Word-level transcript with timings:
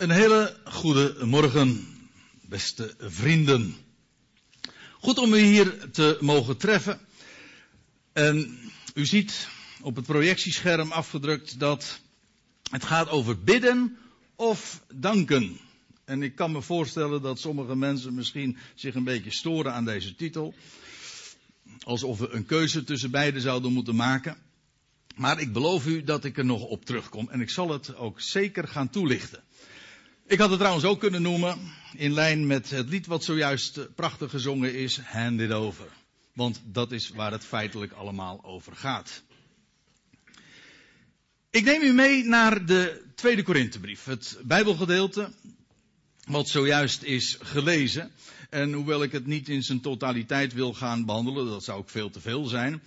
Een 0.00 0.10
hele 0.10 0.56
goede 0.64 1.16
morgen, 1.24 1.86
beste 2.40 2.94
vrienden. 2.98 3.76
Goed 4.92 5.18
om 5.18 5.34
u 5.34 5.38
hier 5.38 5.90
te 5.90 6.18
mogen 6.20 6.56
treffen. 6.56 7.00
En 8.12 8.58
u 8.94 9.06
ziet 9.06 9.48
op 9.80 9.96
het 9.96 10.06
projectiescherm 10.06 10.92
afgedrukt 10.92 11.58
dat 11.58 12.00
het 12.70 12.84
gaat 12.84 13.08
over 13.08 13.42
bidden 13.42 13.98
of 14.36 14.82
danken. 14.94 15.58
En 16.04 16.22
ik 16.22 16.34
kan 16.34 16.52
me 16.52 16.62
voorstellen 16.62 17.22
dat 17.22 17.38
sommige 17.38 17.76
mensen 17.76 18.14
misschien 18.14 18.56
zich 18.74 18.94
een 18.94 19.04
beetje 19.04 19.32
storen 19.32 19.72
aan 19.72 19.84
deze 19.84 20.14
titel. 20.14 20.54
Alsof 21.82 22.18
we 22.18 22.28
een 22.28 22.46
keuze 22.46 22.84
tussen 22.84 23.10
beide 23.10 23.40
zouden 23.40 23.72
moeten 23.72 23.96
maken. 23.96 24.36
Maar 25.16 25.40
ik 25.40 25.52
beloof 25.52 25.86
u 25.86 26.04
dat 26.04 26.24
ik 26.24 26.38
er 26.38 26.44
nog 26.44 26.62
op 26.62 26.84
terugkom 26.84 27.28
en 27.30 27.40
ik 27.40 27.50
zal 27.50 27.70
het 27.70 27.96
ook 27.96 28.20
zeker 28.20 28.68
gaan 28.68 28.90
toelichten. 28.90 29.42
Ik 30.30 30.38
had 30.38 30.50
het 30.50 30.58
trouwens 30.58 30.84
ook 30.84 31.00
kunnen 31.00 31.22
noemen, 31.22 31.58
in 31.94 32.12
lijn 32.12 32.46
met 32.46 32.70
het 32.70 32.88
lied 32.88 33.06
wat 33.06 33.24
zojuist 33.24 33.94
prachtig 33.94 34.30
gezongen 34.30 34.74
is, 34.74 34.98
Hand 34.98 35.40
It 35.40 35.52
Over. 35.52 35.86
Want 36.32 36.60
dat 36.64 36.92
is 36.92 37.08
waar 37.08 37.32
het 37.32 37.44
feitelijk 37.44 37.92
allemaal 37.92 38.44
over 38.44 38.76
gaat. 38.76 39.22
Ik 41.50 41.64
neem 41.64 41.82
u 41.82 41.92
mee 41.92 42.24
naar 42.24 42.66
de 42.66 43.02
tweede 43.14 43.42
Korinthebrief, 43.42 44.04
het 44.04 44.38
Bijbelgedeelte 44.42 45.32
wat 46.26 46.48
zojuist 46.48 47.02
is 47.02 47.36
gelezen. 47.40 48.10
En 48.50 48.72
hoewel 48.72 49.02
ik 49.02 49.12
het 49.12 49.26
niet 49.26 49.48
in 49.48 49.62
zijn 49.62 49.80
totaliteit 49.80 50.52
wil 50.52 50.74
gaan 50.74 51.04
behandelen, 51.04 51.46
dat 51.46 51.64
zou 51.64 51.78
ook 51.78 51.90
veel 51.90 52.10
te 52.10 52.20
veel 52.20 52.44
zijn, 52.44 52.82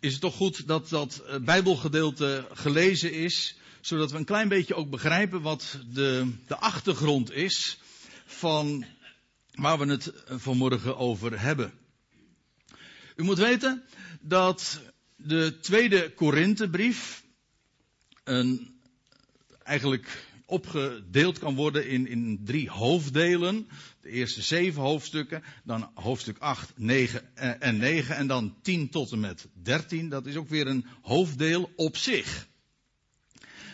is 0.00 0.12
het 0.12 0.20
toch 0.20 0.34
goed 0.34 0.66
dat 0.66 0.88
dat 0.88 1.22
Bijbelgedeelte 1.40 2.48
gelezen 2.52 3.12
is, 3.12 3.56
zodat 3.82 4.10
we 4.10 4.18
een 4.18 4.24
klein 4.24 4.48
beetje 4.48 4.74
ook 4.74 4.90
begrijpen 4.90 5.42
wat 5.42 5.78
de, 5.92 6.32
de 6.46 6.56
achtergrond 6.56 7.32
is 7.32 7.78
van 8.24 8.84
waar 9.52 9.78
we 9.78 9.86
het 9.86 10.12
vanmorgen 10.26 10.96
over 10.96 11.40
hebben. 11.40 11.72
U 13.16 13.22
moet 13.22 13.38
weten 13.38 13.82
dat 14.20 14.80
de 15.16 15.58
tweede 15.60 16.12
Korinthebrief 16.14 17.24
een 18.24 18.80
eigenlijk 19.62 20.26
opgedeeld 20.46 21.38
kan 21.38 21.54
worden 21.54 21.88
in, 21.88 22.06
in 22.06 22.40
drie 22.44 22.70
hoofddelen. 22.70 23.68
De 24.00 24.08
eerste 24.08 24.42
zeven 24.42 24.82
hoofdstukken, 24.82 25.42
dan 25.64 25.90
hoofdstuk 25.94 26.38
8, 26.38 26.72
9 26.76 27.36
en 27.60 27.76
9 27.76 28.16
en 28.16 28.26
dan 28.26 28.54
10 28.62 28.88
tot 28.88 29.12
en 29.12 29.20
met 29.20 29.48
13. 29.62 30.08
Dat 30.08 30.26
is 30.26 30.36
ook 30.36 30.48
weer 30.48 30.66
een 30.66 30.86
hoofddeel 31.02 31.72
op 31.76 31.96
zich. 31.96 32.50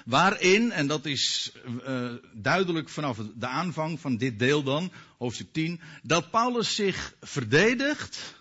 Waarin, 0.09 0.73
en 0.73 0.87
dat 0.87 1.07
is 1.07 1.53
uh, 1.89 2.13
duidelijk 2.33 2.89
vanaf 2.89 3.19
de 3.35 3.47
aanvang 3.47 4.01
van 4.01 4.17
dit 4.17 4.39
deel 4.39 4.63
dan, 4.63 4.93
hoofdstuk 5.19 5.53
10, 5.53 5.81
dat 6.03 6.31
Paulus 6.31 6.75
zich 6.75 7.15
verdedigt 7.21 8.35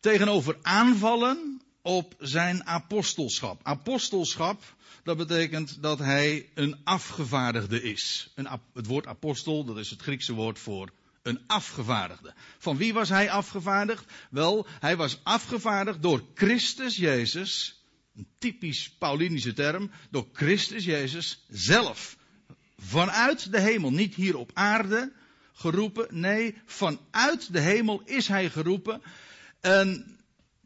tegenover 0.00 0.56
aanvallen 0.62 1.60
op 1.82 2.14
zijn 2.18 2.66
apostelschap. 2.66 3.60
Apostelschap, 3.62 4.62
dat 5.04 5.16
betekent 5.16 5.82
dat 5.82 5.98
hij 5.98 6.50
een 6.54 6.80
afgevaardigde 6.84 7.82
is. 7.82 8.32
Een, 8.34 8.48
het 8.74 8.86
woord 8.86 9.06
apostel, 9.06 9.64
dat 9.64 9.78
is 9.78 9.90
het 9.90 10.02
Griekse 10.02 10.32
woord 10.32 10.58
voor 10.58 10.90
een 11.22 11.40
afgevaardigde. 11.46 12.34
Van 12.58 12.76
wie 12.76 12.94
was 12.94 13.08
hij 13.08 13.30
afgevaardigd? 13.30 14.12
Wel, 14.30 14.66
hij 14.80 14.96
was 14.96 15.20
afgevaardigd 15.22 16.02
door 16.02 16.22
Christus 16.34 16.96
Jezus, 16.96 17.80
een 18.16 18.28
typisch 18.38 18.90
Paulinische 18.98 19.52
term, 19.52 19.90
door 20.10 20.28
Christus 20.32 20.84
Jezus 20.84 21.44
zelf. 21.48 22.16
Vanuit 22.78 23.52
de 23.52 23.60
hemel, 23.60 23.90
niet 23.90 24.14
hier 24.14 24.36
op 24.36 24.50
aarde 24.54 25.12
geroepen, 25.52 26.06
nee, 26.10 26.54
vanuit 26.64 27.52
de 27.52 27.60
hemel 27.60 28.02
is 28.04 28.28
hij 28.28 28.50
geroepen. 28.50 29.02
En 29.60 30.16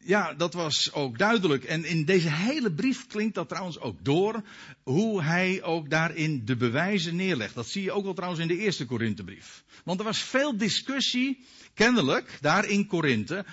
ja, 0.02 0.34
dat 0.34 0.54
was 0.54 0.92
ook 0.92 1.18
duidelijk. 1.18 1.64
En 1.64 1.84
in 1.84 2.04
deze 2.04 2.30
hele 2.30 2.72
brief 2.72 3.06
klinkt 3.06 3.34
dat 3.34 3.48
trouwens 3.48 3.78
ook 3.78 4.04
door. 4.04 4.42
Hoe 4.82 5.22
hij 5.22 5.62
ook 5.62 5.90
daarin 5.90 6.44
de 6.44 6.56
bewijzen 6.56 7.16
neerlegt. 7.16 7.54
Dat 7.54 7.68
zie 7.68 7.82
je 7.82 7.92
ook 7.92 8.04
wel 8.04 8.14
trouwens 8.14 8.42
in 8.42 8.48
de 8.48 8.58
eerste 8.58 8.86
Korinthebrief. 8.86 9.64
Want 9.84 9.98
er 9.98 10.04
was 10.04 10.18
veel 10.18 10.56
discussie, 10.56 11.44
kennelijk, 11.74 12.38
daar 12.40 12.64
in 12.64 12.86
Korinthe. 12.86 13.44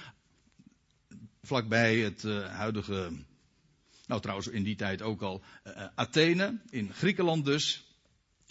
Vlakbij 1.42 1.98
het 1.98 2.24
uh, 2.24 2.48
huidige, 2.48 3.12
nou 4.08 4.22
trouwens 4.22 4.48
in 4.48 4.64
die 4.64 4.76
tijd 4.76 5.02
ook 5.02 5.22
al, 5.22 5.44
uh, 5.68 5.86
Athene, 5.96 6.60
in 6.70 6.94
Griekenland 6.94 7.46
dus. 7.46 7.86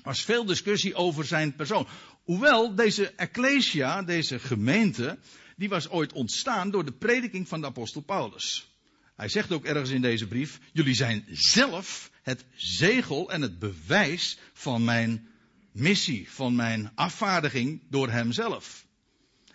Was 0.02 0.22
veel 0.22 0.44
discussie 0.44 0.94
over 0.94 1.24
zijn 1.24 1.54
persoon. 1.54 1.86
Hoewel 2.24 2.74
deze 2.74 3.10
ecclesia, 3.10 4.02
deze 4.02 4.38
gemeente, 4.38 5.18
die 5.56 5.68
was 5.68 5.88
ooit 5.88 6.12
ontstaan 6.12 6.70
door 6.70 6.84
de 6.84 6.92
prediking 6.92 7.48
van 7.48 7.60
de 7.60 7.66
apostel 7.66 8.00
Paulus. 8.00 8.68
Hij 9.16 9.28
zegt 9.28 9.52
ook 9.52 9.64
ergens 9.64 9.90
in 9.90 10.00
deze 10.00 10.26
brief, 10.26 10.60
jullie 10.72 10.94
zijn 10.94 11.24
zelf 11.30 12.10
het 12.22 12.44
zegel 12.54 13.30
en 13.30 13.42
het 13.42 13.58
bewijs 13.58 14.38
van 14.52 14.84
mijn 14.84 15.28
missie, 15.72 16.30
van 16.30 16.54
mijn 16.54 16.92
afvaardiging 16.94 17.82
door 17.90 18.10
hemzelf. 18.10 18.86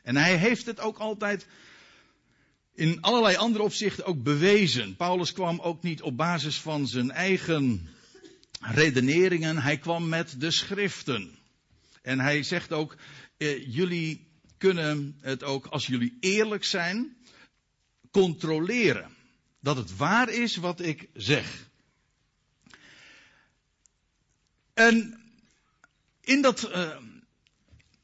En 0.03 0.15
hij 0.15 0.35
heeft 0.37 0.65
het 0.65 0.79
ook 0.79 0.97
altijd 0.97 1.47
in 2.73 3.01
allerlei 3.01 3.35
andere 3.35 3.63
opzichten 3.63 4.05
ook 4.05 4.23
bewezen. 4.23 4.95
Paulus 4.95 5.31
kwam 5.31 5.59
ook 5.59 5.83
niet 5.83 6.01
op 6.01 6.17
basis 6.17 6.59
van 6.59 6.87
zijn 6.87 7.11
eigen 7.11 7.89
redeneringen, 8.59 9.57
hij 9.57 9.77
kwam 9.77 10.09
met 10.09 10.35
de 10.39 10.51
schriften. 10.51 11.39
En 12.01 12.19
hij 12.19 12.43
zegt 12.43 12.71
ook, 12.71 12.95
eh, 13.37 13.73
jullie 13.73 14.27
kunnen 14.57 15.17
het 15.21 15.43
ook, 15.43 15.65
als 15.65 15.85
jullie 15.85 16.17
eerlijk 16.19 16.63
zijn, 16.63 17.17
controleren. 18.11 19.15
Dat 19.59 19.77
het 19.77 19.95
waar 19.95 20.29
is 20.29 20.55
wat 20.55 20.79
ik 20.79 21.09
zeg. 21.13 21.69
En 24.73 25.21
in 26.21 26.41
dat, 26.41 26.69
uh, 26.75 26.97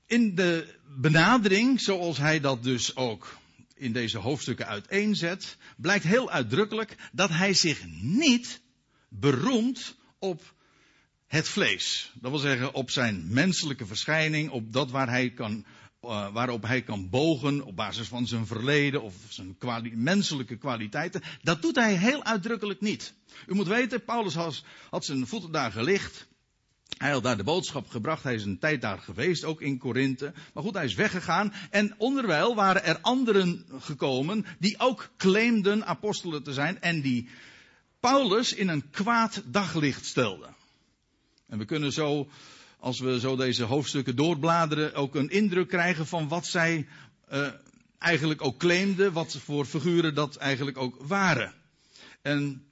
in 0.06 0.36
de 0.36 0.76
benadering, 0.98 1.82
zoals 1.82 2.18
hij 2.18 2.40
dat 2.40 2.64
dus 2.64 2.96
ook 2.96 3.38
in 3.78 3.94
deze 3.94 4.18
hoofdstukken 4.18 4.68
uiteenzet, 4.68 5.58
blijkt 5.78 6.04
heel 6.04 6.30
uitdrukkelijk 6.30 6.96
dat 7.12 7.30
hij 7.30 7.54
zich 7.54 7.86
niet 8.02 8.62
beroemt 9.10 9.96
op 10.20 10.54
het 11.28 11.48
vlees. 11.48 12.12
Dat 12.14 12.32
wil 12.32 12.40
zeggen 12.40 12.74
op 12.74 12.92
zijn 12.92 13.34
menselijke 13.34 13.86
verschijning, 13.86 14.50
op 14.50 14.74
dat 14.74 14.92
waar 14.92 15.10
hij 15.10 15.30
kan 15.30 15.66
uh, 16.02 16.34
waarop 16.34 16.64
hij 16.64 16.82
kan 16.82 17.10
bogen 17.10 17.66
op 17.66 17.76
basis 17.76 18.08
van 18.08 18.28
zijn 18.28 18.46
verleden 18.46 19.02
of 19.02 19.16
zijn 19.28 19.58
menselijke 19.94 20.58
kwaliteiten. 20.58 21.22
Dat 21.42 21.62
doet 21.62 21.76
hij 21.76 21.96
heel 21.96 22.24
uitdrukkelijk 22.24 22.82
niet. 22.82 23.14
U 23.48 23.54
moet 23.54 23.68
weten, 23.68 24.04
Paulus 24.04 24.34
had 24.90 25.06
zijn 25.06 25.28
voeten 25.28 25.52
daar 25.52 25.72
gelicht. 25.72 26.28
Hij 26.98 27.12
had 27.12 27.24
daar 27.24 27.38
de 27.38 27.44
boodschap 27.44 27.90
gebracht. 27.90 28.24
Hij 28.24 28.36
is 28.36 28.44
een 28.44 28.60
tijd 28.60 28.82
daar 28.82 29.00
geweest, 29.00 29.44
ook 29.44 29.62
in 29.62 29.78
Korinthe. 29.78 30.34
Maar 30.54 30.64
goed, 30.64 30.74
hij 30.74 30.86
is 30.86 30.94
weggegaan. 30.94 31.54
En 31.70 31.96
onderwijl 31.98 32.56
waren 32.56 32.84
er 32.84 33.00
anderen 33.02 33.66
gekomen 33.80 34.46
die 34.60 34.80
ook 34.80 35.10
claimden 35.18 35.86
apostelen 35.86 36.44
te 36.44 36.54
zijn 36.54 36.82
en 36.82 37.02
die 37.02 37.30
Paulus 38.00 38.54
in 38.54 38.68
een 38.68 38.90
kwaad 38.90 39.44
daglicht 39.46 40.06
stelden. 40.06 40.56
En 41.48 41.58
we 41.58 41.66
kunnen 41.66 41.94
zo 41.94 42.30
als 42.80 43.00
we 43.00 43.20
zo 43.20 43.36
deze 43.36 43.64
hoofdstukken 43.64 44.16
doorbladeren, 44.16 44.94
ook 44.94 45.16
een 45.16 45.30
indruk 45.30 45.68
krijgen 45.68 46.08
van 46.08 46.28
wat 46.28 46.46
zij 46.46 46.88
uh, 47.32 47.48
eigenlijk 47.98 48.42
ook 48.46 48.58
claimden, 48.58 49.14
wat 49.14 49.38
voor 49.44 49.66
figuren 49.66 50.16
dat 50.16 50.36
eigenlijk 50.36 50.78
ook 50.78 50.96
waren. 51.00 51.54
En 52.22 52.67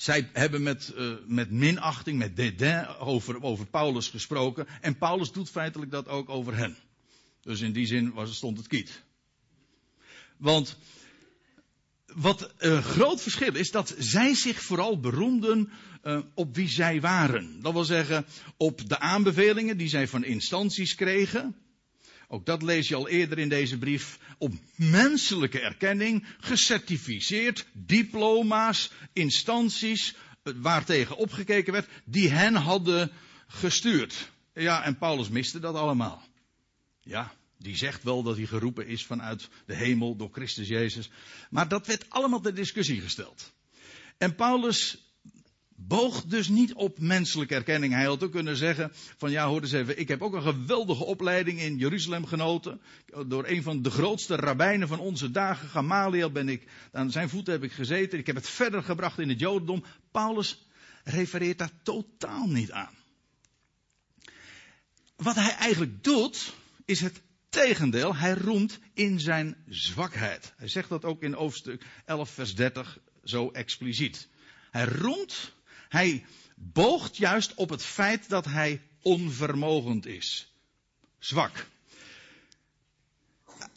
zij 0.00 0.28
hebben 0.32 0.62
met, 0.62 0.92
uh, 0.96 1.12
met 1.26 1.50
minachting, 1.50 2.18
met 2.18 2.36
dédain 2.36 2.86
over, 2.86 3.42
over 3.42 3.66
Paulus 3.66 4.08
gesproken. 4.08 4.66
En 4.80 4.98
Paulus 4.98 5.32
doet 5.32 5.50
feitelijk 5.50 5.90
dat 5.90 6.08
ook 6.08 6.28
over 6.28 6.56
hen. 6.56 6.76
Dus 7.40 7.60
in 7.60 7.72
die 7.72 7.86
zin 7.86 8.12
was, 8.12 8.36
stond 8.36 8.56
het 8.56 8.66
kiet. 8.66 9.02
Want 10.36 10.76
wat 12.06 12.54
een 12.58 12.82
groot 12.82 13.22
verschil 13.22 13.54
is 13.54 13.70
dat 13.70 13.94
zij 13.98 14.34
zich 14.34 14.62
vooral 14.62 15.00
beroemden 15.00 15.70
uh, 16.02 16.20
op 16.34 16.54
wie 16.54 16.68
zij 16.68 17.00
waren. 17.00 17.62
Dat 17.62 17.72
wil 17.72 17.84
zeggen 17.84 18.26
op 18.56 18.88
de 18.88 18.98
aanbevelingen 18.98 19.76
die 19.76 19.88
zij 19.88 20.08
van 20.08 20.24
instanties 20.24 20.94
kregen. 20.94 21.56
Ook 22.32 22.46
dat 22.46 22.62
lees 22.62 22.88
je 22.88 22.94
al 22.94 23.08
eerder 23.08 23.38
in 23.38 23.48
deze 23.48 23.78
brief. 23.78 24.18
Op 24.38 24.52
menselijke 24.76 25.60
erkenning, 25.60 26.26
gecertificeerd, 26.40 27.66
diploma's, 27.72 28.90
instanties 29.12 30.14
uh, 30.44 30.54
waartegen 30.56 31.16
opgekeken 31.16 31.72
werd, 31.72 31.88
die 32.04 32.28
hen 32.28 32.54
hadden 32.54 33.10
gestuurd. 33.46 34.30
Ja, 34.54 34.84
en 34.84 34.98
Paulus 34.98 35.28
miste 35.28 35.58
dat 35.58 35.74
allemaal. 35.74 36.22
Ja, 37.00 37.34
die 37.58 37.76
zegt 37.76 38.02
wel 38.02 38.22
dat 38.22 38.36
hij 38.36 38.46
geroepen 38.46 38.86
is 38.86 39.06
vanuit 39.06 39.48
de 39.66 39.74
hemel 39.74 40.16
door 40.16 40.30
Christus 40.32 40.68
Jezus. 40.68 41.10
Maar 41.50 41.68
dat 41.68 41.86
werd 41.86 42.10
allemaal 42.10 42.40
ter 42.40 42.54
discussie 42.54 43.00
gesteld. 43.00 43.52
En 44.18 44.34
Paulus 44.34 45.09
boog 45.86 46.24
dus 46.24 46.48
niet 46.48 46.74
op 46.74 46.98
menselijke 46.98 47.54
erkenning. 47.54 47.92
Hij 47.92 48.04
had 48.04 48.22
ook 48.22 48.32
kunnen 48.32 48.56
zeggen 48.56 48.90
van 49.16 49.30
ja 49.30 49.46
hoor 49.46 49.60
eens 49.60 49.72
even, 49.72 49.98
ik 49.98 50.08
heb 50.08 50.22
ook 50.22 50.34
een 50.34 50.42
geweldige 50.42 51.04
opleiding 51.04 51.60
in 51.60 51.76
Jeruzalem 51.76 52.26
genoten. 52.26 52.80
Door 53.26 53.46
een 53.46 53.62
van 53.62 53.82
de 53.82 53.90
grootste 53.90 54.36
rabbijnen 54.36 54.88
van 54.88 54.98
onze 54.98 55.30
dagen, 55.30 55.68
Gamaliel, 55.68 56.30
ben 56.30 56.48
ik, 56.48 56.66
aan 56.92 57.10
zijn 57.10 57.28
voeten 57.28 57.52
heb 57.52 57.62
ik 57.62 57.72
gezeten. 57.72 58.18
Ik 58.18 58.26
heb 58.26 58.36
het 58.36 58.48
verder 58.48 58.82
gebracht 58.82 59.18
in 59.18 59.28
het 59.28 59.40
Jodendom. 59.40 59.84
Paulus 60.10 60.66
refereert 61.04 61.58
daar 61.58 61.72
totaal 61.82 62.46
niet 62.46 62.70
aan. 62.70 62.94
Wat 65.16 65.34
hij 65.34 65.54
eigenlijk 65.54 66.04
doet, 66.04 66.54
is 66.84 67.00
het 67.00 67.22
tegendeel. 67.48 68.16
Hij 68.16 68.32
roemt 68.32 68.78
in 68.94 69.20
zijn 69.20 69.56
zwakheid. 69.68 70.52
Hij 70.56 70.68
zegt 70.68 70.88
dat 70.88 71.04
ook 71.04 71.22
in 71.22 71.32
hoofdstuk 71.32 71.84
11 72.04 72.30
vers 72.30 72.54
30 72.54 72.98
zo 73.24 73.50
expliciet. 73.50 74.28
Hij 74.70 74.84
roemt 74.84 75.52
hij 75.90 76.24
boogt 76.54 77.16
juist 77.16 77.54
op 77.54 77.70
het 77.70 77.84
feit 77.84 78.28
dat 78.28 78.44
hij 78.44 78.80
onvermogend 79.02 80.06
is. 80.06 80.52
Zwak. 81.18 81.66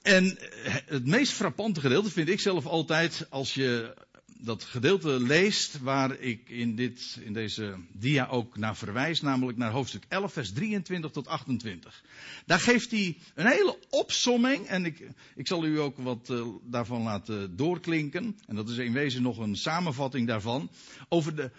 En 0.02 0.38
het 0.86 1.06
meest 1.06 1.32
frappante 1.32 1.80
gedeelte 1.80 2.10
vind 2.12 2.30
ik 2.30 2.40
zelf 2.40 2.66
altijd 2.66 3.26
als 3.30 3.54
je 3.54 3.96
dat 4.38 4.64
gedeelte 4.64 5.20
leest 5.20 5.80
waar 5.80 6.20
ik 6.20 6.50
in, 6.50 6.76
dit, 6.76 7.18
in 7.22 7.34
deze 7.34 7.76
dia 7.92 8.28
ook 8.28 8.58
naar 8.58 8.76
verwijs, 8.76 9.22
namelijk 9.22 9.58
naar 9.58 9.72
hoofdstuk 9.72 10.06
11, 10.08 10.34
vers 10.34 10.52
23 10.52 11.12
tot 11.12 11.28
28. 11.28 12.04
Daar 12.46 12.60
geeft 12.60 12.92
hij 12.92 13.18
een 13.36 13.48
hele 13.48 13.78
opsomming 13.90 14.68
en 14.68 14.86
ik, 14.86 15.08
ik 15.36 15.48
zal 15.48 15.66
u 15.66 15.80
ook 15.80 15.98
wat 15.98 16.30
uh, 16.30 16.46
daarvan 16.64 17.02
laten 17.02 17.56
doorklinken. 17.56 18.40
En 18.48 18.56
dat 18.56 18.70
is 18.70 18.78
in 18.78 18.94
wezen 18.94 19.22
nog 19.22 19.38
een 19.38 19.56
samenvatting 19.56 20.28
daarvan. 20.28 20.72
Over 21.10 21.36
de 21.36 21.52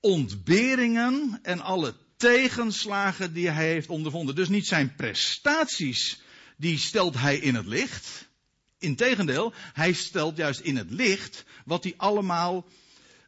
ontberingen 0.00 1.38
en 1.42 1.60
alle 1.60 1.94
tegenslagen 2.16 3.32
die 3.32 3.48
hij 3.48 3.68
heeft 3.68 3.88
ondervonden. 3.88 4.34
Dus 4.34 4.48
niet 4.48 4.66
zijn 4.66 4.94
prestaties, 4.94 6.20
die 6.56 6.78
stelt 6.78 7.14
hij 7.14 7.36
in 7.38 7.54
het 7.54 7.66
licht. 7.66 8.28
Integendeel, 8.78 9.52
hij 9.72 9.92
stelt 9.92 10.36
juist 10.36 10.60
in 10.60 10.76
het 10.76 10.90
licht 10.90 11.44
wat 11.64 11.84
hij 11.84 11.94
allemaal, 11.96 12.66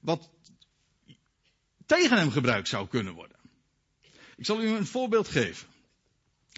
wat 0.01 0.31
tegen 1.87 2.19
hem 2.19 2.31
gebruikt 2.31 2.69
zou 2.69 2.89
kunnen 2.89 3.15
worden. 3.15 3.37
Ik 4.37 4.45
zal 4.45 4.63
u 4.63 4.69
een 4.69 4.87
voorbeeld 4.87 5.29
geven 5.29 5.69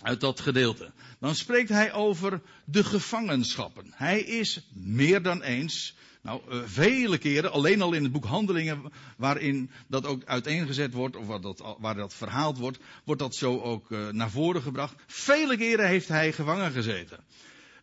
uit 0.03 0.21
dat 0.21 0.41
gedeelte. 0.41 0.93
Dan 1.21 1.35
spreekt 1.35 1.69
hij 1.69 1.93
over 1.93 2.43
de 2.65 2.85
gevangenschappen. 2.85 3.93
Hij 3.95 4.21
is 4.21 4.69
meer 4.73 5.23
dan 5.23 5.43
eens 5.43 5.95
nou, 6.23 6.41
uh, 6.51 6.63
vele 6.65 7.19
keren, 7.19 7.53
alleen 7.53 7.83
al 7.83 7.93
in 7.93 8.03
het 8.03 8.13
boek 8.13 8.25
Handelingen, 8.25 8.93
waarin 9.17 9.71
dat 9.89 10.07
ook 10.07 10.25
uiteengezet 10.25 10.93
wordt, 10.93 11.17
of 11.17 11.27
waar 11.27 11.41
dat, 11.41 11.77
waar 11.79 11.95
dat 11.95 12.15
verhaald 12.15 12.59
wordt, 12.59 12.79
wordt 13.05 13.21
dat 13.21 13.35
zo 13.35 13.61
ook 13.61 13.91
uh, 13.91 14.09
naar 14.09 14.31
voren 14.31 14.63
gebracht. 14.63 14.95
Vele 15.07 15.57
keren 15.57 15.87
heeft 15.87 16.09
hij 16.09 16.33
gevangen 16.33 16.73
gezeten. 16.73 17.25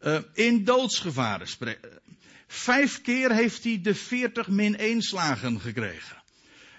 Uh, 0.01 0.19
in 0.33 0.63
doodsgevaren. 0.63 1.47
Vijf 2.47 3.01
keer 3.01 3.31
heeft 3.31 3.63
hij 3.63 3.81
de 3.81 3.95
40 3.95 4.47
min 4.47 4.77
1 4.77 5.01
slagen 5.01 5.59
gekregen. 5.59 6.17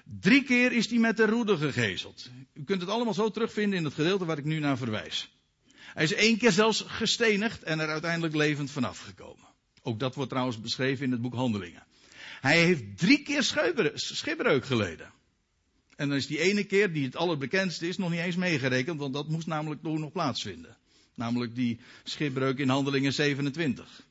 Drie 0.04 0.42
keer 0.42 0.72
is 0.72 0.90
hij 0.90 0.98
met 0.98 1.16
de 1.16 1.26
roede 1.26 1.56
gegezeld. 1.56 2.30
U 2.54 2.64
kunt 2.64 2.80
het 2.80 2.90
allemaal 2.90 3.14
zo 3.14 3.30
terugvinden 3.30 3.78
in 3.78 3.84
het 3.84 3.94
gedeelte 3.94 4.24
waar 4.24 4.38
ik 4.38 4.44
nu 4.44 4.58
naar 4.58 4.76
verwijs. 4.76 5.38
Hij 5.76 6.04
is 6.04 6.12
één 6.12 6.38
keer 6.38 6.52
zelfs 6.52 6.84
gestenigd 6.86 7.62
en 7.62 7.80
er 7.80 7.88
uiteindelijk 7.88 8.34
levend 8.34 8.70
vanaf 8.70 8.98
gekomen. 8.98 9.49
Ook 9.82 9.98
dat 9.98 10.14
wordt 10.14 10.30
trouwens 10.30 10.60
beschreven 10.60 11.04
in 11.04 11.10
het 11.12 11.20
boek 11.20 11.34
Handelingen. 11.34 11.86
Hij 12.40 12.64
heeft 12.64 12.98
drie 12.98 13.22
keer 13.22 13.42
schipbreuk 13.94 14.64
geleden. 14.64 15.12
En 15.96 16.08
dan 16.08 16.16
is 16.16 16.26
die 16.26 16.38
ene 16.38 16.64
keer, 16.64 16.92
die 16.92 17.04
het 17.04 17.16
allerbekendste 17.16 17.88
is, 17.88 17.96
nog 17.96 18.10
niet 18.10 18.20
eens 18.20 18.36
meegerekend, 18.36 19.00
want 19.00 19.14
dat 19.14 19.28
moest 19.28 19.46
namelijk 19.46 19.82
toen 19.82 20.00
nog 20.00 20.12
plaatsvinden. 20.12 20.76
Namelijk 21.14 21.54
die 21.54 21.80
schipbreuk 22.04 22.58
in 22.58 22.68
Handelingen 22.68 23.12
27. 23.12 24.06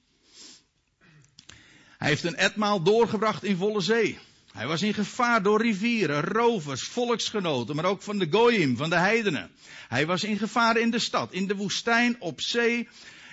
Hij 1.98 2.08
heeft 2.08 2.24
een 2.24 2.36
etmaal 2.36 2.84
doorgebracht 2.84 3.44
in 3.44 3.56
volle 3.56 3.82
zee. 3.82 4.18
Hij 4.52 4.68
was 4.68 4.82
in 4.82 4.94
gevaar 4.94 5.44
door 5.44 5.62
rivieren, 5.62 6.22
rovers, 6.22 6.84
volksgenoten, 6.84 7.76
maar 7.76 7.86
ook 7.86 8.02
van 8.02 8.18
de 8.18 8.28
Goyim, 8.30 8.78
van 8.78 8.90
de 8.90 8.96
heidenen. 8.96 9.52
Hij 9.88 10.06
was 10.06 10.24
in 10.24 10.38
gevaar 10.38 10.78
in 10.78 10.92
de 10.92 11.00
stad, 11.00 11.34
in 11.34 11.48
de 11.48 11.56
woestijn, 11.56 12.22
op 12.22 12.42
zee, 12.42 12.88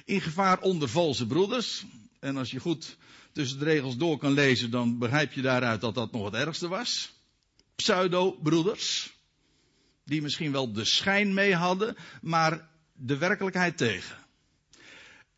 in 0.04 0.20
gevaar 0.20 0.60
onder 0.60 0.88
valse 0.88 1.26
broeders. 1.26 1.84
En 2.20 2.36
als 2.36 2.50
je 2.50 2.60
goed 2.60 2.96
tussen 3.32 3.58
de 3.58 3.64
regels 3.64 3.96
door 3.96 4.18
kan 4.18 4.32
lezen, 4.32 4.70
dan 4.70 4.98
begrijp 4.98 5.32
je 5.32 5.42
daaruit 5.42 5.80
dat 5.80 5.94
dat 5.94 6.12
nog 6.12 6.24
het 6.24 6.34
ergste 6.34 6.68
was. 6.68 7.12
Pseudo-broeders. 7.76 9.14
Die 10.04 10.22
misschien 10.22 10.52
wel 10.52 10.72
de 10.72 10.84
schijn 10.84 11.34
mee 11.34 11.54
hadden, 11.54 11.96
maar 12.22 12.68
de 12.92 13.16
werkelijkheid 13.16 13.76
tegen. 13.76 14.16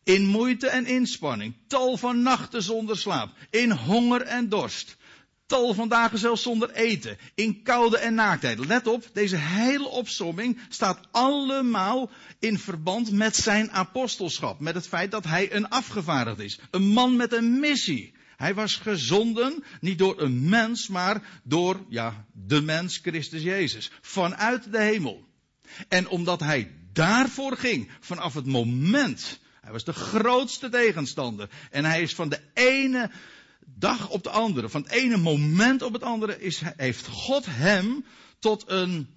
In 0.05 0.27
moeite 0.27 0.69
en 0.69 0.87
inspanning, 0.87 1.55
tal 1.67 1.97
van 1.97 2.23
nachten 2.23 2.63
zonder 2.63 2.97
slaap, 2.97 3.31
in 3.51 3.71
honger 3.71 4.23
en 4.23 4.49
dorst, 4.49 4.97
tal 5.49 5.75
van 5.75 5.89
dagen 5.89 6.19
zelfs 6.19 6.43
zonder 6.43 6.71
eten, 6.71 7.19
in 7.35 7.63
koude 7.63 7.99
en 7.99 8.15
naaktheid. 8.15 8.67
Let 8.67 8.87
op, 8.87 9.11
deze 9.13 9.37
hele 9.37 9.89
opsomming 9.89 10.59
staat 10.69 11.01
allemaal 11.11 12.11
in 12.39 12.59
verband 12.59 13.11
met 13.13 13.37
zijn 13.37 13.71
apostelschap. 13.71 14.61
Met 14.61 14.75
het 14.75 14.89
feit 14.89 15.11
dat 15.11 15.25
hij 15.25 15.53
een 15.53 15.69
afgevaardigd 15.69 16.39
is. 16.39 16.59
Een 16.71 16.87
man 16.87 17.17
met 17.17 17.33
een 17.33 17.61
missie. 17.61 18.15
Hij 18.37 18.55
was 18.55 18.77
gezonden, 18.77 19.65
niet 19.81 19.99
door 19.99 20.21
een 20.21 20.49
mens, 20.49 20.89
maar 20.89 21.41
door, 21.43 21.85
ja, 21.89 22.25
de 22.33 22.63
mens 22.63 22.99
Christus 23.03 23.43
Jezus. 23.43 23.91
Vanuit 24.01 24.73
de 24.73 24.81
hemel. 24.81 25.29
En 25.89 26.09
omdat 26.09 26.41
hij 26.41 26.73
daarvoor 26.93 27.57
ging, 27.57 27.91
vanaf 28.01 28.35
het 28.35 28.47
moment, 28.47 29.41
hij 29.61 29.73
was 29.73 29.85
de 29.85 29.93
grootste 29.93 30.69
tegenstander. 30.69 31.49
En 31.71 31.85
hij 31.85 32.03
is 32.03 32.15
van 32.15 32.29
de 32.29 32.41
ene 32.55 33.11
dag 33.75 34.09
op 34.09 34.23
de 34.23 34.31
andere, 34.31 34.69
van 34.69 34.83
het 34.83 34.93
ene 34.93 35.17
moment 35.17 35.83
op 35.83 35.93
het 35.93 36.03
andere, 36.03 36.41
is, 36.41 36.63
heeft 36.77 37.07
God 37.07 37.47
hem 37.47 38.05
tot 38.39 38.65
een 38.67 39.09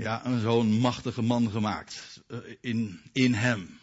ja, 0.00 0.38
zo'n 0.40 0.78
machtige 0.78 1.22
man 1.22 1.50
gemaakt. 1.50 2.20
Uh, 2.28 2.38
in, 2.60 3.00
in 3.12 3.34
hem. 3.34 3.78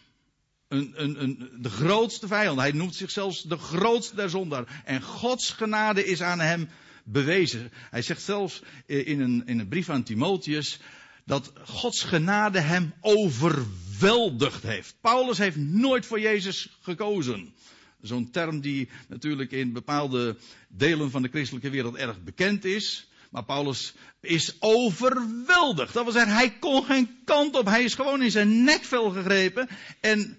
Een, 0.68 0.94
een, 0.96 1.24
een, 1.24 1.50
de 1.62 1.70
grootste 1.70 2.28
vijand. 2.28 2.60
Hij 2.60 2.72
noemt 2.72 2.96
zich 2.96 3.12
zelfs 3.12 3.42
de 3.42 3.58
grootste 3.58 4.16
der 4.16 4.30
zondaar. 4.30 4.82
En 4.86 5.02
Gods 5.02 5.50
genade 5.50 6.06
is 6.06 6.22
aan 6.22 6.40
hem 6.40 6.70
bewezen. 7.04 7.72
Hij 7.90 8.02
zegt 8.02 8.22
zelfs 8.22 8.62
in 8.86 9.22
een, 9.22 9.44
in 9.46 9.60
een 9.60 9.68
brief 9.68 9.90
aan 9.90 10.04
Timotheus 10.04 10.80
dat 11.26 11.52
Gods 11.64 12.04
genade 12.04 12.60
hem 12.60 12.94
overweldigd 13.02 14.64
heeft. 14.64 14.96
Paulus 15.02 15.38
heeft 15.38 15.58
nooit 15.58 16.06
voor 16.06 16.20
Jezus 16.20 16.78
gekozen. 16.82 17.54
Zo'n 18.02 18.32
term 18.32 18.62
die 18.62 18.90
natuurlijk 19.08 19.52
in 19.52 19.74
bepaalde 19.74 20.38
delen 20.68 21.12
van 21.12 21.22
de 21.22 21.30
christelijke 21.30 21.70
wereld 21.70 21.96
erg 21.96 22.24
bekend 22.24 22.66
is. 22.66 23.08
Maar 23.30 23.44
Paulus 23.44 23.94
is 24.22 24.56
overweldigd. 24.60 25.94
Dat 25.94 26.04
wil 26.04 26.14
zeggen, 26.14 26.34
hij 26.34 26.58
kon 26.60 26.84
geen 26.84 27.18
kant 27.26 27.56
op. 27.56 27.66
Hij 27.66 27.84
is 27.84 27.94
gewoon 27.94 28.22
in 28.22 28.32
zijn 28.32 28.64
nekvel 28.64 29.10
gegrepen. 29.10 29.68
En 30.00 30.38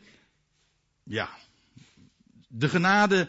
ja, 1.03 1.31
de 2.49 2.69
genade 2.69 3.29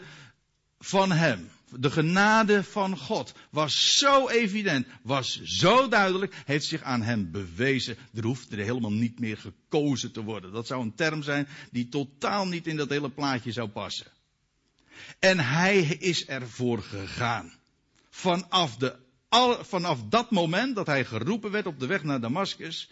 van 0.78 1.12
hem, 1.12 1.50
de 1.68 1.90
genade 1.90 2.64
van 2.64 2.96
God 2.96 3.32
was 3.50 3.98
zo 3.98 4.28
evident, 4.28 4.86
was 5.02 5.42
zo 5.42 5.88
duidelijk, 5.88 6.34
heeft 6.46 6.66
zich 6.66 6.82
aan 6.82 7.02
hem 7.02 7.30
bewezen. 7.30 7.96
Er 8.14 8.24
hoeft 8.24 8.52
er 8.52 8.58
helemaal 8.58 8.92
niet 8.92 9.18
meer 9.20 9.36
gekozen 9.36 10.12
te 10.12 10.22
worden. 10.22 10.52
Dat 10.52 10.66
zou 10.66 10.82
een 10.82 10.94
term 10.94 11.22
zijn 11.22 11.48
die 11.70 11.88
totaal 11.88 12.46
niet 12.46 12.66
in 12.66 12.76
dat 12.76 12.88
hele 12.88 13.10
plaatje 13.10 13.52
zou 13.52 13.68
passen. 13.68 14.06
En 15.18 15.38
hij 15.38 15.80
is 15.80 16.26
ervoor 16.26 16.82
gegaan. 16.82 17.52
Vanaf 18.10 18.76
de 18.76 18.96
vanaf 19.60 19.98
dat 20.08 20.30
moment 20.30 20.74
dat 20.74 20.86
hij 20.86 21.04
geroepen 21.04 21.50
werd 21.50 21.66
op 21.66 21.80
de 21.80 21.86
weg 21.86 22.02
naar 22.02 22.20
Damascus, 22.20 22.90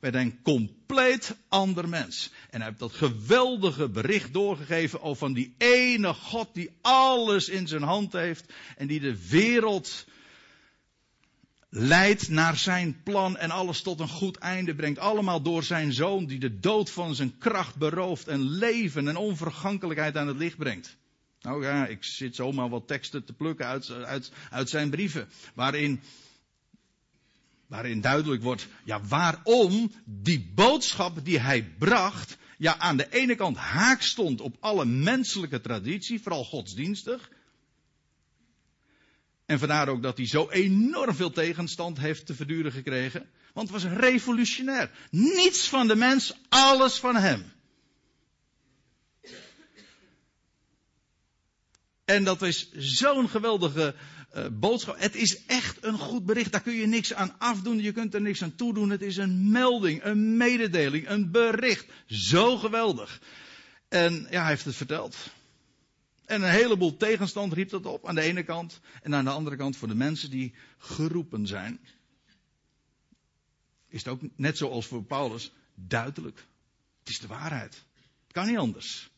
werd 0.00 0.14
hij 0.14 0.22
een 0.22 0.42
compleet 0.42 1.36
ander 1.48 1.88
mens. 1.88 2.30
En 2.50 2.58
hij 2.58 2.68
heeft 2.68 2.80
dat 2.80 2.92
geweldige 2.92 3.88
bericht 3.88 4.32
doorgegeven 4.32 5.02
over 5.02 5.16
van 5.16 5.32
die 5.32 5.54
ene 5.58 6.14
God 6.14 6.54
die 6.54 6.70
alles 6.80 7.48
in 7.48 7.68
zijn 7.68 7.82
hand 7.82 8.12
heeft 8.12 8.52
en 8.76 8.86
die 8.86 9.00
de 9.00 9.28
wereld 9.28 10.06
leidt 11.68 12.28
naar 12.28 12.56
zijn 12.56 13.02
plan 13.02 13.36
en 13.36 13.50
alles 13.50 13.82
tot 13.82 14.00
een 14.00 14.08
goed 14.08 14.36
einde 14.36 14.74
brengt. 14.74 14.98
Allemaal 14.98 15.42
door 15.42 15.62
zijn 15.62 15.92
zoon 15.92 16.26
die 16.26 16.38
de 16.38 16.58
dood 16.58 16.90
van 16.90 17.14
zijn 17.14 17.38
kracht 17.38 17.76
berooft 17.76 18.28
en 18.28 18.40
leven 18.40 19.08
en 19.08 19.16
onvergankelijkheid 19.16 20.16
aan 20.16 20.28
het 20.28 20.36
licht 20.36 20.56
brengt. 20.56 20.96
Nou 21.46 21.64
ja, 21.64 21.86
ik 21.86 22.04
zit 22.04 22.34
zomaar 22.34 22.68
wat 22.68 22.86
teksten 22.86 23.24
te 23.24 23.32
plukken 23.32 23.66
uit, 23.66 23.90
uit, 23.90 24.30
uit 24.50 24.68
zijn 24.68 24.90
brieven. 24.90 25.28
Waarin, 25.54 26.00
waarin 27.66 28.00
duidelijk 28.00 28.42
wordt, 28.42 28.68
ja, 28.84 29.00
waarom 29.00 29.92
die 30.04 30.50
boodschap 30.54 31.24
die 31.24 31.38
hij 31.38 31.72
bracht, 31.78 32.36
ja, 32.58 32.78
aan 32.78 32.96
de 32.96 33.10
ene 33.10 33.34
kant 33.34 33.56
haak 33.56 34.02
stond 34.02 34.40
op 34.40 34.56
alle 34.60 34.84
menselijke 34.84 35.60
traditie, 35.60 36.22
vooral 36.22 36.44
godsdienstig. 36.44 37.30
En 39.44 39.58
vandaar 39.58 39.88
ook 39.88 40.02
dat 40.02 40.16
hij 40.16 40.26
zo 40.26 40.48
enorm 40.50 41.14
veel 41.14 41.30
tegenstand 41.30 41.98
heeft 41.98 42.26
te 42.26 42.34
verduren 42.34 42.72
gekregen. 42.72 43.28
Want 43.52 43.70
het 43.70 43.82
was 43.82 43.92
revolutionair. 43.92 44.90
Niets 45.10 45.68
van 45.68 45.88
de 45.88 45.96
mens, 45.96 46.34
alles 46.48 46.98
van 46.98 47.16
hem. 47.16 47.54
En 52.06 52.24
dat 52.24 52.42
is 52.42 52.70
zo'n 52.72 53.28
geweldige 53.28 53.94
uh, 54.36 54.46
boodschap. 54.52 54.98
Het 54.98 55.14
is 55.14 55.44
echt 55.46 55.84
een 55.84 55.98
goed 55.98 56.26
bericht. 56.26 56.52
Daar 56.52 56.60
kun 56.60 56.74
je 56.74 56.86
niks 56.86 57.14
aan 57.14 57.38
afdoen. 57.38 57.82
Je 57.82 57.92
kunt 57.92 58.14
er 58.14 58.20
niks 58.20 58.42
aan 58.42 58.54
toedoen. 58.54 58.90
Het 58.90 59.02
is 59.02 59.16
een 59.16 59.50
melding, 59.50 60.04
een 60.04 60.36
mededeling, 60.36 61.08
een 61.08 61.30
bericht. 61.30 61.86
Zo 62.06 62.56
geweldig. 62.56 63.20
En 63.88 64.26
ja, 64.30 64.40
hij 64.40 64.50
heeft 64.50 64.64
het 64.64 64.74
verteld. 64.74 65.16
En 66.24 66.42
een 66.42 66.50
heleboel 66.50 66.96
tegenstand 66.96 67.52
riep 67.52 67.70
dat 67.70 67.86
op 67.86 68.06
aan 68.06 68.14
de 68.14 68.20
ene 68.20 68.42
kant. 68.42 68.80
En 69.02 69.14
aan 69.14 69.24
de 69.24 69.30
andere 69.30 69.56
kant 69.56 69.76
voor 69.76 69.88
de 69.88 69.94
mensen 69.94 70.30
die 70.30 70.54
geroepen 70.78 71.46
zijn. 71.46 71.80
Is 73.88 74.04
het 74.04 74.08
ook 74.08 74.20
net 74.36 74.56
zoals 74.56 74.86
voor 74.86 75.04
Paulus 75.04 75.52
duidelijk. 75.74 76.46
Het 76.98 77.08
is 77.08 77.18
de 77.18 77.26
waarheid. 77.26 77.84
Het 78.22 78.32
kan 78.32 78.46
niet 78.46 78.58
anders. 78.58 79.10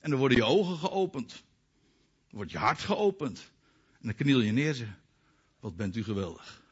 En 0.00 0.10
dan 0.10 0.18
worden 0.18 0.38
je 0.38 0.44
ogen 0.44 0.78
geopend. 0.78 1.46
Wordt 2.38 2.52
je 2.52 2.58
hart 2.58 2.80
geopend. 2.80 3.38
En 3.92 3.98
dan 4.00 4.14
kniel 4.14 4.40
je 4.40 4.52
neer 4.52 4.80
en 4.80 4.96
wat 5.60 5.76
bent 5.76 5.96
u 5.96 6.04
geweldig. 6.04 6.62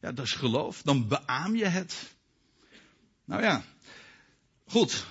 Ja, 0.00 0.12
dat 0.12 0.24
is 0.24 0.32
geloof. 0.32 0.82
Dan 0.82 1.08
beaam 1.08 1.56
je 1.56 1.64
het. 1.64 2.14
Nou 3.24 3.42
ja. 3.42 3.64
Goed. 4.66 5.06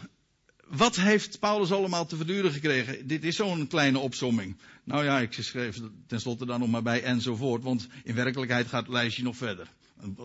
Wat 0.67 0.95
heeft 0.95 1.39
Paulus 1.39 1.71
allemaal 1.71 2.05
te 2.05 2.15
verduren 2.15 2.51
gekregen? 2.51 3.07
Dit 3.07 3.23
is 3.23 3.35
zo'n 3.35 3.67
kleine 3.67 3.99
opsomming. 3.99 4.57
Nou 4.83 5.03
ja, 5.03 5.19
ik 5.19 5.33
schreef 5.33 5.79
tenslotte 6.07 6.45
dan 6.45 6.59
nog 6.59 6.69
maar 6.69 6.83
bij 6.83 7.03
enzovoort. 7.03 7.63
Want 7.63 7.87
in 8.03 8.15
werkelijkheid 8.15 8.67
gaat 8.67 8.85
het 8.85 8.93
lijstje 8.93 9.23
nog 9.23 9.37
verder. 9.37 9.67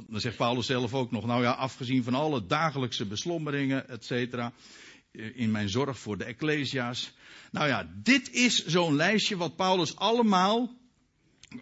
Dan 0.09 0.21
zegt 0.21 0.37
Paulus 0.37 0.67
zelf 0.67 0.95
ook 0.95 1.11
nog, 1.11 1.27
nou 1.27 1.43
ja, 1.43 1.53
afgezien 1.53 2.05
van 2.05 2.15
alle 2.15 2.47
dagelijkse 2.47 3.07
beslommeringen, 3.07 3.89
et 3.89 4.05
cetera. 4.05 4.53
In 5.13 5.51
mijn 5.51 5.69
zorg 5.69 5.99
voor 5.99 6.19
de 6.19 6.25
Ecclesia's. 6.25 7.13
Nou 7.51 7.69
ja, 7.69 7.91
dit 7.95 8.31
is 8.31 8.67
zo'n 8.67 8.97
lijstje 8.97 9.37
wat 9.37 9.57
Paulus 9.57 9.97
allemaal 9.97 10.75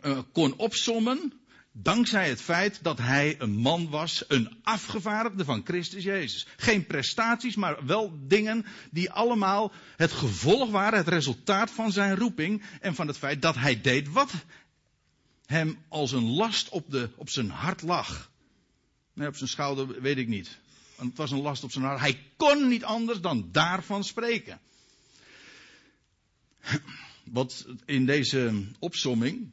uh, 0.03 0.19
kon 0.33 0.57
opsommen. 0.57 1.33
Dankzij 1.73 2.29
het 2.29 2.41
feit 2.41 2.83
dat 2.83 2.99
hij 2.99 3.37
een 3.39 3.57
man 3.57 3.89
was, 3.89 4.25
een 4.29 4.59
afgevaardigde 4.63 5.45
van 5.45 5.63
Christus 5.65 6.05
Jezus. 6.05 6.47
Geen 6.57 6.87
prestaties, 6.87 7.57
maar 7.57 7.87
wel 7.87 8.19
dingen 8.27 8.67
die 8.91 9.11
allemaal 9.11 9.73
het 9.97 10.13
gevolg 10.13 10.71
waren, 10.71 10.99
het 10.99 11.09
resultaat 11.09 11.71
van 11.71 11.93
zijn 11.93 12.17
roeping 12.17 12.63
en 12.81 12.95
van 12.95 13.07
het 13.07 13.19
feit 13.19 13.43
dat 13.43 13.55
hij 13.55 13.81
deed 13.81 14.09
wat 14.09 14.33
hem 15.47 15.79
als 15.89 16.13
een 16.13 16.31
last 16.31 16.69
op, 16.69 16.91
de, 16.91 17.11
op 17.17 17.29
zijn 17.29 17.51
hart 17.51 17.83
lag. 17.83 18.31
Nee, 19.13 19.29
op 19.29 19.37
zijn 19.37 19.49
schouder 19.49 20.01
weet 20.03 20.19
ik 20.19 20.29
niet. 20.29 20.59
Want 20.99 21.11
het 21.11 21.19
was 21.19 21.31
een 21.31 21.41
last 21.41 21.65
op 21.65 21.73
zijn 21.73 21.85
hart. 21.85 22.01
Hij 22.01 22.23
kon 22.37 22.69
niet 22.69 22.85
anders 22.85 23.21
dan 23.21 23.49
daarvan 23.53 24.05
spreken. 24.05 24.61
Wat 27.25 27.67
in 27.85 28.07
deze 28.07 28.65
opsomming 28.79 29.51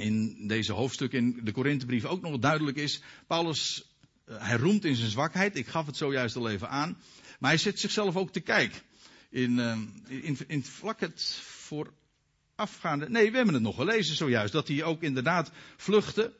in 0.00 0.46
deze 0.46 0.72
hoofdstuk 0.72 1.12
in 1.12 1.40
de 1.44 1.52
Korinthebrief 1.52 2.04
ook 2.04 2.22
nog 2.22 2.38
duidelijk 2.38 2.76
is. 2.76 3.02
Paulus, 3.26 3.84
eh, 4.24 4.36
hij 4.38 4.56
roemt 4.56 4.84
in 4.84 4.94
zijn 4.94 5.10
zwakheid. 5.10 5.56
Ik 5.56 5.66
gaf 5.66 5.86
het 5.86 5.96
zojuist 5.96 6.36
al 6.36 6.48
even 6.48 6.68
aan. 6.68 6.98
Maar 7.38 7.50
hij 7.50 7.58
zet 7.58 7.80
zichzelf 7.80 8.16
ook 8.16 8.32
te 8.32 8.40
kijk. 8.40 8.82
In, 9.30 9.58
uh, 9.58 9.78
in, 10.08 10.38
in 10.46 10.64
vlak 10.64 11.00
het 11.00 11.40
voorafgaande. 11.42 13.08
Nee, 13.08 13.30
we 13.30 13.36
hebben 13.36 13.54
het 13.54 13.62
nog 13.62 13.76
gelezen 13.76 14.16
zojuist. 14.16 14.52
Dat 14.52 14.68
hij 14.68 14.82
ook 14.82 15.02
inderdaad 15.02 15.50
vluchtte 15.76 16.32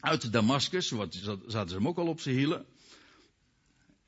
uit 0.00 0.32
Damascus. 0.32 0.88
Zaten 0.88 1.68
ze 1.68 1.74
hem 1.74 1.88
ook 1.88 1.98
al 1.98 2.06
op 2.06 2.20
zijn 2.20 2.36
hielen. 2.36 2.66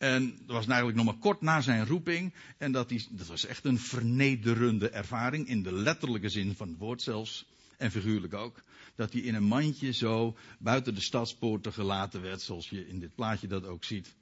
En 0.00 0.36
dat 0.46 0.56
was 0.56 0.66
eigenlijk 0.66 0.96
nog 0.96 1.06
maar 1.06 1.14
kort 1.14 1.40
na 1.40 1.60
zijn 1.60 1.86
roeping. 1.86 2.34
En 2.58 2.72
dat, 2.72 2.88
dat 3.10 3.26
was 3.26 3.46
echt 3.46 3.64
een 3.64 3.78
vernederende 3.78 4.88
ervaring. 4.88 5.48
In 5.48 5.62
de 5.62 5.72
letterlijke 5.72 6.28
zin 6.28 6.54
van 6.54 6.68
het 6.68 6.78
woord 6.78 7.02
zelfs 7.02 7.46
en 7.76 7.90
figuurlijk 7.90 8.34
ook, 8.34 8.62
dat 8.94 9.12
hij 9.12 9.22
in 9.22 9.34
een 9.34 9.44
mandje 9.44 9.92
zo 9.92 10.36
buiten 10.58 10.94
de 10.94 11.00
stadspoorten 11.00 11.72
gelaten 11.72 12.22
werd, 12.22 12.42
zoals 12.42 12.68
je 12.68 12.88
in 12.88 13.00
dit 13.00 13.14
plaatje 13.14 13.46
dat 13.46 13.66
ook 13.66 13.84
ziet. 13.84 14.14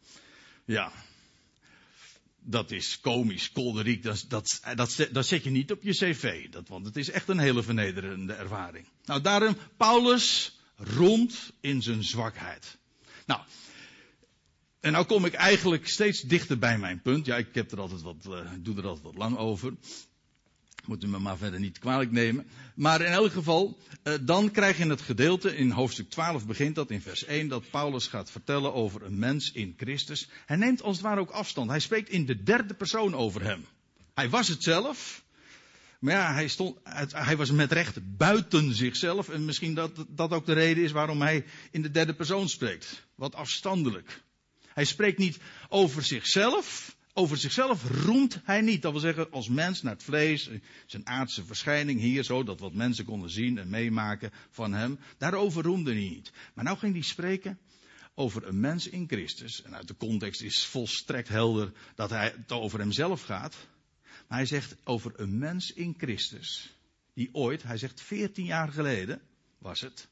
Ja, 0.65 0.93
dat 2.41 2.71
is 2.71 3.01
komisch, 3.01 3.53
kolderiek, 3.53 4.03
dat, 4.03 4.25
dat, 4.29 4.61
dat, 4.75 5.09
dat 5.13 5.27
zet 5.27 5.45
je 5.45 5.51
niet 5.51 5.73
op 5.73 5.83
je 5.83 5.93
cv, 5.93 6.49
dat, 6.51 6.69
want 6.69 6.87
het 6.87 6.97
is 6.97 7.11
echt 7.11 7.29
een 7.29 7.39
hele 7.39 7.63
vernederende 7.63 8.33
ervaring. 8.33 8.87
Nou, 9.05 9.21
daarom, 9.21 9.57
Paulus 9.77 10.59
rond 10.77 11.53
in 11.61 11.83
zijn 11.83 12.05
zwakheid. 12.05 12.77
Nou, 13.27 13.41
en 14.81 14.93
nou 14.93 15.05
kom 15.05 15.25
ik 15.25 15.33
eigenlijk 15.33 15.89
steeds 15.89 16.21
dichter 16.21 16.59
bij 16.59 16.79
mijn 16.79 17.03
punt. 17.03 17.27
Ja, 17.27 17.37
ik 17.37 17.55
heb 17.55 17.73
er 17.73 17.81
altijd 17.81 18.03
wat, 18.03 18.27
uh, 18.29 18.39
doe 18.59 18.77
er 18.77 18.87
altijd 18.87 19.05
wat 19.05 19.17
lang 19.17 19.37
over. 19.37 19.73
Moet 20.85 21.05
u 21.05 21.09
me 21.09 21.19
maar 21.19 21.37
verder 21.37 21.61
niet 21.61 21.79
kwalijk 21.79 22.11
nemen. 22.11 22.47
Maar 22.75 23.01
in 23.01 23.13
elk 23.13 23.33
geval, 23.33 23.79
eh, 24.03 24.15
dan 24.21 24.51
krijg 24.51 24.79
je 24.79 24.87
het 24.87 25.01
gedeelte, 25.01 25.57
in 25.57 25.71
hoofdstuk 25.71 26.11
12 26.11 26.47
begint 26.47 26.75
dat 26.75 26.91
in 26.91 27.01
vers 27.01 27.25
1, 27.27 27.49
dat 27.49 27.71
Paulus 27.71 28.07
gaat 28.07 28.31
vertellen 28.31 28.75
over 28.75 29.03
een 29.03 29.19
mens 29.19 29.53
in 29.53 29.75
Christus. 29.77 30.29
Hij 30.47 30.57
neemt 30.57 30.83
als 30.83 30.97
het 30.97 31.05
ware 31.05 31.21
ook 31.21 31.31
afstand. 31.31 31.71
Hij 31.71 31.81
spreekt 31.81 32.09
in 32.09 32.27
de 32.27 32.43
derde 32.43 32.75
persoon 32.75 33.15
over 33.15 33.43
hem. 33.43 33.67
Hij 34.15 34.31
was 34.31 34.49
het 34.49 34.63
zelf, 34.63 35.25
maar 35.99 36.15
ja, 36.15 36.33
hij, 36.33 36.49
stond, 36.49 36.79
hij 37.13 37.37
was 37.37 37.51
met 37.51 37.73
recht 37.73 38.17
buiten 38.17 38.75
zichzelf. 38.75 39.29
En 39.29 39.45
misschien 39.45 39.75
dat 39.75 40.05
dat 40.09 40.31
ook 40.31 40.47
de 40.47 40.53
reden 40.53 40.85
is 40.85 40.93
waarom 40.93 41.23
hij 41.23 41.45
in 41.71 41.83
de 41.83 41.91
derde 41.91 42.15
persoon 42.15 42.49
spreekt. 42.49 43.07
Wat 43.15 43.35
afstandelijk. 43.35 44.23
Hij 44.79 44.87
spreekt 44.87 45.19
niet 45.19 45.39
over 45.69 46.03
zichzelf, 46.03 46.97
over 47.13 47.37
zichzelf 47.37 47.85
roemt 48.05 48.41
hij 48.45 48.61
niet. 48.61 48.83
Dat 48.83 48.93
wil 48.93 49.01
zeggen, 49.01 49.31
als 49.31 49.49
mens 49.49 49.83
naar 49.83 49.93
het 49.93 50.03
vlees, 50.03 50.51
zijn 50.87 51.07
aardse 51.07 51.45
verschijning 51.45 52.01
hier 52.01 52.23
zo, 52.23 52.43
dat 52.43 52.61
wat 52.61 52.73
mensen 52.73 53.05
konden 53.05 53.31
zien 53.31 53.59
en 53.59 53.69
meemaken 53.69 54.31
van 54.51 54.73
hem. 54.73 54.99
Daarover 55.17 55.63
roemde 55.63 55.93
hij 55.93 56.01
niet. 56.01 56.33
Maar 56.55 56.65
nou 56.65 56.79
ging 56.79 56.93
hij 56.93 57.03
spreken 57.03 57.59
over 58.15 58.47
een 58.47 58.61
mens 58.61 58.89
in 58.89 59.09
Christus. 59.09 59.63
En 59.63 59.75
uit 59.75 59.89
de 59.89 59.97
context 59.97 60.43
is 60.43 60.65
volstrekt 60.65 61.29
helder 61.29 61.73
dat 61.95 62.11
hij 62.11 62.33
het 62.37 62.53
over 62.53 62.79
hemzelf 62.79 63.23
gaat. 63.23 63.57
Maar 64.29 64.39
hij 64.39 64.47
zegt 64.47 64.77
over 64.85 65.13
een 65.17 65.39
mens 65.39 65.73
in 65.73 65.95
Christus. 65.99 66.77
Die 67.15 67.29
ooit, 67.33 67.63
hij 67.63 67.79
zegt 67.79 68.01
14 68.01 68.45
jaar 68.45 68.73
geleden 68.73 69.21
was 69.59 69.81
het. 69.81 70.09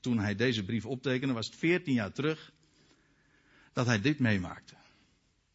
Toen 0.00 0.18
hij 0.18 0.34
deze 0.34 0.64
brief 0.64 0.86
optekende, 0.86 1.34
was 1.34 1.46
het 1.46 1.56
14 1.56 1.94
jaar 1.94 2.12
terug. 2.12 2.52
Dat 3.72 3.86
hij 3.86 4.00
dit 4.00 4.18
meemaakte. 4.18 4.74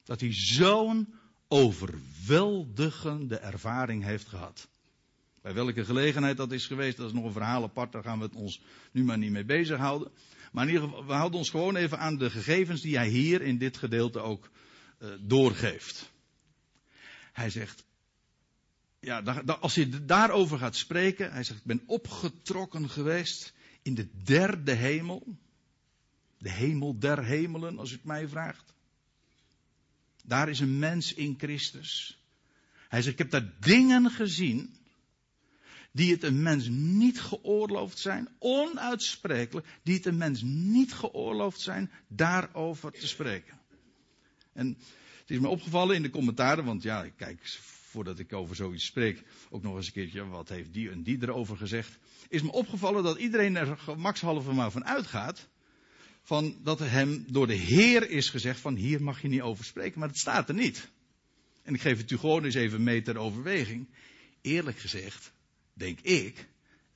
Dat 0.04 0.20
hij 0.20 0.34
zo'n 0.34 1.16
overweldigende 1.48 3.38
ervaring 3.38 4.04
heeft 4.04 4.28
gehad. 4.28 4.68
Bij 5.42 5.54
welke 5.54 5.86
gelegenheid 5.86 6.38
dat 6.38 6.52
is 6.52 6.68
geweest, 6.68 6.98
dat 6.98 7.08
is 7.08 7.14
nog 7.14 7.26
een 7.26 7.32
verhaal 7.32 7.64
apart, 7.64 7.92
daar 7.92 8.04
gaan 8.04 8.18
we 8.18 8.26
het 8.26 8.36
ons 8.36 8.62
nu 8.92 9.04
maar 9.04 9.18
niet 9.18 9.32
mee 9.32 9.46
bezighouden. 9.46 10.12
Maar 10.52 10.68
in 10.68 10.74
ieder 10.74 10.88
geval, 10.88 11.06
we 11.06 11.14
houden 11.14 11.40
ons 11.40 11.50
gewoon 11.50 11.76
even 11.76 12.00
aan 12.00 12.18
de 12.18 12.30
gegevens 12.30 12.82
die 12.82 12.98
hij 12.98 13.08
hier 13.08 13.42
in 13.42 13.58
dit 13.58 13.78
gedeelte 13.78 14.20
ook 14.20 14.50
uh, 15.00 15.10
doorgeeft. 15.20 16.12
Hij 17.34 17.50
zegt, 17.50 17.86
ja, 19.00 19.20
als 19.60 19.76
hij 19.76 19.90
daarover 20.06 20.58
gaat 20.58 20.76
spreken, 20.76 21.32
hij 21.32 21.44
zegt, 21.44 21.60
ik 21.60 21.66
ben 21.66 21.84
opgetrokken 21.86 22.90
geweest 22.90 23.54
in 23.82 23.96
de 23.96 24.08
derde 24.24 24.74
hemel. 24.74 25.38
De 26.38 26.52
hemel 26.52 27.00
der 27.00 27.24
hemelen, 27.24 27.80
als 27.80 27.92
u 27.92 27.94
het 27.94 28.04
mij 28.04 28.28
vraagt. 28.28 28.74
Daar 30.24 30.50
is 30.50 30.60
een 30.60 30.80
mens 30.80 31.14
in 31.14 31.36
Christus. 31.38 32.20
Hij 32.88 33.02
zegt, 33.02 33.14
ik 33.14 33.18
heb 33.18 33.30
daar 33.30 33.54
dingen 33.60 34.12
gezien 34.12 34.76
die 35.92 36.12
het 36.12 36.24
een 36.24 36.42
mens 36.42 36.68
niet 36.70 37.22
geoorloofd 37.22 38.00
zijn, 38.00 38.28
onuitsprekelijk, 38.40 39.68
die 39.84 39.96
het 39.96 40.06
een 40.06 40.18
mens 40.18 40.42
niet 40.42 40.94
geoorloofd 40.94 41.62
zijn 41.62 41.92
daarover 42.08 42.92
te 42.92 43.08
spreken. 43.08 43.60
En 44.54 44.78
het 45.20 45.30
is 45.30 45.40
me 45.40 45.48
opgevallen 45.48 45.96
in 45.96 46.02
de 46.02 46.10
commentaren, 46.10 46.66
want 46.66 46.84
ja, 46.84 47.10
kijk 47.10 47.48
voordat 47.96 48.20
ik 48.20 48.34
over 48.34 48.56
zoiets 48.56 48.86
spreek 48.86 49.24
ook 49.50 49.62
nog 49.62 49.76
eens 49.76 49.88
een 49.88 49.94
keertje, 49.94 50.26
wat 50.26 50.50
heeft 50.50 50.74
die 50.74 50.90
en 50.90 51.04
die 51.04 51.18
erover 51.22 51.58
gezegd. 51.58 51.98
Is 52.30 52.42
me 52.42 52.52
opgevallen 52.52 53.04
dat 53.04 53.18
iedereen 53.18 53.56
er 53.56 53.78
gemakshalve 53.78 54.54
maar 54.54 54.72
van 54.72 54.86
uitgaat 54.86 55.48
van 56.26 56.58
dat 56.64 56.80
hem 56.80 57.26
door 57.28 57.48
de 57.48 57.54
Heer 57.54 58.10
is 58.10 58.30
gezegd 58.30 58.60
van 58.60 58.76
hier 58.76 59.02
mag 59.04 59.22
je 59.22 59.28
niet 59.28 59.42
over 59.42 59.66
spreken, 59.66 60.00
maar 60.00 60.08
het 60.08 60.18
staat 60.18 60.50
er 60.50 60.56
niet. 60.56 60.90
En 61.64 61.74
ik 61.74 61.82
geef 61.82 61.98
het 61.98 62.12
u 62.12 62.18
gewoon 62.18 62.44
eens 62.44 62.56
even 62.56 62.84
mee 62.84 63.02
ter 63.02 63.18
overweging. 63.18 63.88
Eerlijk 64.42 64.80
gezegd, 64.80 65.32
denk 65.74 66.00
ik, 66.00 66.48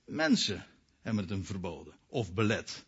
mensen 0.06 0.66
hebben 1.02 1.24
het 1.24 1.32
hem 1.32 1.46
verboden 1.46 1.94
of 2.08 2.34
belet. 2.34 2.86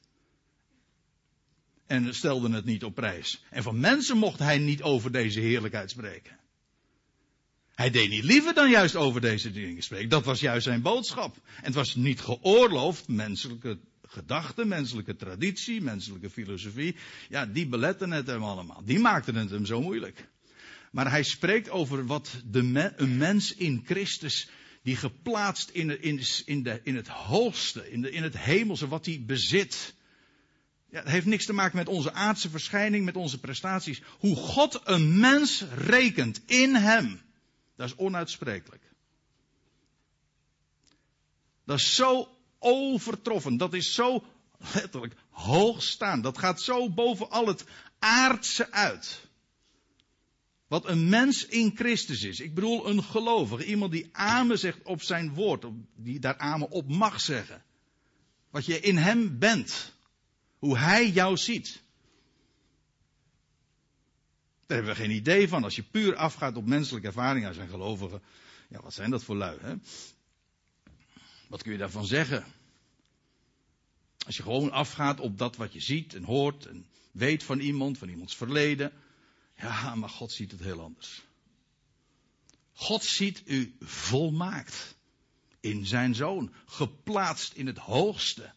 En 1.85 2.15
stelden 2.15 2.51
het 2.51 2.65
niet 2.65 2.83
op 2.83 2.95
prijs. 2.95 3.43
En 3.49 3.63
van 3.63 3.79
mensen 3.79 4.17
mocht 4.17 4.39
hij 4.39 4.57
niet 4.57 4.81
over 4.81 5.11
deze 5.11 5.39
heerlijkheid 5.39 5.89
spreken. 5.89 6.39
Hij 7.75 7.89
deed 7.89 8.09
niet 8.09 8.23
liever 8.23 8.53
dan 8.53 8.69
juist 8.69 8.95
over 8.95 9.21
deze 9.21 9.51
dingen 9.51 9.83
spreken. 9.83 10.09
Dat 10.09 10.25
was 10.25 10.39
juist 10.39 10.63
zijn 10.63 10.81
boodschap. 10.81 11.35
En 11.35 11.63
het 11.63 11.73
was 11.73 11.95
niet 11.95 12.21
geoorloofd 12.21 13.07
menselijke 13.07 13.79
gedachten, 14.11 14.67
menselijke 14.67 15.15
traditie, 15.15 15.81
menselijke 15.81 16.29
filosofie. 16.29 16.95
Ja, 17.29 17.45
die 17.45 17.67
beletten 17.67 18.11
het 18.11 18.27
hem 18.27 18.43
allemaal. 18.43 18.81
Die 18.85 18.99
maakten 18.99 19.35
het 19.35 19.49
hem 19.49 19.65
zo 19.65 19.81
moeilijk. 19.81 20.29
Maar 20.91 21.09
hij 21.09 21.23
spreekt 21.23 21.69
over 21.69 22.05
wat 22.05 22.41
de 22.45 22.93
een 22.95 23.17
mens 23.17 23.55
in 23.55 23.81
Christus, 23.85 24.49
die 24.83 24.95
geplaatst 24.95 25.69
in, 25.69 26.01
in, 26.01 26.21
in, 26.45 26.63
de, 26.63 26.81
in 26.83 26.95
het 26.95 27.07
hoogste, 27.07 27.91
in, 27.91 28.01
de, 28.01 28.11
in 28.11 28.23
het 28.23 28.37
hemelse, 28.37 28.87
wat 28.87 29.05
hij 29.05 29.23
bezit. 29.25 29.93
Ja, 30.89 30.99
het 30.99 31.09
heeft 31.09 31.25
niks 31.25 31.45
te 31.45 31.53
maken 31.53 31.77
met 31.77 31.87
onze 31.87 32.13
aardse 32.13 32.49
verschijning, 32.49 33.05
met 33.05 33.15
onze 33.15 33.39
prestaties. 33.39 34.01
Hoe 34.19 34.35
God 34.35 34.81
een 34.83 35.19
mens 35.19 35.65
rekent 35.75 36.41
in 36.45 36.75
hem, 36.75 37.21
dat 37.75 37.87
is 37.87 37.95
onuitsprekelijk. 37.95 38.83
Dat 41.65 41.79
is 41.79 41.95
zo 41.95 42.40
overtroffen. 42.61 43.57
Dat 43.57 43.73
is 43.73 43.93
zo 43.93 44.23
letterlijk 44.73 45.15
hoog 45.29 45.83
staan. 45.83 46.21
Dat 46.21 46.37
gaat 46.37 46.61
zo 46.61 46.89
boven 46.89 47.29
al 47.29 47.47
het 47.47 47.65
aardse 47.99 48.71
uit. 48.71 49.29
Wat 50.67 50.87
een 50.87 51.09
mens 51.09 51.45
in 51.45 51.71
Christus 51.75 52.23
is. 52.23 52.39
Ik 52.39 52.53
bedoel 52.53 52.89
een 52.89 53.03
gelovige. 53.03 53.65
Iemand 53.65 53.91
die 53.91 54.09
amen 54.11 54.59
zegt 54.59 54.83
op 54.83 55.01
zijn 55.01 55.33
woord. 55.33 55.65
Die 55.95 56.19
daar 56.19 56.37
amen 56.37 56.69
op 56.69 56.87
mag 56.87 57.21
zeggen. 57.21 57.63
Wat 58.49 58.65
je 58.65 58.79
in 58.79 58.97
hem 58.97 59.39
bent. 59.39 59.93
Hoe 60.57 60.77
hij 60.77 61.09
jou 61.09 61.37
ziet. 61.37 61.81
Daar 64.65 64.77
hebben 64.77 64.95
we 64.95 65.01
geen 65.01 65.15
idee 65.15 65.47
van. 65.47 65.63
Als 65.63 65.75
je 65.75 65.83
puur 65.83 66.15
afgaat 66.15 66.55
op 66.55 66.65
menselijke 66.65 67.07
ervaringen 67.07 67.47
als 67.47 67.57
een 67.57 67.69
gelovige. 67.69 68.21
Ja, 68.69 68.81
wat 68.81 68.93
zijn 68.93 69.09
dat 69.09 69.23
voor 69.23 69.35
lui, 69.35 69.57
hè? 69.61 69.75
Wat 71.51 71.63
kun 71.63 71.71
je 71.71 71.77
daarvan 71.77 72.05
zeggen? 72.05 72.45
Als 74.25 74.37
je 74.37 74.43
gewoon 74.43 74.71
afgaat 74.71 75.19
op 75.19 75.37
dat 75.37 75.55
wat 75.55 75.73
je 75.73 75.81
ziet 75.81 76.15
en 76.15 76.23
hoort 76.23 76.65
en 76.65 76.85
weet 77.11 77.43
van 77.43 77.59
iemand, 77.59 77.97
van 77.97 78.09
iemands 78.09 78.35
verleden. 78.35 78.91
Ja, 79.57 79.95
maar 79.95 80.09
God 80.09 80.31
ziet 80.31 80.51
het 80.51 80.59
heel 80.59 80.81
anders. 80.81 81.21
God 82.73 83.03
ziet 83.03 83.43
u 83.45 83.75
volmaakt 83.79 84.95
in 85.59 85.85
zijn 85.85 86.15
zoon, 86.15 86.53
geplaatst 86.65 87.53
in 87.53 87.67
het 87.67 87.77
hoogste. 87.77 88.53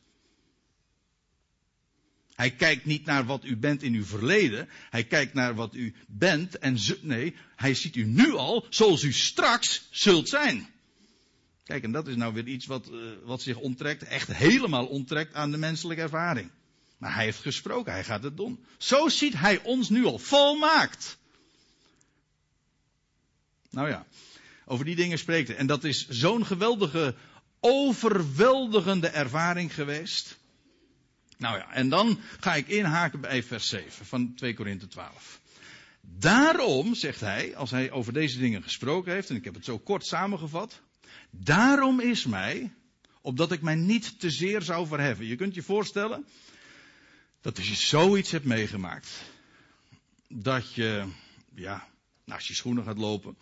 Hij 2.34 2.50
kijkt 2.50 2.84
niet 2.84 3.04
naar 3.04 3.24
wat 3.24 3.44
u 3.44 3.56
bent 3.56 3.82
in 3.82 3.94
uw 3.94 4.04
verleden. 4.04 4.68
Hij 4.90 5.04
kijkt 5.04 5.34
naar 5.34 5.54
wat 5.54 5.74
u 5.74 5.94
bent 6.08 6.58
en 6.58 6.78
nee, 7.00 7.36
hij 7.56 7.74
ziet 7.74 7.96
u 7.96 8.04
nu 8.04 8.32
al 8.32 8.66
zoals 8.70 9.02
u 9.02 9.12
straks 9.12 9.88
zult 9.90 10.28
zijn. 10.28 10.73
Kijk, 11.64 11.82
en 11.82 11.92
dat 11.92 12.06
is 12.08 12.16
nou 12.16 12.34
weer 12.34 12.46
iets 12.46 12.66
wat, 12.66 12.90
uh, 12.92 13.12
wat 13.24 13.42
zich 13.42 13.56
onttrekt, 13.56 14.02
echt 14.02 14.32
helemaal 14.32 14.86
onttrekt 14.86 15.34
aan 15.34 15.50
de 15.50 15.56
menselijke 15.56 16.02
ervaring. 16.02 16.50
Maar 16.98 17.14
hij 17.14 17.24
heeft 17.24 17.40
gesproken, 17.40 17.92
hij 17.92 18.04
gaat 18.04 18.22
het 18.22 18.36
doen. 18.36 18.64
Zo 18.78 19.08
ziet 19.08 19.38
hij 19.38 19.62
ons 19.62 19.88
nu 19.88 20.04
al 20.04 20.18
volmaakt. 20.18 21.18
Nou 23.70 23.88
ja, 23.88 24.06
over 24.64 24.84
die 24.84 24.96
dingen 24.96 25.18
spreekt 25.18 25.48
hij. 25.48 25.56
En 25.56 25.66
dat 25.66 25.84
is 25.84 26.08
zo'n 26.08 26.46
geweldige, 26.46 27.14
overweldigende 27.60 29.08
ervaring 29.08 29.74
geweest. 29.74 30.38
Nou 31.38 31.58
ja, 31.58 31.72
en 31.72 31.88
dan 31.88 32.20
ga 32.40 32.54
ik 32.54 32.68
inhaken 32.68 33.20
bij 33.20 33.42
vers 33.42 33.68
7 33.68 34.06
van 34.06 34.34
2 34.34 34.54
Korinthe 34.54 34.86
12. 34.86 35.40
Daarom, 36.00 36.94
zegt 36.94 37.20
hij, 37.20 37.56
als 37.56 37.70
hij 37.70 37.90
over 37.90 38.12
deze 38.12 38.38
dingen 38.38 38.62
gesproken 38.62 39.12
heeft, 39.12 39.30
en 39.30 39.36
ik 39.36 39.44
heb 39.44 39.54
het 39.54 39.64
zo 39.64 39.78
kort 39.78 40.06
samengevat. 40.06 40.82
Daarom 41.30 42.00
is 42.00 42.24
mij, 42.26 42.72
opdat 43.20 43.52
ik 43.52 43.62
mij 43.62 43.74
niet 43.74 44.20
te 44.20 44.30
zeer 44.30 44.62
zou 44.62 44.86
verheffen. 44.86 45.26
Je 45.26 45.36
kunt 45.36 45.54
je 45.54 45.62
voorstellen 45.62 46.26
dat 47.40 47.56
als 47.56 47.68
je 47.68 47.74
zoiets 47.74 48.30
hebt 48.30 48.44
meegemaakt, 48.44 49.22
dat 50.28 50.74
je, 50.74 51.08
ja, 51.54 51.88
naast 52.24 52.46
je 52.46 52.54
schoenen 52.54 52.84
gaat 52.84 52.98
lopen. 52.98 53.36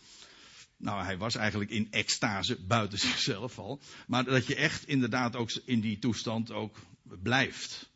Nou, 0.77 1.05
hij 1.05 1.19
was 1.19 1.35
eigenlijk 1.35 1.71
in 1.71 1.89
extase 1.91 2.57
buiten 2.67 2.99
zichzelf 3.09 3.59
al. 3.59 3.81
Maar 4.07 4.25
dat 4.25 4.47
je 4.47 4.55
echt 4.55 4.89
inderdaad 4.89 5.37
ook 5.37 5.51
in 5.65 5.81
die 5.81 5.99
toestand 5.99 6.51
ook 6.51 6.77
blijft. 7.23 7.91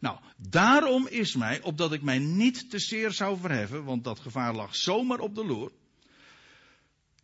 Nou, 0.00 0.18
daarom 0.36 1.06
is 1.06 1.34
mij, 1.34 1.62
opdat 1.62 1.92
ik 1.92 2.02
mij 2.02 2.18
niet 2.18 2.70
te 2.70 2.78
zeer 2.78 3.12
zou 3.12 3.38
verheffen, 3.38 3.84
want 3.84 4.04
dat 4.04 4.20
gevaar 4.20 4.54
lag 4.54 4.76
zomaar 4.76 5.18
op 5.18 5.34
de 5.34 5.44
loer 5.44 5.72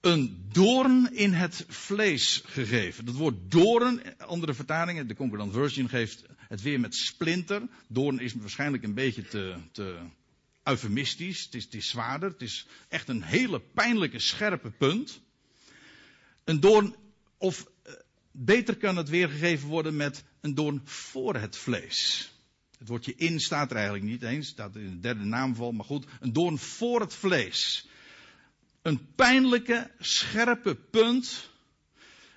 een 0.05 0.49
doorn 0.53 1.15
in 1.15 1.33
het 1.33 1.65
vlees 1.69 2.43
gegeven. 2.47 3.05
Dat 3.05 3.15
woord 3.15 3.51
doorn, 3.51 4.19
andere 4.19 4.55
vertalingen, 4.55 5.09
de 5.09 5.15
Concordant 5.15 5.53
Version 5.53 5.89
geeft 5.89 6.25
het 6.49 6.63
weer 6.63 6.81
met 6.81 6.95
splinter. 6.95 7.63
Doorn 7.89 8.19
is 8.19 8.35
waarschijnlijk 8.35 8.83
een 8.83 8.95
beetje 8.95 9.23
te, 9.23 9.57
te 9.73 9.99
eufemistisch. 10.63 11.45
Het 11.45 11.55
is, 11.55 11.65
het 11.65 11.75
is 11.75 11.89
zwaarder. 11.89 12.31
Het 12.31 12.43
is 12.43 12.67
echt 12.89 13.09
een 13.09 13.23
hele 13.23 13.61
pijnlijke, 13.61 14.19
scherpe 14.19 14.71
punt. 14.71 15.21
Een 16.45 16.61
doorn, 16.61 16.95
of 17.39 17.67
eh, 17.83 17.93
beter 18.31 18.77
kan 18.77 18.97
het 18.97 19.09
weergegeven 19.09 19.69
worden 19.69 19.97
met 19.97 20.25
een 20.41 20.55
doorn 20.55 20.81
voor 20.85 21.35
het 21.35 21.57
vlees. 21.57 22.33
Het 22.79 22.89
woordje 22.89 23.15
in 23.15 23.41
staat 23.41 23.71
er 23.71 23.77
eigenlijk 23.77 24.07
niet 24.07 24.23
eens, 24.23 24.49
staat 24.49 24.77
in 24.77 24.91
de 24.91 25.01
derde 25.01 25.25
naamval, 25.25 25.73
maar 25.73 25.85
goed, 25.85 26.07
een 26.21 26.33
doorn 26.33 26.59
voor 26.59 27.01
het 27.01 27.15
vlees 27.15 27.87
een 28.85 29.15
pijnlijke, 29.15 29.91
scherpe 29.99 30.75
punt 30.75 31.51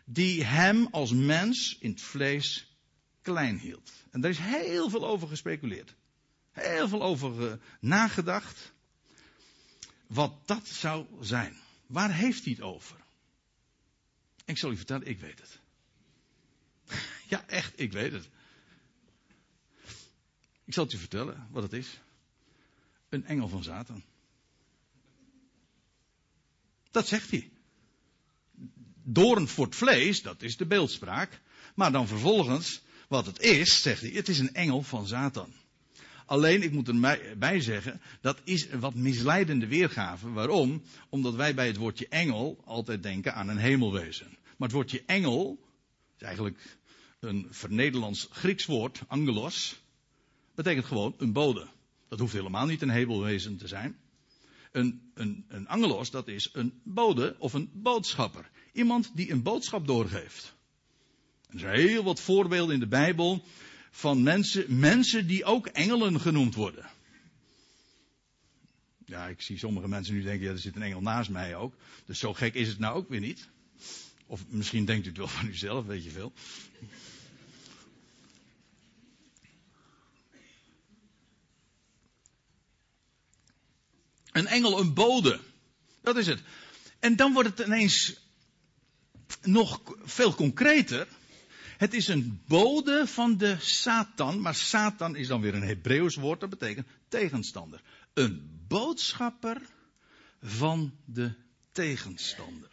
die 0.05 0.43
hem 0.43 0.87
als 0.91 1.11
mens 1.11 1.77
in 1.79 1.89
het 1.89 2.01
vlees 2.01 2.75
klein 3.21 3.57
hield. 3.57 3.91
En 4.11 4.21
daar 4.21 4.31
is 4.31 4.37
heel 4.37 4.89
veel 4.89 5.07
over 5.07 5.27
gespeculeerd. 5.27 5.95
Heel 6.51 6.87
veel 6.87 7.03
over 7.03 7.51
uh, 7.51 7.53
nagedacht. 7.79 8.73
Wat 10.07 10.47
dat 10.47 10.67
zou 10.67 11.05
zijn. 11.19 11.57
Waar 11.85 12.13
heeft 12.13 12.43
hij 12.43 12.53
het 12.53 12.61
over? 12.61 12.97
Ik 14.45 14.57
zal 14.57 14.71
u 14.71 14.77
vertellen, 14.77 15.07
ik 15.07 15.19
weet 15.19 15.39
het. 15.39 15.59
ja, 17.33 17.47
echt, 17.47 17.79
ik 17.79 17.91
weet 17.91 18.11
het. 18.11 18.29
Ik 20.65 20.73
zal 20.73 20.83
het 20.83 20.93
u 20.93 20.97
vertellen 20.97 21.47
wat 21.51 21.63
het 21.63 21.73
is. 21.73 21.99
Een 23.09 23.25
engel 23.25 23.47
van 23.47 23.63
Satan. 23.63 24.03
Dat 26.97 27.07
zegt 27.07 27.31
hij. 27.31 27.49
Doorn 29.03 29.47
voor 29.47 29.65
het 29.65 29.75
vlees, 29.75 30.21
dat 30.21 30.41
is 30.41 30.57
de 30.57 30.65
beeldspraak. 30.65 31.41
Maar 31.75 31.91
dan 31.91 32.07
vervolgens, 32.07 32.81
wat 33.07 33.25
het 33.25 33.39
is, 33.39 33.81
zegt 33.81 34.01
hij, 34.01 34.09
het 34.09 34.29
is 34.29 34.39
een 34.39 34.53
engel 34.53 34.83
van 34.83 35.07
Satan. 35.07 35.53
Alleen, 36.25 36.63
ik 36.63 36.71
moet 36.71 36.87
erbij 36.87 37.59
zeggen, 37.59 38.01
dat 38.21 38.39
is 38.43 38.69
een 38.69 38.79
wat 38.79 38.95
misleidende 38.95 39.67
weergave. 39.67 40.31
Waarom? 40.31 40.83
Omdat 41.09 41.35
wij 41.35 41.53
bij 41.53 41.67
het 41.67 41.77
woordje 41.77 42.07
engel 42.07 42.61
altijd 42.65 43.03
denken 43.03 43.33
aan 43.33 43.47
een 43.47 43.57
hemelwezen. 43.57 44.27
Maar 44.27 44.67
het 44.67 44.77
woordje 44.77 45.03
engel, 45.05 45.59
is 46.15 46.23
eigenlijk 46.23 46.77
een 47.19 47.47
vernederlands 47.49 48.27
Grieks 48.31 48.65
woord, 48.65 49.01
angelos, 49.07 49.81
betekent 50.55 50.85
gewoon 50.85 51.15
een 51.17 51.33
bode. 51.33 51.67
Dat 52.07 52.19
hoeft 52.19 52.33
helemaal 52.33 52.65
niet 52.65 52.81
een 52.81 52.89
hemelwezen 52.89 53.57
te 53.57 53.67
zijn. 53.67 53.97
Een, 54.77 55.11
een, 55.13 55.45
een 55.47 55.67
angelos, 55.67 56.11
dat 56.11 56.27
is 56.27 56.49
een 56.53 56.81
bode 56.83 57.35
of 57.39 57.53
een 57.53 57.69
boodschapper. 57.73 58.49
Iemand 58.73 59.11
die 59.15 59.31
een 59.31 59.43
boodschap 59.43 59.87
doorgeeft. 59.87 60.55
Er 61.49 61.59
zijn 61.59 61.79
heel 61.79 62.03
wat 62.03 62.19
voorbeelden 62.19 62.73
in 62.73 62.79
de 62.79 62.87
Bijbel 62.87 63.45
van 63.91 64.23
mensen, 64.23 64.79
mensen 64.79 65.27
die 65.27 65.45
ook 65.45 65.67
engelen 65.67 66.19
genoemd 66.19 66.55
worden. 66.55 66.85
Ja, 69.05 69.27
ik 69.27 69.41
zie 69.41 69.57
sommige 69.57 69.87
mensen 69.87 70.13
nu 70.13 70.21
denken, 70.21 70.45
ja, 70.45 70.51
er 70.51 70.59
zit 70.59 70.75
een 70.75 70.81
engel 70.81 71.01
naast 71.01 71.29
mij 71.29 71.55
ook. 71.55 71.73
Dus 72.05 72.19
zo 72.19 72.33
gek 72.33 72.53
is 72.53 72.67
het 72.67 72.79
nou 72.79 72.95
ook 72.95 73.09
weer 73.09 73.19
niet. 73.19 73.49
Of 74.25 74.45
misschien 74.49 74.85
denkt 74.85 75.05
u 75.05 75.09
het 75.09 75.17
wel 75.17 75.27
van 75.27 75.47
uzelf, 75.47 75.85
weet 75.85 76.03
je 76.03 76.09
veel. 76.09 76.33
Een 84.37 84.47
engel, 84.47 84.79
een 84.79 84.93
bode. 84.93 85.39
Dat 86.01 86.17
is 86.17 86.27
het. 86.27 86.41
En 86.99 87.15
dan 87.15 87.33
wordt 87.33 87.49
het 87.49 87.67
ineens 87.67 88.15
nog 89.41 89.81
veel 90.03 90.35
concreter. 90.35 91.07
Het 91.77 91.93
is 91.93 92.07
een 92.07 92.41
bode 92.47 93.07
van 93.07 93.37
de 93.37 93.55
Satan, 93.59 94.41
maar 94.41 94.55
Satan 94.55 95.15
is 95.15 95.27
dan 95.27 95.41
weer 95.41 95.55
een 95.55 95.67
Hebreeuws 95.67 96.15
woord, 96.15 96.39
dat 96.39 96.49
betekent 96.49 96.87
tegenstander. 97.07 97.81
Een 98.13 98.59
boodschapper 98.67 99.61
van 100.41 100.93
de 101.05 101.33
tegenstander. 101.71 102.69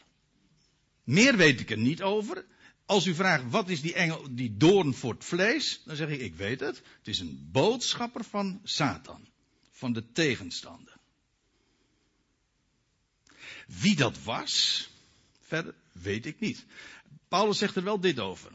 Meer 1.05 1.37
weet 1.37 1.61
ik 1.61 1.71
er 1.71 1.79
niet 1.79 2.03
over. 2.03 2.45
Als 2.87 3.07
u 3.07 3.15
vraagt 3.15 3.51
wat 3.51 3.69
is 3.69 3.81
die 3.81 3.95
engel, 3.95 4.27
die 4.31 4.57
doorn 4.57 4.95
voor 4.95 5.13
het 5.13 5.25
vlees, 5.25 5.83
dan 5.85 5.97
zeg 5.97 6.09
ik 6.09 6.21
ik 6.21 6.35
weet 6.35 6.61
het. 6.61 6.77
Het 6.77 7.09
is 7.09 7.19
een 7.19 7.49
boodschapper 7.53 8.25
van 8.25 8.61
Satan, 8.65 9.29
van 9.71 9.93
de 9.93 10.13
tegenstander. 10.13 10.94
Wie 13.67 13.97
dat 13.97 14.23
was, 14.23 14.89
verder 15.41 15.75
weet 15.93 16.27
ik 16.27 16.41
niet. 16.41 16.65
Paulus 17.29 17.59
zegt 17.59 17.77
er 17.77 17.85
wel 17.85 18.01
dit 18.01 18.21
over. 18.21 18.51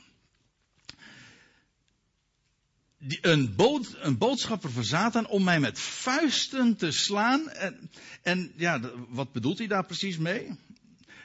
Die, 2.98 3.18
een, 3.22 3.56
bood, 3.56 3.96
een, 4.00 4.18
boodschapper 4.18 4.72
van 4.72 4.84
Satan 4.84 5.28
om 5.28 5.44
mij 5.44 5.60
met 5.60 5.80
vuisten 5.80 6.76
te 6.76 6.92
slaan. 6.92 7.50
En, 7.50 7.90
en 8.22 8.52
ja, 8.56 8.80
wat 9.10 9.32
bedoelt 9.32 9.58
hij 9.58 9.68
daar 9.68 9.86
precies 9.86 10.18
mee? 10.18 10.58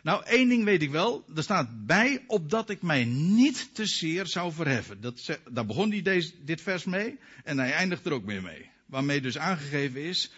Nou, 0.03 0.25
één 0.25 0.49
ding 0.49 0.65
weet 0.65 0.83
ik 0.83 0.91
wel. 0.91 1.25
Er 1.37 1.43
staat 1.43 1.87
bij, 1.87 2.25
opdat 2.27 2.71
ik 2.71 2.83
mij 2.83 3.05
niet 3.05 3.75
te 3.75 3.87
zeer 3.87 4.27
zou 4.27 4.53
verheffen. 4.53 5.01
Dat, 5.01 5.39
daar 5.51 5.67
begon 5.67 5.91
hij 5.91 6.03
deze, 6.03 6.33
dit 6.45 6.61
vers 6.61 6.85
mee. 6.85 7.19
En 7.45 7.59
hij 7.59 7.73
eindigt 7.73 8.07
er 8.07 8.13
ook 8.13 8.27
weer 8.27 8.43
mee. 8.43 8.71
Waarmee 8.87 9.21
dus 9.21 9.39
aangegeven 9.39 10.03
is, 10.03 10.31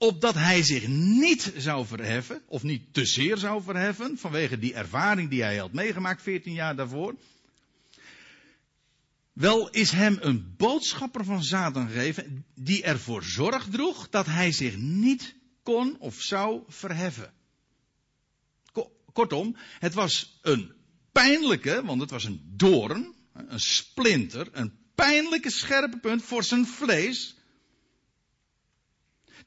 opdat 0.00 0.34
hij 0.34 0.62
zich 0.62 0.88
niet 0.88 1.52
zou 1.56 1.86
verheffen, 1.86 2.42
of 2.46 2.62
niet 2.62 2.94
te 2.94 3.04
zeer 3.04 3.36
zou 3.36 3.62
verheffen, 3.62 4.18
vanwege 4.18 4.58
die 4.58 4.74
ervaring 4.74 5.30
die 5.30 5.42
hij 5.42 5.56
had 5.56 5.72
meegemaakt 5.72 6.22
14 6.22 6.52
jaar 6.52 6.76
daarvoor. 6.76 7.14
Wel 9.32 9.70
is 9.70 9.90
hem 9.90 10.18
een 10.20 10.54
boodschapper 10.56 11.24
van 11.24 11.44
Satan 11.44 11.88
gegeven, 11.88 12.44
die 12.54 12.82
ervoor 12.82 13.24
zorg 13.24 13.68
droeg 13.70 14.08
dat 14.08 14.26
hij 14.26 14.52
zich 14.52 14.76
niet 14.76 15.34
kon 15.62 15.96
of 15.98 16.20
zou 16.20 16.62
verheffen. 16.68 17.32
Kortom, 19.12 19.56
het 19.78 19.94
was 19.94 20.38
een 20.42 20.72
pijnlijke, 21.12 21.82
want 21.84 22.00
het 22.00 22.10
was 22.10 22.24
een 22.24 22.52
doorn, 22.56 23.14
een 23.32 23.60
splinter, 23.60 24.48
een 24.52 24.72
pijnlijke 24.94 25.50
scherpe 25.50 25.98
punt 25.98 26.22
voor 26.22 26.44
zijn 26.44 26.66
vlees, 26.66 27.34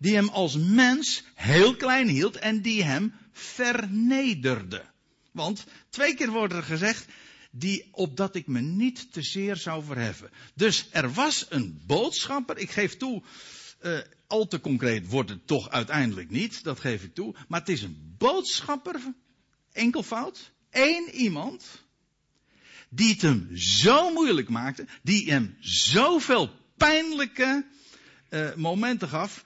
die 0.04 0.16
hem 0.16 0.30
als 0.30 0.58
mens 0.58 1.24
heel 1.36 1.76
klein 1.76 2.08
hield 2.08 2.36
en 2.36 2.62
die 2.62 2.84
hem 2.84 3.13
vernederde. 3.32 4.86
Want 5.32 5.66
twee 5.89 6.16
keer 6.16 6.30
wordt 6.30 6.54
er 6.54 6.63
gezegd, 6.63 7.06
die 7.52 7.88
opdat 7.92 8.36
ik 8.36 8.48
me 8.48 8.60
niet 8.60 9.13
te 9.13 9.22
zeer 9.22 9.56
zou 9.56 9.84
verheffen. 9.84 10.30
Dus 10.56 10.88
er 10.92 11.13
was 11.13 11.46
een 11.50 11.82
boodschapper, 11.86 12.58
ik 12.58 12.72
geef 12.72 12.98
toe, 12.98 13.24
uh, 13.82 14.00
al 14.28 14.48
te 14.48 14.60
concreet 14.60 15.08
wordt 15.08 15.30
het 15.30 15.48
toch 15.48 15.70
uiteindelijk 15.70 16.30
niet, 16.30 16.63
dat 16.63 16.80
geef 16.80 17.04
ik 17.04 17.13
toe, 17.13 17.36
maar 17.48 17.60
het 17.60 17.70
is 17.70 17.82
een 17.82 18.16
boodschapper, 18.18 19.00
enkelvoud, 19.72 20.52
één 20.70 21.10
iemand, 21.10 21.66
die 22.89 23.10
het 23.10 23.22
hem 23.22 23.58
zo 23.58 24.13
moeilijk 24.13 24.50
maakte, 24.50 24.88
die 25.02 25.32
hem 25.32 25.58
zoveel 25.60 26.50
pijnlijke 26.78 27.66
uh, 28.30 28.56
momenten 28.56 29.10
gaf, 29.10 29.44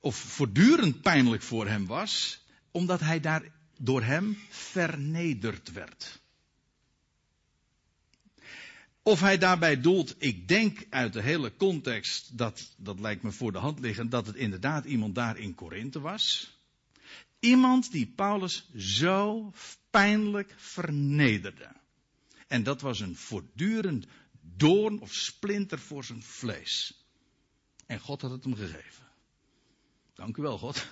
of 0.00 0.16
voortdurend 0.16 1.02
pijnlijk 1.02 1.42
voor 1.42 1.66
hem 1.66 1.86
was, 1.86 2.44
omdat 2.70 3.00
hij 3.00 3.20
daar 3.20 3.42
door 3.78 4.02
hem 4.02 4.38
vernederd 4.48 5.72
werd. 5.72 6.20
Of 9.02 9.20
hij 9.20 9.38
daarbij 9.38 9.80
doelt, 9.80 10.14
ik 10.18 10.48
denk 10.48 10.86
uit 10.90 11.12
de 11.12 11.22
hele 11.22 11.56
context, 11.56 12.38
dat, 12.38 12.74
dat 12.76 13.00
lijkt 13.00 13.22
me 13.22 13.32
voor 13.32 13.52
de 13.52 13.58
hand 13.58 13.78
liggen, 13.80 14.08
dat 14.08 14.26
het 14.26 14.36
inderdaad 14.36 14.84
iemand 14.84 15.14
daar 15.14 15.38
in 15.38 15.54
Korinthe 15.54 16.00
was. 16.00 16.54
Iemand 17.38 17.92
die 17.92 18.06
Paulus 18.06 18.70
zo 18.76 19.52
pijnlijk 19.90 20.54
vernederde. 20.56 21.72
En 22.46 22.62
dat 22.62 22.80
was 22.80 23.00
een 23.00 23.16
voortdurend 23.16 24.06
doorn 24.40 25.00
of 25.00 25.14
splinter 25.14 25.78
voor 25.78 26.04
zijn 26.04 26.22
vlees. 26.22 27.04
En 27.86 28.00
God 28.00 28.22
had 28.22 28.30
het 28.30 28.44
hem 28.44 28.54
gegeven. 28.54 29.09
Dank 30.14 30.36
u 30.36 30.42
wel, 30.42 30.58
God. 30.58 30.86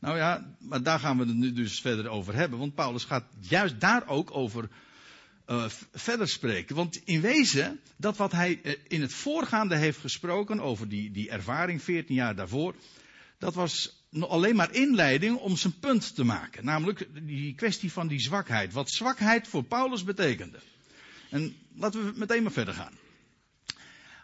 Nou 0.00 0.16
ja, 0.16 0.54
maar 0.58 0.82
daar 0.82 0.98
gaan 0.98 1.18
we 1.18 1.26
het 1.26 1.34
nu 1.34 1.52
dus 1.52 1.80
verder 1.80 2.08
over 2.08 2.34
hebben. 2.34 2.58
Want 2.58 2.74
Paulus 2.74 3.04
gaat 3.04 3.24
juist 3.40 3.80
daar 3.80 4.08
ook 4.08 4.36
over 4.36 4.68
uh, 5.46 5.64
verder 5.92 6.28
spreken. 6.28 6.76
Want 6.76 6.96
in 7.04 7.20
wezen, 7.20 7.80
dat 7.96 8.16
wat 8.16 8.32
hij 8.32 8.60
uh, 8.62 8.74
in 8.88 9.00
het 9.00 9.12
voorgaande 9.12 9.76
heeft 9.76 9.98
gesproken 9.98 10.60
over 10.60 10.88
die, 10.88 11.10
die 11.10 11.30
ervaring 11.30 11.82
14 11.82 12.14
jaar 12.14 12.36
daarvoor. 12.36 12.74
Dat 13.38 13.54
was 13.54 14.04
alleen 14.20 14.56
maar 14.56 14.74
inleiding 14.74 15.36
om 15.36 15.56
zijn 15.56 15.78
punt 15.78 16.14
te 16.14 16.24
maken. 16.24 16.64
Namelijk 16.64 17.08
die 17.26 17.54
kwestie 17.54 17.92
van 17.92 18.08
die 18.08 18.20
zwakheid. 18.20 18.72
Wat 18.72 18.90
zwakheid 18.90 19.48
voor 19.48 19.64
Paulus 19.64 20.04
betekende. 20.04 20.58
En 21.30 21.56
laten 21.74 22.04
we 22.04 22.18
meteen 22.18 22.42
maar 22.42 22.52
verder 22.52 22.74
gaan. 22.74 22.92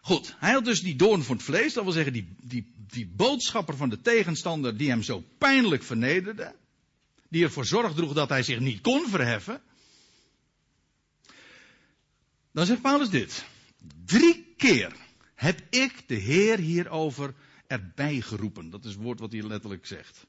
Goed, 0.04 0.34
hij 0.38 0.52
had 0.52 0.64
dus 0.64 0.82
die 0.82 0.96
doorn 0.96 1.22
voor 1.22 1.34
het 1.34 1.44
vlees, 1.44 1.72
dat 1.72 1.84
wil 1.84 1.92
zeggen 1.92 2.12
die, 2.12 2.28
die, 2.40 2.72
die 2.76 3.06
boodschapper 3.06 3.76
van 3.76 3.88
de 3.88 4.00
tegenstander 4.00 4.76
die 4.76 4.88
hem 4.88 5.02
zo 5.02 5.24
pijnlijk 5.38 5.82
vernederde. 5.82 6.54
Die 7.28 7.44
ervoor 7.44 7.66
zorg 7.66 7.94
droeg 7.94 8.12
dat 8.12 8.28
hij 8.28 8.42
zich 8.42 8.60
niet 8.60 8.80
kon 8.80 9.08
verheffen. 9.08 9.62
Dan 12.52 12.66
zegt 12.66 12.80
Paulus 12.80 13.10
dit. 13.10 13.44
Drie 14.04 14.54
keer 14.56 14.92
heb 15.34 15.60
ik 15.70 16.04
de 16.06 16.14
Heer 16.14 16.58
hierover 16.58 17.34
erbij 17.66 18.20
geroepen. 18.20 18.70
Dat 18.70 18.84
is 18.84 18.92
het 18.92 19.02
woord 19.02 19.20
wat 19.20 19.32
hij 19.32 19.42
letterlijk 19.42 19.86
zegt. 19.86 20.26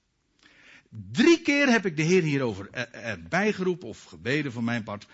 Drie 1.11 1.41
keer 1.41 1.67
heb 1.67 1.85
ik 1.85 1.95
de 1.95 2.03
Heer 2.03 2.23
hierover 2.23 2.69
erbij 2.91 3.53
geroepen 3.53 3.87
of 3.87 4.03
gebeden 4.03 4.51
van 4.51 4.63
mijn 4.63 4.83
part. 4.83 5.07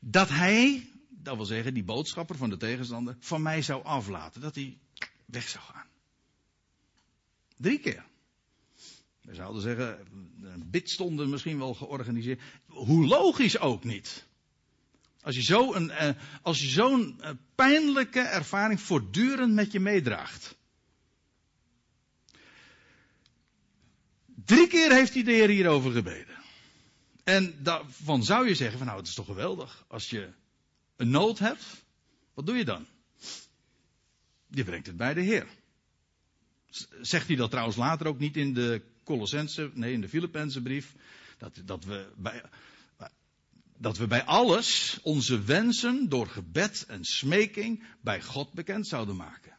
Dat 0.00 0.28
hij 0.28 0.86
dat 1.28 1.36
wil 1.36 1.46
zeggen 1.46 1.74
die 1.74 1.84
boodschapper 1.84 2.36
van 2.36 2.50
de 2.50 2.56
tegenstander, 2.56 3.16
van 3.20 3.42
mij 3.42 3.62
zou 3.62 3.84
aflaten. 3.84 4.40
Dat 4.40 4.54
hij 4.54 4.78
weg 5.24 5.48
zou 5.48 5.64
gaan. 5.64 5.86
Drie 7.56 7.78
keer. 7.78 8.04
We 9.20 9.34
zouden 9.34 9.62
zeggen, 9.62 9.98
een 10.42 10.70
bidstonde 10.70 11.26
misschien 11.26 11.58
wel 11.58 11.74
georganiseerd. 11.74 12.40
Hoe 12.66 13.06
logisch 13.06 13.58
ook 13.58 13.84
niet. 13.84 14.26
Als 15.20 15.34
je 15.34 15.42
zo'n 15.42 15.90
eh, 15.90 16.10
als 16.42 16.60
je 16.60 16.68
zo'n 16.68 17.20
eh, 17.20 17.30
pijnlijke 17.54 18.20
ervaring 18.20 18.80
voortdurend 18.80 19.54
met 19.54 19.72
je 19.72 19.80
meedraagt. 19.80 20.56
Drie 24.44 24.66
keer 24.66 24.92
heeft 24.92 25.14
hij 25.14 25.22
de 25.22 25.32
Heer 25.32 25.48
hierover 25.48 25.92
gebeden. 25.92 26.36
En 27.24 27.62
daarvan 27.62 28.24
zou 28.24 28.48
je 28.48 28.54
zeggen 28.54 28.78
van 28.78 28.86
nou 28.86 28.98
het 28.98 29.08
is 29.08 29.14
toch 29.14 29.26
geweldig 29.26 29.84
als 29.88 30.10
je 30.10 30.32
een 30.98 31.10
nood 31.10 31.38
hebt, 31.38 31.84
wat 32.34 32.46
doe 32.46 32.56
je 32.56 32.64
dan? 32.64 32.86
Je 34.46 34.64
brengt 34.64 34.86
het 34.86 34.96
bij 34.96 35.14
de 35.14 35.20
Heer. 35.20 35.46
Zegt 37.00 37.26
hij 37.26 37.36
dat 37.36 37.50
trouwens 37.50 37.76
later 37.76 38.06
ook 38.06 38.18
niet 38.18 38.36
in 38.36 38.54
de 38.54 38.82
Colossense, 39.04 39.70
nee, 39.74 39.92
in 39.92 40.00
de 40.00 40.08
Filippense 40.08 40.62
brief, 40.62 40.94
dat, 41.38 41.60
dat, 41.64 41.84
we 41.84 42.12
bij, 42.16 42.42
dat 43.76 43.96
we 43.96 44.06
bij 44.06 44.24
alles 44.24 44.98
onze 45.02 45.42
wensen 45.42 46.08
door 46.08 46.26
gebed 46.26 46.84
en 46.88 47.04
smeking 47.04 47.84
bij 48.00 48.22
God 48.22 48.52
bekend 48.52 48.86
zouden 48.86 49.16
maken. 49.16 49.56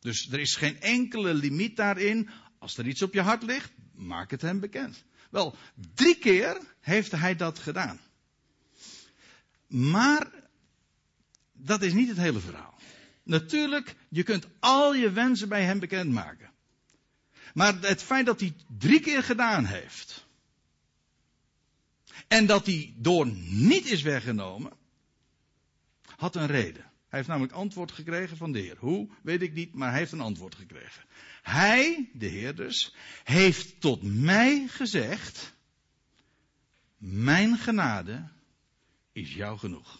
Dus 0.00 0.28
er 0.32 0.40
is 0.40 0.56
geen 0.56 0.80
enkele 0.80 1.34
limiet 1.34 1.76
daarin. 1.76 2.28
Als 2.58 2.76
er 2.76 2.86
iets 2.86 3.02
op 3.02 3.12
je 3.12 3.20
hart 3.20 3.42
ligt, 3.42 3.72
maak 3.94 4.30
het 4.30 4.42
hem 4.42 4.60
bekend. 4.60 5.04
Wel, 5.30 5.56
drie 5.94 6.18
keer 6.18 6.60
heeft 6.80 7.12
hij 7.12 7.36
dat 7.36 7.58
gedaan. 7.58 8.00
Maar 9.66 10.39
dat 11.64 11.82
is 11.82 11.92
niet 11.92 12.08
het 12.08 12.16
hele 12.16 12.40
verhaal. 12.40 12.74
Natuurlijk, 13.22 13.96
je 14.08 14.22
kunt 14.22 14.46
al 14.58 14.94
je 14.94 15.10
wensen 15.10 15.48
bij 15.48 15.64
hem 15.64 15.78
bekendmaken. 15.78 16.50
Maar 17.54 17.80
het 17.80 18.02
feit 18.02 18.26
dat 18.26 18.40
hij 18.40 18.54
drie 18.78 19.00
keer 19.00 19.22
gedaan 19.22 19.64
heeft. 19.64 20.26
En 22.28 22.46
dat 22.46 22.66
hij 22.66 22.94
door 22.96 23.26
niet 23.46 23.86
is 23.86 24.02
weggenomen. 24.02 24.72
Had 26.16 26.36
een 26.36 26.46
reden. 26.46 26.82
Hij 26.82 27.18
heeft 27.18 27.28
namelijk 27.28 27.52
antwoord 27.52 27.92
gekregen 27.92 28.36
van 28.36 28.52
de 28.52 28.58
Heer. 28.58 28.76
Hoe, 28.78 29.08
weet 29.22 29.42
ik 29.42 29.52
niet, 29.52 29.74
maar 29.74 29.90
hij 29.90 29.98
heeft 29.98 30.12
een 30.12 30.20
antwoord 30.20 30.54
gekregen. 30.54 31.04
Hij, 31.42 32.10
de 32.12 32.26
Heer 32.26 32.54
dus, 32.54 32.94
heeft 33.24 33.80
tot 33.80 34.02
mij 34.02 34.66
gezegd. 34.68 35.54
Mijn 36.96 37.58
genade 37.58 38.28
is 39.12 39.34
jou 39.34 39.58
genoeg. 39.58 39.98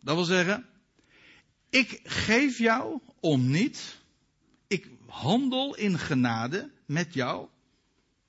Dat 0.00 0.14
wil 0.14 0.24
zeggen, 0.24 0.66
ik 1.70 2.00
geef 2.04 2.58
jou 2.58 3.00
om 3.20 3.50
niet. 3.50 3.98
Ik 4.66 4.90
handel 5.06 5.76
in 5.76 5.98
genade 5.98 6.70
met 6.86 7.14
jou. 7.14 7.48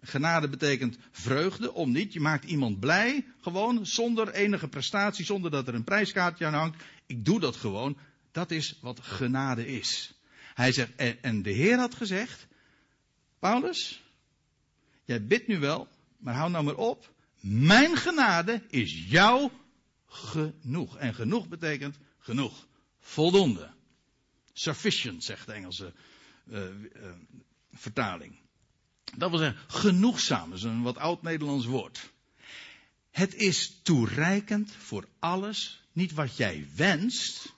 Genade 0.02 0.50
betekent 0.50 0.98
vreugde 1.12 1.74
om 1.74 1.92
niet. 1.92 2.14
Je 2.14 2.20
maakt 2.20 2.44
iemand 2.44 2.80
blij, 2.80 3.26
gewoon, 3.42 3.86
zonder 3.86 4.34
enige 4.34 4.68
prestatie, 4.68 5.26
zonder 5.26 5.52
dat 5.52 5.68
er 5.68 5.76
een 5.76 5.84
prijskaartje 5.84 6.46
aan 6.46 6.54
hangt. 6.54 6.84
Ik 7.06 7.26
doe 7.26 7.40
dat 7.40 7.56
gewoon. 7.56 7.98
Dat 8.32 8.52
is 8.52 8.78
wat 8.82 9.00
genade 9.02 9.68
is. 9.68 10.14
Hij 10.54 10.72
zegt, 10.72 10.96
en, 11.22 11.42
de 11.42 11.52
Heer 11.52 11.78
had 11.78 11.96
gezegd, 11.96 12.48
Paulus, 13.40 14.04
jij 15.06 15.26
bidt 15.26 15.48
nu 15.48 15.60
wel, 15.60 15.88
maar 16.18 16.34
hou 16.36 16.52
nou 16.52 16.64
maar 16.64 16.76
op. 16.76 17.14
Mijn 17.40 17.98
genade 17.98 18.62
is 18.70 19.06
jouw 19.08 19.52
genoeg. 20.12 20.98
En 20.98 21.14
genoeg 21.14 21.48
betekent 21.48 21.98
genoeg. 22.20 22.68
Voldoende. 23.00 23.70
Sufficient, 24.54 25.24
zegt 25.24 25.46
de 25.46 25.54
Engelse 25.54 25.94
uh, 26.46 26.60
uh, 26.60 27.12
vertaling. 27.72 28.40
Dat 29.16 29.30
wil 29.30 29.40
zeggen, 29.40 29.60
genoegzaam, 29.68 30.54
is 30.54 30.64
een 30.64 30.82
wat 30.82 30.98
oud-Nederlands 30.98 31.66
woord. 31.66 32.12
Het 33.12 33.36
is 33.36 33.80
toereikend 33.84 34.72
voor 34.72 35.08
alles, 35.20 35.84
niet 35.92 36.14
wat 36.14 36.38
jij 36.38 36.68
wenst, 36.76 37.54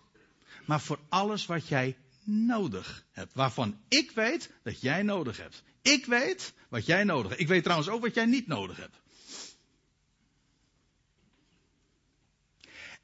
maar 0.65 0.81
voor 0.81 0.99
alles 1.09 1.45
wat 1.45 1.67
jij 1.67 1.97
nodig 2.23 3.05
hebt. 3.11 3.33
Waarvan 3.33 3.79
ik 3.87 4.11
weet 4.11 4.51
dat 4.63 4.81
jij 4.81 5.03
nodig 5.03 5.37
hebt. 5.37 5.63
Ik 5.81 6.05
weet 6.05 6.53
wat 6.69 6.85
jij 6.85 7.03
nodig 7.03 7.29
hebt. 7.29 7.41
Ik 7.41 7.47
weet 7.47 7.63
trouwens 7.63 7.89
ook 7.89 8.01
wat 8.01 8.13
jij 8.13 8.25
niet 8.25 8.47
nodig 8.47 8.77
hebt. 8.77 9.01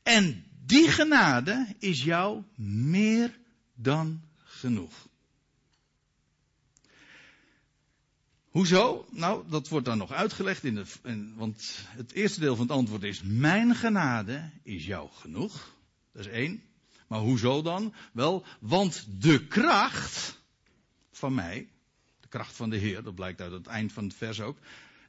En 0.04 0.46
die 0.66 0.88
genade 0.88 1.76
is 1.80 2.04
jou 2.04 2.44
meer 2.56 3.40
dan 3.76 4.22
genoeg. 4.44 5.08
Hoezo? 8.50 9.08
Nou, 9.12 9.50
dat 9.50 9.68
wordt 9.68 9.86
dan 9.86 9.98
nog 9.98 10.12
uitgelegd 10.12 10.64
in 10.64 10.76
de, 10.76 10.86
want 11.36 11.86
het 11.88 12.12
eerste 12.12 12.40
deel 12.40 12.56
van 12.56 12.66
het 12.68 12.76
antwoord 12.76 13.04
is: 13.04 13.22
Mijn 13.24 13.76
genade 13.76 14.50
is 14.64 14.86
jou 14.86 15.10
genoeg. 15.12 15.76
Dat 16.12 16.26
is 16.26 16.32
één. 16.32 16.64
Maar 17.08 17.20
hoezo 17.20 17.62
dan? 17.62 17.94
Wel, 18.12 18.46
want 18.60 19.08
de 19.22 19.48
kracht 19.48 20.40
van 21.12 21.34
mij, 21.34 21.68
de 22.20 22.28
kracht 22.28 22.56
van 22.56 22.70
de 22.70 22.78
Heer, 22.78 23.04
dat 23.04 23.16
blijkt 23.16 23.42
uit 23.42 23.52
het 23.52 23.68
eind 23.68 23.94
van 23.94 24.04
het 24.04 24.14
vers 24.14 24.42
ook. 24.42 24.58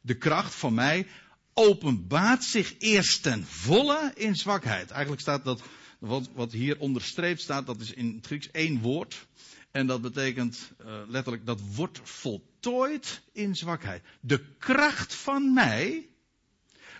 De 0.00 0.16
kracht 0.16 0.54
van 0.54 0.74
mij 0.74 1.06
openbaart 1.54 2.44
zich 2.44 2.74
eerst 2.78 3.22
ten 3.22 3.44
volle 3.46 4.12
in 4.14 4.36
zwakheid. 4.36 4.90
Eigenlijk 4.90 5.20
staat 5.20 5.44
dat, 5.44 5.62
wat, 5.98 6.28
wat 6.34 6.52
hier 6.52 6.78
onderstreept 6.78 7.40
staat, 7.40 7.66
dat 7.66 7.80
is 7.80 7.92
in 7.92 8.14
het 8.14 8.26
Grieks 8.26 8.50
één 8.50 8.80
woord. 8.80 9.26
En 9.70 9.86
dat 9.86 10.02
betekent 10.02 10.72
uh, 10.80 10.92
letterlijk, 11.08 11.46
dat 11.46 11.60
wordt 11.74 12.00
voltooid 12.02 13.20
in 13.32 13.56
zwakheid. 13.56 14.02
De 14.20 14.44
kracht 14.58 15.14
van 15.14 15.52
mij 15.52 16.08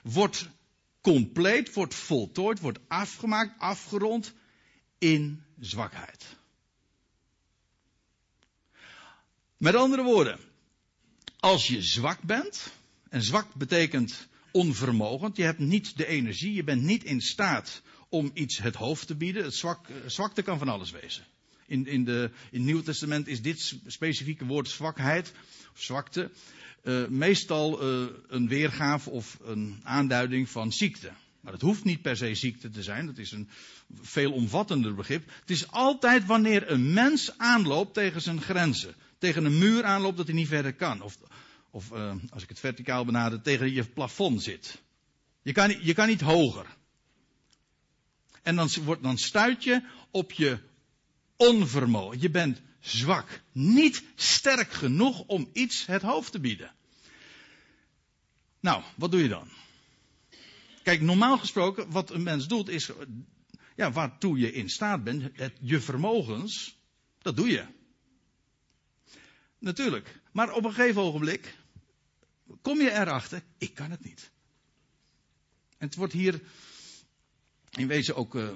wordt 0.03 0.49
compleet, 1.01 1.75
wordt 1.75 1.95
voltooid, 1.95 2.61
wordt 2.61 2.79
afgemaakt, 2.89 3.61
afgerond 3.61 4.33
in 4.99 5.45
zwakheid. 5.61 6.25
Met 9.57 9.75
andere 9.75 10.03
woorden, 10.03 10.39
als 11.39 11.67
je 11.67 11.83
zwak 11.83 12.23
bent, 12.23 12.73
en 13.09 13.23
zwak 13.23 13.55
betekent 13.55 14.29
onvermogend, 14.53 15.37
je 15.37 15.43
hebt 15.43 15.59
niet 15.59 15.97
de 15.97 16.07
energie, 16.07 16.53
je 16.53 16.65
bent 16.65 16.83
niet 16.83 17.05
in 17.05 17.21
staat 17.21 17.83
om 18.09 18.31
iets 18.35 18.59
het 18.59 18.75
hoofd 18.75 19.07
te 19.07 19.15
bieden. 19.15 19.45
Het 19.45 19.55
zwak, 19.55 19.87
zwakte 20.07 20.43
kan 20.43 20.59
van 20.59 20.69
alles 20.69 20.91
wezen. 20.91 21.25
In, 21.67 21.87
in, 21.87 22.05
de, 22.05 22.31
in 22.51 22.59
het 22.59 22.67
Nieuwe 22.67 22.83
Testament 22.83 23.29
is 23.29 23.43
dit 23.43 23.75
specifieke 23.87 24.45
woord 24.45 24.69
zwakheid, 24.69 25.33
of 25.73 25.83
zwakte, 25.83 26.31
uh, 26.83 27.07
meestal 27.07 27.83
uh, 27.83 28.07
een 28.29 28.49
weergave 28.49 29.11
of 29.11 29.39
een 29.43 29.81
aanduiding 29.83 30.49
van 30.49 30.73
ziekte. 30.73 31.11
Maar 31.41 31.53
het 31.53 31.63
hoeft 31.63 31.85
niet 31.85 32.03
per 32.03 32.17
se 32.17 32.35
ziekte 32.35 32.71
te 32.71 32.83
zijn, 32.83 33.07
dat 33.07 33.19
is 33.19 33.33
een 33.33 33.49
veel 34.01 34.33
omvattender 34.33 34.95
begrip. 34.95 35.31
Het 35.41 35.51
is 35.51 35.71
altijd 35.71 36.27
wanneer 36.27 36.71
een 36.71 36.93
mens 36.93 37.39
aanloopt 37.39 37.95
tegen 37.95 38.21
zijn 38.21 38.41
grenzen. 38.41 38.95
Tegen 39.19 39.45
een 39.45 39.59
muur 39.59 39.85
aanloopt 39.85 40.17
dat 40.17 40.27
hij 40.27 40.35
niet 40.35 40.49
verder 40.49 40.75
kan. 40.75 41.03
Of, 41.03 41.19
of 41.71 41.91
uh, 41.93 42.15
als 42.31 42.43
ik 42.43 42.49
het 42.49 42.59
verticaal 42.59 43.05
benader, 43.05 43.43
tegen 43.43 43.73
je 43.73 43.85
plafond 43.85 44.43
zit. 44.43 44.83
Je 45.43 45.53
kan, 45.53 45.85
je 45.85 45.95
kan 45.95 46.09
niet 46.09 46.21
hoger. 46.21 46.67
En 48.43 48.57
dan, 48.57 48.69
dan 49.01 49.19
stuit 49.19 49.65
je 49.65 49.83
op 50.11 50.33
je 50.33 50.59
onvermogen. 51.37 52.21
Je 52.21 52.31
bent 52.31 52.61
zwak. 52.81 53.43
Niet 53.53 54.03
sterk 54.15 54.73
genoeg 54.73 55.21
om 55.27 55.51
iets 55.53 55.87
het 55.87 56.03
hoofd 56.03 56.33
te 56.33 56.41
bieden. 56.41 56.73
Nou, 58.61 58.83
wat 58.95 59.11
doe 59.11 59.23
je 59.23 59.29
dan? 59.29 59.49
Kijk, 60.83 61.01
normaal 61.01 61.39
gesproken, 61.39 61.91
wat 61.91 62.11
een 62.11 62.23
mens 62.23 62.49
doet, 62.49 62.69
is. 62.69 62.91
Ja, 63.77 63.93
waartoe 63.93 64.39
je 64.39 64.53
in 64.53 64.69
staat 64.69 65.05
bent, 65.05 65.31
je 65.61 65.81
vermogens, 65.81 66.77
dat 67.19 67.37
doe 67.37 67.49
je. 67.49 67.65
Natuurlijk. 69.59 70.21
Maar 70.33 70.53
op 70.53 70.65
een 70.65 70.73
gegeven 70.73 71.03
ogenblik 71.03 71.57
kom 72.63 72.81
je 72.81 72.91
erachter, 72.91 73.43
ik 73.59 73.75
kan 73.75 73.91
het 73.91 74.05
niet. 74.05 74.31
En 75.79 75.87
het 75.87 75.95
wordt 75.95 76.13
hier 76.13 76.41
in 77.71 77.87
wezen 77.87 78.17
ook. 78.17 78.35
Uh, 78.35 78.49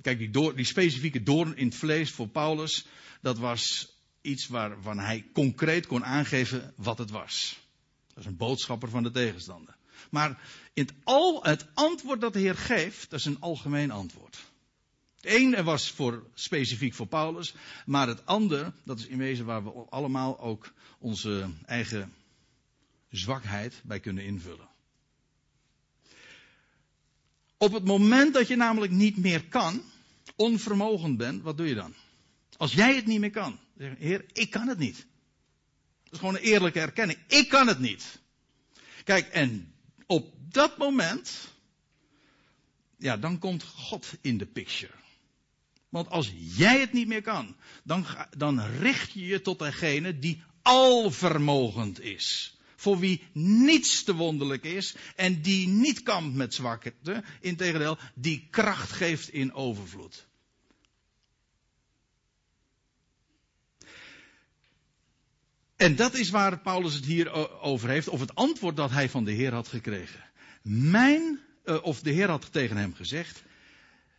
kijk, 0.00 0.18
die, 0.18 0.30
door, 0.30 0.56
die 0.56 0.64
specifieke 0.64 1.22
doorn 1.22 1.56
in 1.56 1.66
het 1.66 1.74
vlees 1.74 2.10
voor 2.10 2.28
Paulus, 2.28 2.86
dat 3.20 3.38
was 3.38 3.94
iets 4.20 4.46
waarvan 4.46 4.98
hij 4.98 5.26
concreet 5.32 5.86
kon 5.86 6.04
aangeven 6.04 6.72
wat 6.76 6.98
het 6.98 7.10
was. 7.10 7.58
Dat 8.08 8.18
is 8.18 8.30
een 8.30 8.36
boodschapper 8.36 8.88
van 8.88 9.02
de 9.02 9.10
tegenstander. 9.10 9.76
Maar 10.10 10.40
in 10.72 10.82
het, 10.82 10.94
al, 11.04 11.44
het 11.44 11.66
antwoord 11.74 12.20
dat 12.20 12.32
de 12.32 12.38
Heer 12.38 12.56
geeft, 12.56 13.10
dat 13.10 13.18
is 13.18 13.24
een 13.24 13.40
algemeen 13.40 13.90
antwoord. 13.90 14.44
Het 15.16 15.24
ene 15.24 15.62
was 15.62 15.90
voor, 15.90 16.26
specifiek 16.34 16.94
voor 16.94 17.06
Paulus, 17.06 17.54
maar 17.86 18.08
het 18.08 18.26
andere, 18.26 18.72
dat 18.84 18.98
is 18.98 19.06
in 19.06 19.18
wezen 19.18 19.44
waar 19.44 19.64
we 19.64 19.70
allemaal 19.70 20.40
ook 20.40 20.72
onze 20.98 21.50
eigen 21.66 22.14
zwakheid 23.16 23.82
bij 23.84 24.00
kunnen 24.00 24.24
invullen. 24.24 24.68
Op 27.58 27.72
het 27.72 27.84
moment 27.84 28.34
dat 28.34 28.48
je 28.48 28.56
namelijk 28.56 28.92
niet 28.92 29.16
meer 29.16 29.44
kan, 29.44 29.82
onvermogend 30.36 31.16
bent, 31.16 31.42
wat 31.42 31.56
doe 31.56 31.68
je 31.68 31.74
dan? 31.74 31.94
Als 32.56 32.72
jij 32.72 32.94
het 32.96 33.06
niet 33.06 33.20
meer 33.20 33.30
kan, 33.30 33.58
zeg 33.78 33.98
Heer, 33.98 34.24
ik 34.32 34.50
kan 34.50 34.68
het 34.68 34.78
niet. 34.78 35.06
Dat 36.04 36.12
is 36.12 36.18
gewoon 36.18 36.34
een 36.34 36.40
eerlijke 36.40 36.80
erkenning. 36.80 37.18
Ik 37.26 37.48
kan 37.48 37.66
het 37.66 37.78
niet. 37.78 38.20
Kijk, 39.04 39.28
en 39.28 39.74
op 40.06 40.34
dat 40.52 40.78
moment, 40.78 41.54
ja, 42.98 43.16
dan 43.16 43.38
komt 43.38 43.62
God 43.62 44.12
in 44.20 44.38
de 44.38 44.46
picture. 44.46 44.94
Want 45.88 46.08
als 46.08 46.32
jij 46.36 46.80
het 46.80 46.92
niet 46.92 47.08
meer 47.08 47.22
kan, 47.22 47.56
dan, 47.84 48.06
dan 48.36 48.60
richt 48.60 49.12
je 49.12 49.26
je 49.26 49.42
tot 49.42 49.58
degene 49.58 50.18
die 50.18 50.42
alvermogend 50.62 52.00
is. 52.00 52.55
Voor 52.86 52.98
wie 52.98 53.22
niets 53.32 54.02
te 54.02 54.14
wonderlijk 54.14 54.64
is 54.64 54.94
en 55.16 55.42
die 55.42 55.68
niet 55.68 56.02
kampt 56.02 56.36
met 56.36 56.54
zwakte, 56.54 57.22
integendeel, 57.40 57.98
die 58.14 58.46
kracht 58.50 58.92
geeft 58.92 59.28
in 59.28 59.52
overvloed. 59.52 60.26
En 65.76 65.96
dat 65.96 66.14
is 66.14 66.30
waar 66.30 66.58
Paulus 66.58 66.94
het 66.94 67.04
hier 67.04 67.60
over 67.60 67.88
heeft, 67.88 68.08
of 68.08 68.20
het 68.20 68.34
antwoord 68.34 68.76
dat 68.76 68.90
hij 68.90 69.08
van 69.08 69.24
de 69.24 69.32
Heer 69.32 69.52
had 69.52 69.68
gekregen. 69.68 70.24
Mijn, 70.62 71.40
uh, 71.64 71.82
of 71.82 72.00
de 72.00 72.10
Heer 72.10 72.28
had 72.28 72.52
tegen 72.52 72.76
hem 72.76 72.94
gezegd, 72.94 73.42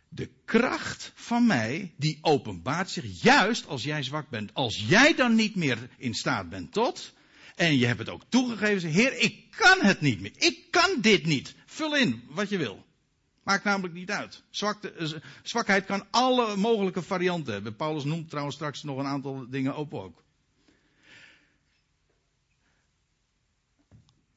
de 0.08 0.30
kracht 0.44 1.12
van 1.14 1.46
mij, 1.46 1.94
die 1.96 2.18
openbaart 2.20 2.90
zich 2.90 3.22
juist 3.22 3.66
als 3.66 3.82
jij 3.82 4.02
zwak 4.02 4.28
bent. 4.28 4.54
Als 4.54 4.84
jij 4.88 5.14
dan 5.14 5.34
niet 5.34 5.54
meer 5.54 5.88
in 5.96 6.14
staat 6.14 6.48
bent 6.48 6.72
tot, 6.72 7.16
en 7.58 7.76
je 7.76 7.86
hebt 7.86 7.98
het 7.98 8.08
ook 8.08 8.22
toegegeven, 8.28 8.90
Heer, 8.90 9.18
ik 9.18 9.50
kan 9.50 9.78
het 9.80 10.00
niet 10.00 10.20
meer. 10.20 10.32
Ik 10.36 10.70
kan 10.70 11.00
dit 11.00 11.26
niet. 11.26 11.54
Vul 11.66 11.96
in 11.96 12.22
wat 12.28 12.48
je 12.48 12.56
wil. 12.56 12.86
Maakt 13.42 13.64
namelijk 13.64 13.94
niet 13.94 14.10
uit. 14.10 14.42
Zwakte, 14.50 14.94
uh, 14.98 15.08
zwakheid 15.42 15.84
kan 15.84 16.06
alle 16.10 16.56
mogelijke 16.56 17.02
varianten 17.02 17.52
hebben. 17.52 17.76
Paulus 17.76 18.04
noemt 18.04 18.28
trouwens 18.28 18.56
straks 18.56 18.82
nog 18.82 18.98
een 18.98 19.06
aantal 19.06 19.46
dingen 19.50 19.76
op 19.76 19.94
ook. 19.94 20.22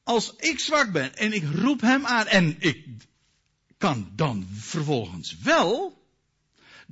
Als 0.02 0.34
ik 0.36 0.58
zwak 0.58 0.92
ben 0.92 1.16
en 1.16 1.32
ik 1.32 1.44
roep 1.54 1.80
hem 1.80 2.06
aan 2.06 2.26
en 2.26 2.56
ik 2.58 2.86
kan 3.78 4.12
dan 4.14 4.46
vervolgens 4.52 5.38
wel, 5.38 6.01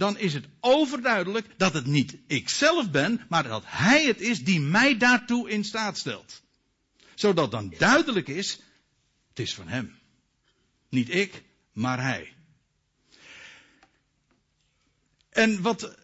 dan 0.00 0.18
is 0.18 0.34
het 0.34 0.48
overduidelijk 0.60 1.46
dat 1.56 1.74
het 1.74 1.86
niet 1.86 2.16
ikzelf 2.26 2.90
ben, 2.90 3.26
maar 3.28 3.42
dat 3.42 3.62
hij 3.66 4.06
het 4.06 4.20
is 4.20 4.44
die 4.44 4.60
mij 4.60 4.96
daartoe 4.96 5.50
in 5.50 5.64
staat 5.64 5.98
stelt. 5.98 6.42
Zodat 7.14 7.50
dan 7.50 7.74
duidelijk 7.78 8.28
is, 8.28 8.60
het 9.28 9.38
is 9.38 9.54
van 9.54 9.68
hem. 9.68 9.98
Niet 10.88 11.14
ik, 11.14 11.42
maar 11.72 12.02
hij. 12.02 12.32
En 15.30 15.62
wat 15.62 15.96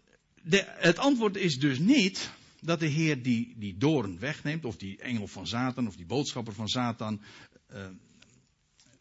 de, 0.43 0.65
het 0.67 0.99
antwoord 0.99 1.37
is 1.37 1.59
dus 1.59 1.79
niet, 1.79 2.31
dat 2.61 2.81
de 2.81 2.87
Heer 2.87 3.23
die, 3.23 3.55
die 3.57 3.77
doorn 3.77 4.19
wegneemt, 4.19 4.65
of 4.65 4.77
die 4.77 4.99
engel 4.99 5.27
van 5.27 5.47
Satan, 5.47 5.87
of 5.87 5.97
die 5.97 6.07
boodschapper 6.07 6.55
van 6.55 6.69
Satan, 6.69 7.21
uh, 7.73 7.87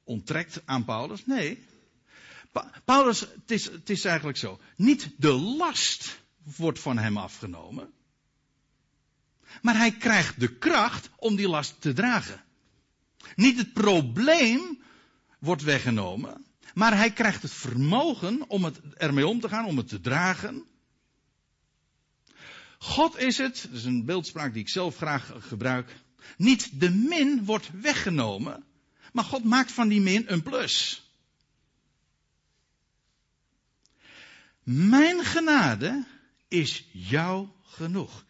onttrekt 0.03 0.61
aan 0.65 0.85
Paulus. 0.85 1.25
Nee. 1.25 1.63
Pa 2.55 2.71
Paulus, 2.85 3.19
het 3.19 3.51
is, 3.51 3.65
het 3.65 3.89
is 3.89 4.05
eigenlijk 4.05 4.37
zo. 4.37 4.59
Niet 4.75 5.09
de 5.17 5.31
last 5.31 6.19
wordt 6.57 6.79
van 6.79 6.97
hem 6.97 7.17
afgenomen. 7.17 7.91
Maar 9.61 9.77
hij 9.77 9.91
krijgt 9.91 10.39
de 10.39 10.57
kracht 10.57 11.09
om 11.17 11.35
die 11.35 11.47
last 11.47 11.81
te 11.81 11.93
dragen. 11.93 12.43
Niet 13.35 13.57
het 13.57 13.73
probleem 13.73 14.81
wordt 15.39 15.61
weggenomen, 15.61 16.45
maar 16.73 16.97
hij 16.97 17.11
krijgt 17.11 17.41
het 17.41 17.51
vermogen 17.51 18.49
om 18.49 18.63
het 18.63 18.79
ermee 18.93 19.27
om 19.27 19.39
te 19.39 19.49
gaan, 19.49 19.65
om 19.65 19.77
het 19.77 19.87
te 19.87 20.01
dragen. 20.01 20.65
God 22.77 23.17
is 23.17 23.37
het, 23.37 23.61
dat 23.69 23.79
is 23.79 23.85
een 23.85 24.05
beeldspraak 24.05 24.53
die 24.53 24.61
ik 24.61 24.69
zelf 24.69 24.95
graag 24.95 25.31
gebruik. 25.39 25.95
Niet 26.37 26.79
de 26.79 26.89
min 26.89 27.45
wordt 27.45 27.69
weggenomen, 27.81 28.63
maar 29.13 29.23
God 29.23 29.43
maakt 29.43 29.71
van 29.71 29.87
die 29.87 30.01
min 30.01 30.23
een 30.27 30.43
plus. 30.43 31.04
Mijn 34.65 35.23
genade 35.23 36.05
is 36.47 36.89
jou 36.91 37.47
genoeg. 37.63 38.25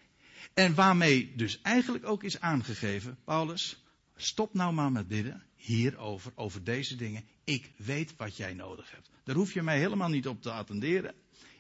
En 0.54 0.76
waarmee 0.76 1.36
dus 1.36 1.62
eigenlijk 1.62 2.06
ook 2.06 2.24
is 2.24 2.40
aangegeven, 2.40 3.18
Paulus, 3.24 3.84
stop 4.16 4.54
nou 4.54 4.74
maar 4.74 4.92
met 4.92 5.08
bidden 5.08 5.44
hierover, 5.56 6.32
over 6.36 6.64
deze 6.64 6.96
dingen. 6.96 7.24
Ik 7.44 7.72
weet 7.78 8.16
wat 8.16 8.38
jij 8.38 8.54
nodig 8.54 8.92
hebt. 8.92 9.10
Daar 9.24 9.36
hoef 9.36 9.54
je 9.54 9.62
mij 9.62 9.80
helemaal 9.80 10.10
niet 10.10 10.28
op 10.28 10.42
te 10.42 10.52
attenderen. 10.52 11.14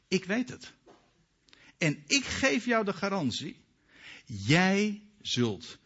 Ik 0.07 0.25
weet 0.25 0.49
het. 0.49 0.73
En 1.77 2.03
ik 2.07 2.23
geef 2.23 2.65
jou 2.65 2.85
de 2.85 2.93
garantie, 2.93 3.63
jij 4.25 5.01
zult 5.21 5.77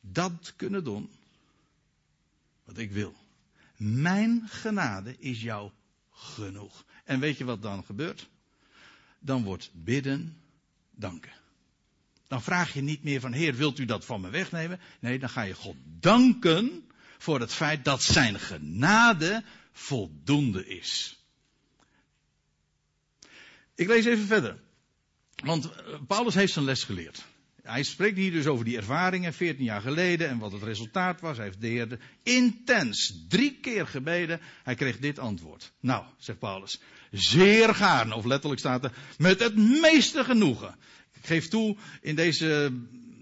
dat 0.00 0.52
kunnen 0.56 0.84
doen 0.84 1.10
wat 2.64 2.78
ik 2.78 2.90
wil. 2.90 3.14
Mijn 3.76 4.48
genade 4.48 5.18
is 5.18 5.42
jou 5.42 5.70
genoeg. 6.10 6.84
En 7.04 7.20
weet 7.20 7.38
je 7.38 7.44
wat 7.44 7.62
dan 7.62 7.84
gebeurt? 7.84 8.28
Dan 9.18 9.44
wordt 9.44 9.70
bidden 9.72 10.40
danken. 10.90 11.32
Dan 12.28 12.42
vraag 12.42 12.72
je 12.72 12.82
niet 12.82 13.02
meer 13.02 13.20
van 13.20 13.32
Heer, 13.32 13.54
wilt 13.54 13.78
u 13.78 13.84
dat 13.84 14.04
van 14.04 14.20
me 14.20 14.30
wegnemen? 14.30 14.80
Nee, 15.00 15.18
dan 15.18 15.28
ga 15.28 15.42
je 15.42 15.54
God 15.54 15.76
danken 16.00 16.88
voor 17.18 17.40
het 17.40 17.52
feit 17.52 17.84
dat 17.84 18.02
zijn 18.02 18.40
genade 18.40 19.44
voldoende 19.72 20.66
is. 20.66 21.18
Ik 23.74 23.88
lees 23.88 24.04
even 24.04 24.26
verder. 24.26 24.60
Want 25.34 25.72
eh, 25.72 25.94
Paulus 26.06 26.34
heeft 26.34 26.52
zijn 26.52 26.64
les 26.64 26.84
geleerd. 26.84 27.24
Hij 27.64 27.82
spreekt 27.82 28.16
hier 28.16 28.30
dus 28.30 28.46
over 28.46 28.64
die 28.64 28.76
ervaringen 28.76 29.34
14 29.34 29.64
jaar 29.64 29.80
geleden 29.80 30.28
en 30.28 30.38
wat 30.38 30.52
het 30.52 30.62
resultaat 30.62 31.20
was. 31.20 31.36
Hij 31.36 31.46
heeft 31.46 31.60
de 31.60 31.66
Heer 31.66 31.98
intens 32.22 33.24
drie 33.28 33.58
keer 33.60 33.86
gebeden. 33.86 34.40
Hij 34.62 34.74
kreeg 34.74 34.98
dit 34.98 35.18
antwoord. 35.18 35.72
Nou, 35.80 36.04
zegt 36.18 36.38
Paulus, 36.38 36.80
zeer 37.10 37.74
gaarne, 37.74 38.14
of 38.14 38.24
letterlijk 38.24 38.60
staat 38.60 38.84
er, 38.84 38.92
met 39.18 39.40
het 39.40 39.56
meeste 39.56 40.24
genoegen. 40.24 40.76
Ik 41.12 41.26
geef 41.26 41.48
toe, 41.48 41.76
in 42.00 42.14
deze 42.14 42.72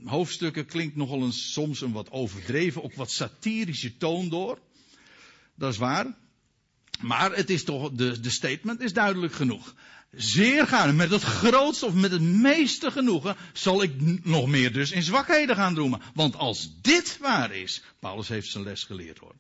hoofdstukken 0.05 0.67
klinkt 0.67 0.97
nogal 0.97 1.23
eens 1.23 1.53
soms 1.53 1.81
een 1.81 1.93
wat 1.93 2.11
overdreven, 2.11 2.83
op 2.83 2.95
wat 2.95 3.11
satirische 3.11 3.97
toon 3.97 4.29
door. 4.29 4.59
Dat 5.55 5.73
is 5.73 5.79
waar. 5.79 6.17
Maar 7.01 7.37
het 7.37 7.51
is 7.51 7.65
toch, 7.65 7.91
de, 7.93 8.21
de 8.21 8.31
statement 8.31 8.81
is 8.81 8.93
duidelijk 8.93 9.33
genoeg. 9.33 9.75
Zeer 10.17 10.67
gaarne, 10.67 10.93
met 10.93 11.11
het 11.11 11.23
grootste 11.23 11.87
of 11.87 11.95
met 11.95 12.11
het 12.11 12.21
meeste 12.21 12.91
genoegen, 12.91 13.37
zal 13.53 13.83
ik 13.83 13.93
nog 14.25 14.47
meer 14.47 14.73
dus 14.73 14.91
in 14.91 15.03
zwakheden 15.03 15.57
gaan 15.57 15.77
roemen. 15.77 16.01
Want 16.15 16.37
als 16.37 16.71
dit 16.81 17.19
waar 17.21 17.55
is, 17.55 17.83
Paulus 17.99 18.29
heeft 18.29 18.51
zijn 18.51 18.65
les 18.65 18.85
geleerd 18.85 19.19
hoor. 19.19 19.35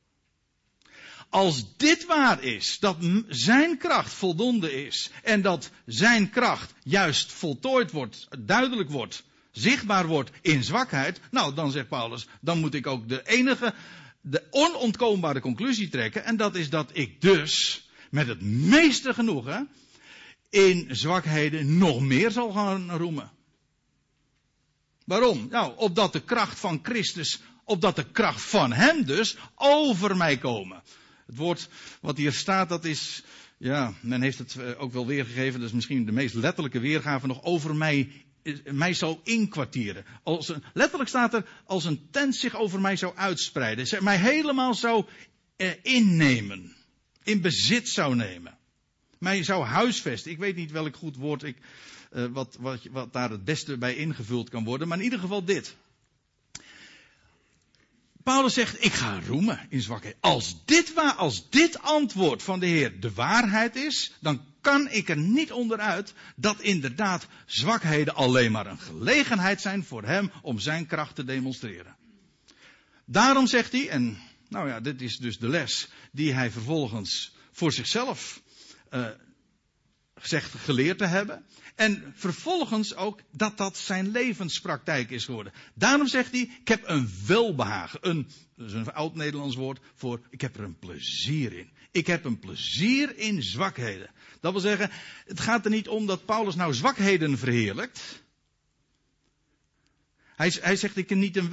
Als 1.29 1.77
dit 1.77 2.07
waar 2.07 2.43
is, 2.43 2.79
dat 2.79 2.97
zijn 3.29 3.79
kracht 3.79 4.13
voldoende 4.13 4.85
is 4.85 5.11
en 5.23 5.43
dat 5.43 5.71
zijn 5.87 6.31
kracht 6.31 6.75
juist 6.83 7.33
voltooid 7.33 7.91
wordt, 7.91 8.29
duidelijk 8.39 8.91
wordt, 8.91 9.23
zichtbaar 9.51 10.07
wordt 10.07 10.31
in 10.41 10.65
zwakheid, 10.65 11.21
nou 11.31 11.55
dan 11.55 11.71
zegt 11.71 11.89
Paulus, 11.89 12.27
dan 12.41 12.59
moet 12.59 12.75
ik 12.75 12.87
ook 12.87 13.09
de 13.09 13.23
enige, 13.27 13.75
de 14.21 14.43
onontkoombare 14.51 15.41
conclusie 15.41 15.89
trekken 15.89 16.25
en 16.25 16.37
dat 16.37 16.55
is 16.55 16.71
dat 16.71 16.91
ik 16.93 17.21
dus 17.21 17.83
met 18.11 18.27
het 18.27 18.43
meeste 18.43 19.15
genoegen 19.15 19.69
in 20.53 20.87
zwakheden 20.91 21.79
nog 21.79 22.01
meer 22.01 22.31
zal 22.31 22.53
gaan 22.53 22.91
roemen. 22.91 23.31
Waarom? 25.05 25.47
Nou, 25.51 25.73
opdat 25.77 26.13
de 26.13 26.21
kracht 26.21 26.59
van 26.59 26.81
Christus, 26.83 27.41
opdat 27.65 27.97
de 27.97 28.11
kracht 28.11 28.43
van 28.43 28.73
Hem 28.73 29.05
dus 29.05 29.37
over 29.55 30.17
mij 30.17 30.39
komen. 30.39 30.83
Het 31.27 31.37
woord 31.37 31.69
wat 32.01 32.17
hier 32.17 32.33
staat, 32.33 32.69
dat 32.69 32.85
is, 32.85 33.23
ja, 33.57 33.93
men 34.01 34.23
heeft 34.23 34.39
het 34.39 34.57
eh, 34.57 34.83
ook 34.83 34.93
wel 34.93 35.07
weergegeven, 35.07 35.61
dat 35.61 35.69
is 35.69 35.75
misschien 35.75 36.05
de 36.07 36.13
meest 36.13 36.35
letterlijke 36.35 36.81
weergave 36.81 37.27
nog, 37.27 37.43
over 37.43 37.77
mij, 37.77 38.11
eh, 38.43 38.55
mij 38.65 38.95
zal 38.95 39.21
inkwartieren. 39.25 40.05
Als 40.23 40.53
letterlijk 40.73 41.09
staat 41.09 41.35
er, 41.35 41.47
als 41.65 41.85
een 41.85 42.09
tent 42.11 42.37
zich 42.37 42.57
over 42.57 42.81
mij 42.81 42.97
zou 42.97 43.17
uitspreiden, 43.17 44.05
mij 44.05 44.19
helemaal 44.19 44.75
zou 44.75 45.05
eh, 45.57 45.71
innemen, 45.83 46.77
in 47.23 47.41
bezit 47.41 47.89
zou 47.89 48.15
nemen. 48.15 48.61
Mij 49.23 49.43
zou 49.43 49.65
huisvesten. 49.65 50.31
Ik 50.31 50.39
weet 50.39 50.57
niet 50.57 50.71
welk 50.71 50.97
goed 50.97 51.17
woord 51.17 51.43
ik, 51.43 51.57
uh, 52.13 52.27
wat, 52.27 52.57
wat, 52.61 52.81
wat 52.91 53.13
daar 53.13 53.31
het 53.31 53.45
beste 53.45 53.79
bij 53.79 53.95
ingevuld 53.95 54.49
kan 54.51 54.65
worden, 54.65 54.89
maar 54.89 54.99
in 54.99 55.05
ieder 55.05 55.19
geval 55.19 55.45
dit. 55.45 55.77
Paulus 58.23 58.55
zegt, 58.55 58.85
ik 58.85 58.93
ga 58.93 59.21
roemen 59.27 59.67
in 59.69 59.83
zwakheid. 59.83 60.17
Als 60.21 60.65
dit, 60.65 60.93
waar, 60.93 61.13
als 61.13 61.51
dit 61.51 61.83
antwoord 61.83 62.43
van 62.43 62.61
de 62.61 62.67
Heer 62.67 63.01
de 63.01 63.13
waarheid 63.13 63.77
is, 63.77 64.13
dan 64.21 64.45
kan 64.61 64.89
ik 64.91 65.09
er 65.09 65.19
niet 65.19 65.53
onderuit 65.53 66.15
dat 66.37 66.61
inderdaad 66.61 67.27
zwakheden 67.47 68.15
alleen 68.15 68.53
maar 68.53 68.67
een 68.67 68.81
gelegenheid 68.81 69.61
zijn 69.61 69.85
voor 69.85 70.05
hem 70.05 70.31
om 70.43 70.59
zijn 70.59 70.87
kracht 70.87 71.15
te 71.15 71.25
demonstreren. 71.25 71.97
Daarom 73.05 73.47
zegt 73.47 73.73
hij, 73.73 73.89
en 73.89 74.19
nou 74.49 74.69
ja, 74.69 74.81
dit 74.81 75.03
is 75.03 75.17
dus 75.17 75.39
de 75.39 75.49
les 75.49 75.89
die 76.13 76.33
hij 76.33 76.51
vervolgens 76.51 77.35
voor 77.53 77.73
zichzelf 77.73 78.41
uh, 78.95 79.07
geleerd 80.57 80.99
te 80.99 81.07
hebben. 81.07 81.45
En 81.75 82.13
vervolgens 82.17 82.95
ook 82.95 83.21
dat 83.31 83.59
dat 83.59 83.77
zijn 83.77 84.11
levenspraktijk 84.11 85.11
is 85.11 85.25
geworden. 85.25 85.53
Daarom 85.75 86.07
zegt 86.07 86.33
hij, 86.33 86.41
ik 86.61 86.69
heb 86.69 86.83
een 86.85 87.11
welbehagen. 87.27 87.99
Een, 88.03 88.29
dat 88.57 88.67
is 88.67 88.73
een 88.73 88.93
oud 88.93 89.15
Nederlands 89.15 89.57
woord 89.57 89.81
voor, 89.95 90.21
ik 90.31 90.41
heb 90.41 90.57
er 90.57 90.65
een 90.65 90.79
plezier 90.79 91.53
in. 91.53 91.71
Ik 91.91 92.07
heb 92.07 92.25
een 92.25 92.39
plezier 92.39 93.17
in 93.19 93.43
zwakheden. 93.43 94.11
Dat 94.41 94.53
wil 94.53 94.61
zeggen, 94.61 94.91
het 95.25 95.41
gaat 95.41 95.65
er 95.65 95.71
niet 95.71 95.89
om 95.89 96.07
dat 96.07 96.25
Paulus 96.25 96.55
nou 96.55 96.75
zwakheden 96.75 97.39
verheerlijkt. 97.39 98.23
Hij, 100.37 100.55
hij 100.61 100.77
zegt, 100.77 100.97
ik 100.97 101.15
niet 101.15 101.37
een, 101.37 101.51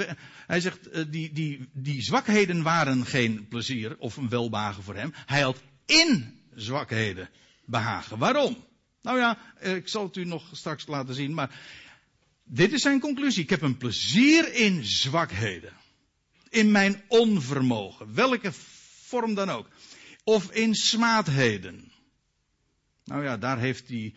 hij 0.48 0.60
zegt 0.60 0.96
uh, 0.96 1.06
die, 1.10 1.32
die, 1.32 1.70
die 1.74 2.02
zwakheden 2.02 2.64
waren 2.64 3.06
geen 3.06 3.48
plezier 3.48 3.98
of 3.98 4.18
een 4.18 4.30
welbehagen 4.30 4.84
voor 4.84 4.96
hem. 4.96 5.14
Hij 5.26 5.42
had 5.42 5.62
in 5.86 6.39
zwakheden 6.62 7.30
behagen. 7.66 8.18
Waarom? 8.18 8.68
Nou 9.02 9.18
ja, 9.18 9.38
eh, 9.60 9.76
ik 9.76 9.88
zal 9.88 10.04
het 10.04 10.16
u 10.16 10.26
nog 10.26 10.50
straks 10.52 10.88
laten 10.88 11.16
zien, 11.16 11.34
maar 11.34 11.60
dit 12.44 12.72
is 12.72 12.82
zijn 12.82 13.00
conclusie. 13.00 13.44
Ik 13.44 13.50
heb 13.50 13.62
een 13.62 13.78
plezier 13.78 14.54
in 14.54 14.86
zwakheden. 14.86 15.74
In 16.50 16.72
mijn 16.72 17.02
onvermogen, 17.08 18.14
welke 18.14 18.52
vorm 19.04 19.34
dan 19.34 19.50
ook. 19.50 19.68
Of 20.24 20.52
in 20.52 20.76
smaadheden. 20.76 21.92
Nou 23.04 23.24
ja, 23.24 23.38
daar 23.38 23.60
heeft 23.60 23.88
hij, 23.88 24.14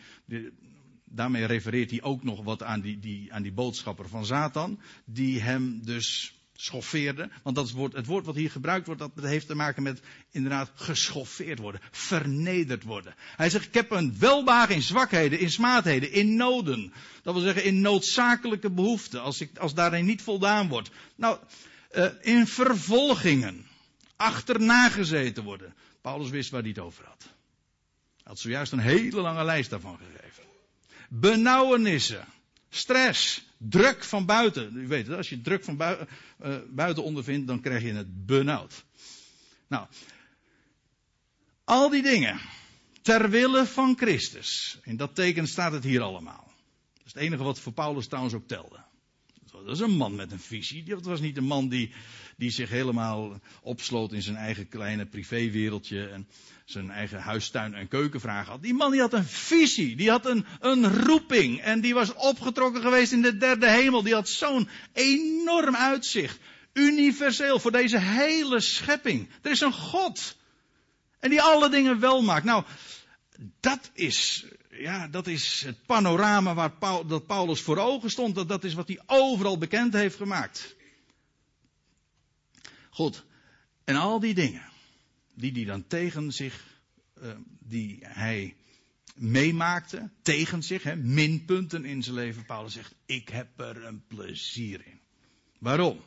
daarmee 1.05 1.45
refereert 1.45 1.91
hij 1.91 2.03
ook 2.03 2.23
nog 2.23 2.43
wat 2.43 2.63
aan 2.63 2.81
die, 2.81 2.99
die, 2.99 3.33
aan 3.33 3.43
die 3.43 3.53
boodschapper 3.53 4.09
van 4.09 4.27
Satan, 4.27 4.81
die 5.05 5.41
hem 5.41 5.85
dus 5.85 6.35
schoffeerde. 6.63 7.31
Want 7.43 7.57
dat 7.57 7.71
woord, 7.71 7.93
het 7.93 8.07
woord 8.07 8.27
wat 8.27 8.35
hier 8.35 8.51
gebruikt 8.51 8.87
wordt, 8.87 9.01
dat 9.01 9.25
heeft 9.25 9.47
te 9.47 9.55
maken 9.55 9.83
met 9.83 10.01
inderdaad 10.31 10.71
geschoffeerd 10.75 11.59
worden, 11.59 11.81
vernederd 11.91 12.83
worden. 12.83 13.15
Hij 13.37 13.51
zegt, 13.51 13.67
ik 13.67 13.75
heb 13.75 13.91
een 13.91 14.19
welbagen 14.19 14.75
in 14.75 14.83
zwakheden, 14.83 15.39
in 15.39 15.51
smaadheden, 15.51 16.13
in 16.13 16.37
noden. 16.37 16.93
Dat 17.23 17.35
wil 17.35 17.43
zeggen 17.43 17.65
in 17.65 17.81
noodzakelijke 17.81 18.71
behoeften, 18.71 19.23
als, 19.23 19.41
ik, 19.41 19.59
als 19.59 19.75
daarin 19.75 20.05
niet 20.05 20.23
voldaan 20.23 20.69
wordt. 20.69 20.91
Nou, 21.15 21.39
uh, 21.93 22.07
in 22.21 22.47
vervolgingen, 22.47 23.67
achterna 24.17 24.89
gezeten 24.89 25.45
worden. 25.45 25.75
Paulus 26.01 26.31
wist 26.31 26.51
waar 26.51 26.61
hij 26.61 26.71
het 26.71 26.79
over 26.79 27.05
had. 27.05 27.23
Hij 27.23 28.23
had 28.25 28.39
zojuist 28.39 28.73
een 28.73 28.79
hele 28.79 29.21
lange 29.21 29.45
lijst 29.45 29.71
daarvan 29.71 29.99
gegeven. 29.99 30.43
Benauwenissen, 31.09 32.25
stress, 32.75 33.45
druk 33.59 34.05
van 34.05 34.27
buiten. 34.27 34.77
U 34.77 34.87
weet 34.87 35.07
het, 35.07 35.17
als 35.17 35.29
je 35.29 35.41
druk 35.41 35.65
van 35.65 35.81
uh, 35.81 36.57
buiten 36.69 37.03
ondervindt, 37.03 37.47
dan 37.47 37.61
krijg 37.61 37.83
je 37.83 37.93
het 37.93 38.27
benauwd. 38.27 38.85
Nou, 39.67 39.87
al 41.65 41.91
die 41.91 42.03
dingen, 42.03 42.41
ter 43.03 43.31
wille 43.31 43.67
van 43.67 43.97
Christus. 43.97 44.79
In 44.83 44.97
dat 44.97 45.15
teken 45.15 45.47
staat 45.47 45.73
het 45.73 45.85
hier 45.85 46.01
allemaal. 46.01 46.53
Dat 46.93 47.07
is 47.07 47.13
het 47.13 47.23
enige 47.23 47.43
wat 47.43 47.61
voor 47.61 47.73
Paulus 47.73 48.07
trouwens 48.07 48.35
ook 48.35 48.47
telde. 48.47 48.85
Dat 49.65 49.75
is 49.75 49.81
een 49.81 49.97
man 49.97 50.15
met 50.15 50.33
een 50.33 50.41
visie. 50.41 50.85
Dat 50.85 51.05
was 51.05 51.21
niet 51.21 51.37
een 51.37 51.45
man 51.45 51.69
die, 51.69 51.93
die 52.37 52.51
zich 52.51 52.69
helemaal 52.69 53.41
opsloot 53.63 54.13
in 54.13 54.23
zijn 54.23 54.37
eigen 54.37 54.69
kleine 54.69 55.07
privéwereldje. 55.07 56.09
En 56.09 56.27
zijn 56.65 56.91
eigen 56.91 57.21
huistuin 57.21 57.75
en 57.75 57.89
keukenvragen 57.89 58.51
had. 58.51 58.63
Die 58.63 58.75
man 58.75 58.91
die 58.91 59.01
had 59.01 59.13
een 59.13 59.25
visie, 59.25 59.97
die 59.97 60.11
had 60.11 60.27
een, 60.27 60.47
een 60.61 61.05
roeping 61.05 61.61
en 61.61 61.81
die 61.81 61.95
was 61.95 62.15
opgetrokken 62.15 62.83
geweest 62.83 63.13
in 63.13 63.23
de 63.23 63.37
derde 63.37 63.71
hemel. 63.71 64.03
Die 64.03 64.15
had 64.15 64.29
zo'n 64.29 64.69
enorm 64.93 65.77
uitzicht, 65.77 66.39
universeel 66.73 67.59
voor 67.59 67.73
deze 67.73 67.99
hele 67.99 68.61
schepping. 68.61 69.29
Er 69.43 69.51
is 69.51 69.61
een 69.61 69.73
God 69.73 70.37
en 71.21 71.31
die 71.31 71.43
alle 71.43 71.69
dingen 71.69 72.01
wel 72.01 72.23
maakt. 72.23 72.45
Nou, 72.45 72.65
dat 73.61 73.91
is, 73.93 74.45
ja, 74.79 75.09
dat 75.09 75.27
is 75.27 75.63
het 75.63 75.87
panorama 75.87 76.55
waar 76.55 76.73
dat 77.07 77.27
Paulus 77.27 77.61
voor 77.61 77.79
ogen 77.79 78.11
stond. 78.11 78.35
Dat, 78.35 78.49
dat 78.49 78.65
is 78.65 78.75
wat 78.75 78.89
hij 78.89 79.01
overal 79.07 79.59
bekend 79.59 79.93
heeft 79.93 80.17
gemaakt. 80.17 80.77
Goed. 82.91 83.25
En 83.85 83.97
al 83.97 84.21
die 84.21 84.35
dingen, 84.35 84.69
die 85.35 85.53
hij 85.53 85.65
dan 85.65 85.87
tegen 85.87 86.33
zich, 86.33 86.81
uh, 87.23 87.33
die 87.59 87.99
hij 88.03 88.57
meemaakte, 89.15 90.11
tegen 90.23 90.63
zich, 90.63 90.83
hè, 90.83 90.97
minpunten 90.97 91.85
in 91.85 92.03
zijn 92.03 92.17
leven. 92.17 92.45
Paulus 92.45 92.73
zegt, 92.73 92.95
ik 93.07 93.29
heb 93.29 93.61
er 93.61 93.85
een 93.85 94.07
plezier 94.07 94.87
in. 94.87 95.01
Waarom? 95.59 96.01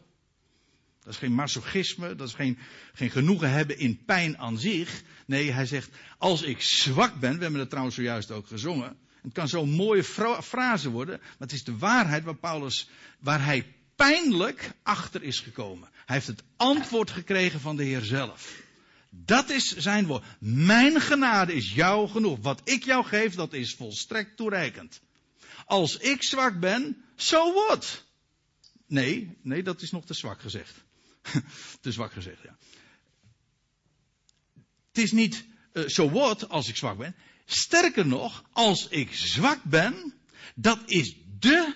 Dat 1.06 1.14
is 1.14 1.20
geen 1.20 1.34
masochisme, 1.34 2.16
dat 2.16 2.28
is 2.28 2.34
geen, 2.34 2.58
geen 2.93 3.10
genoegen 3.10 3.51
hebben 3.51 3.78
in 3.78 4.06
pijn 4.06 4.38
aan 4.38 4.58
zich. 4.58 5.01
Nee, 5.26 5.51
hij 5.51 5.66
zegt, 5.66 5.89
als 6.18 6.41
ik 6.41 6.62
zwak 6.62 7.20
ben, 7.20 7.36
we 7.36 7.41
hebben 7.41 7.60
het 7.60 7.70
trouwens 7.70 7.95
zojuist 7.95 8.32
ook 8.32 8.47
gezongen. 8.47 8.97
Het 9.22 9.34
kan 9.34 9.47
zo'n 9.47 9.70
mooie 9.70 10.03
frase 10.43 10.89
worden, 10.89 11.20
maar 11.20 11.34
het 11.38 11.51
is 11.51 11.64
de 11.64 11.78
waarheid 11.78 12.24
waar 12.24 12.36
Paulus, 12.36 12.89
waar 13.20 13.45
hij 13.45 13.74
pijnlijk 13.95 14.72
achter 14.84 15.24
is 15.24 15.39
gekomen. 15.39 15.89
Hij 16.06 16.16
heeft 16.16 16.28
het 16.28 16.43
antwoord 16.58 17.12
gekregen 17.12 17.60
van 17.60 17.76
de 17.76 17.84
Heer 17.84 18.01
zelf. 18.01 18.64
Dat 19.10 19.49
is 19.49 19.76
zijn 19.76 20.06
woord. 20.06 20.24
Mijn 20.39 21.01
genade 21.01 21.53
is 21.53 21.74
jou 21.74 22.10
genoeg. 22.10 22.39
Wat 22.41 22.62
ik 22.64 22.84
jou 22.84 23.06
geef, 23.06 23.36
dat 23.36 23.53
is 23.53 23.74
volstrekt 23.74 24.38
toereikend. 24.38 25.01
Als 25.66 25.97
ik 25.97 26.24
zwak 26.24 26.60
ben, 26.60 27.03
zo 27.16 27.36
so 27.36 27.53
what? 27.53 28.03
Nee, 28.88 29.38
nee, 29.41 29.64
dat 29.64 29.82
is 29.82 29.91
nog 29.91 30.06
te 30.06 30.14
zwak 30.14 30.41
gezegd. 30.41 30.84
te 31.82 31.91
zwak 31.91 32.11
gezegd, 32.11 32.41
ja. 32.43 32.57
Het 34.88 35.03
is 35.03 35.11
niet 35.11 35.45
zo 35.73 35.80
uh, 35.82 35.88
so 35.88 36.09
what 36.09 36.49
als 36.49 36.67
ik 36.67 36.76
zwak 36.76 36.97
ben. 36.97 37.15
Sterker 37.45 38.07
nog, 38.07 38.43
als 38.51 38.88
ik 38.88 39.13
zwak 39.13 39.63
ben, 39.63 40.13
dat 40.55 40.80
is 40.86 41.15
de 41.39 41.76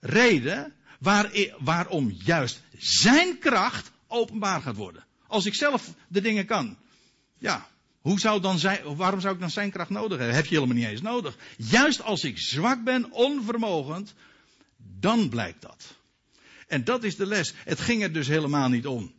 reden 0.00 0.74
waar, 0.98 1.30
waarom 1.58 2.10
juist 2.24 2.60
zijn 2.78 3.38
kracht 3.38 3.90
openbaar 4.06 4.60
gaat 4.62 4.76
worden. 4.76 5.04
Als 5.26 5.46
ik 5.46 5.54
zelf 5.54 5.94
de 6.08 6.20
dingen 6.20 6.46
kan. 6.46 6.78
Ja, 7.38 7.68
hoe 8.00 8.20
zou 8.20 8.40
dan 8.40 8.58
zijn, 8.58 8.96
waarom 8.96 9.20
zou 9.20 9.34
ik 9.34 9.40
dan 9.40 9.50
zijn 9.50 9.70
kracht 9.70 9.90
nodig 9.90 10.18
hebben? 10.18 10.36
Heb 10.36 10.46
je 10.46 10.54
helemaal 10.54 10.76
niet 10.76 10.86
eens 10.86 11.00
nodig. 11.00 11.36
Juist 11.56 12.02
als 12.02 12.24
ik 12.24 12.38
zwak 12.38 12.84
ben, 12.84 13.10
onvermogend, 13.10 14.14
dan 14.76 15.28
blijkt 15.28 15.62
dat. 15.62 15.96
En 16.72 16.84
dat 16.84 17.04
is 17.04 17.16
de 17.16 17.26
les. 17.26 17.54
Het 17.64 17.80
ging 17.80 18.02
er 18.02 18.12
dus 18.12 18.26
helemaal 18.26 18.68
niet 18.68 18.86
om. 18.86 19.12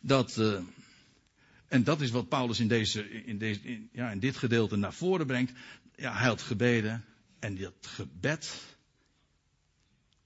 Dat, 0.00 0.36
uh, 0.36 0.60
en 1.68 1.84
dat 1.84 2.00
is 2.00 2.10
wat 2.10 2.28
Paulus 2.28 2.60
in, 2.60 2.68
deze, 2.68 3.10
in, 3.10 3.38
deze, 3.38 3.88
ja, 3.92 4.10
in 4.10 4.18
dit 4.18 4.36
gedeelte 4.36 4.76
naar 4.76 4.92
voren 4.92 5.26
brengt. 5.26 5.52
Ja, 5.96 6.16
hij 6.16 6.26
had 6.26 6.42
gebeden. 6.42 7.04
En 7.38 7.56
dat 7.56 7.72
gebed 7.80 8.76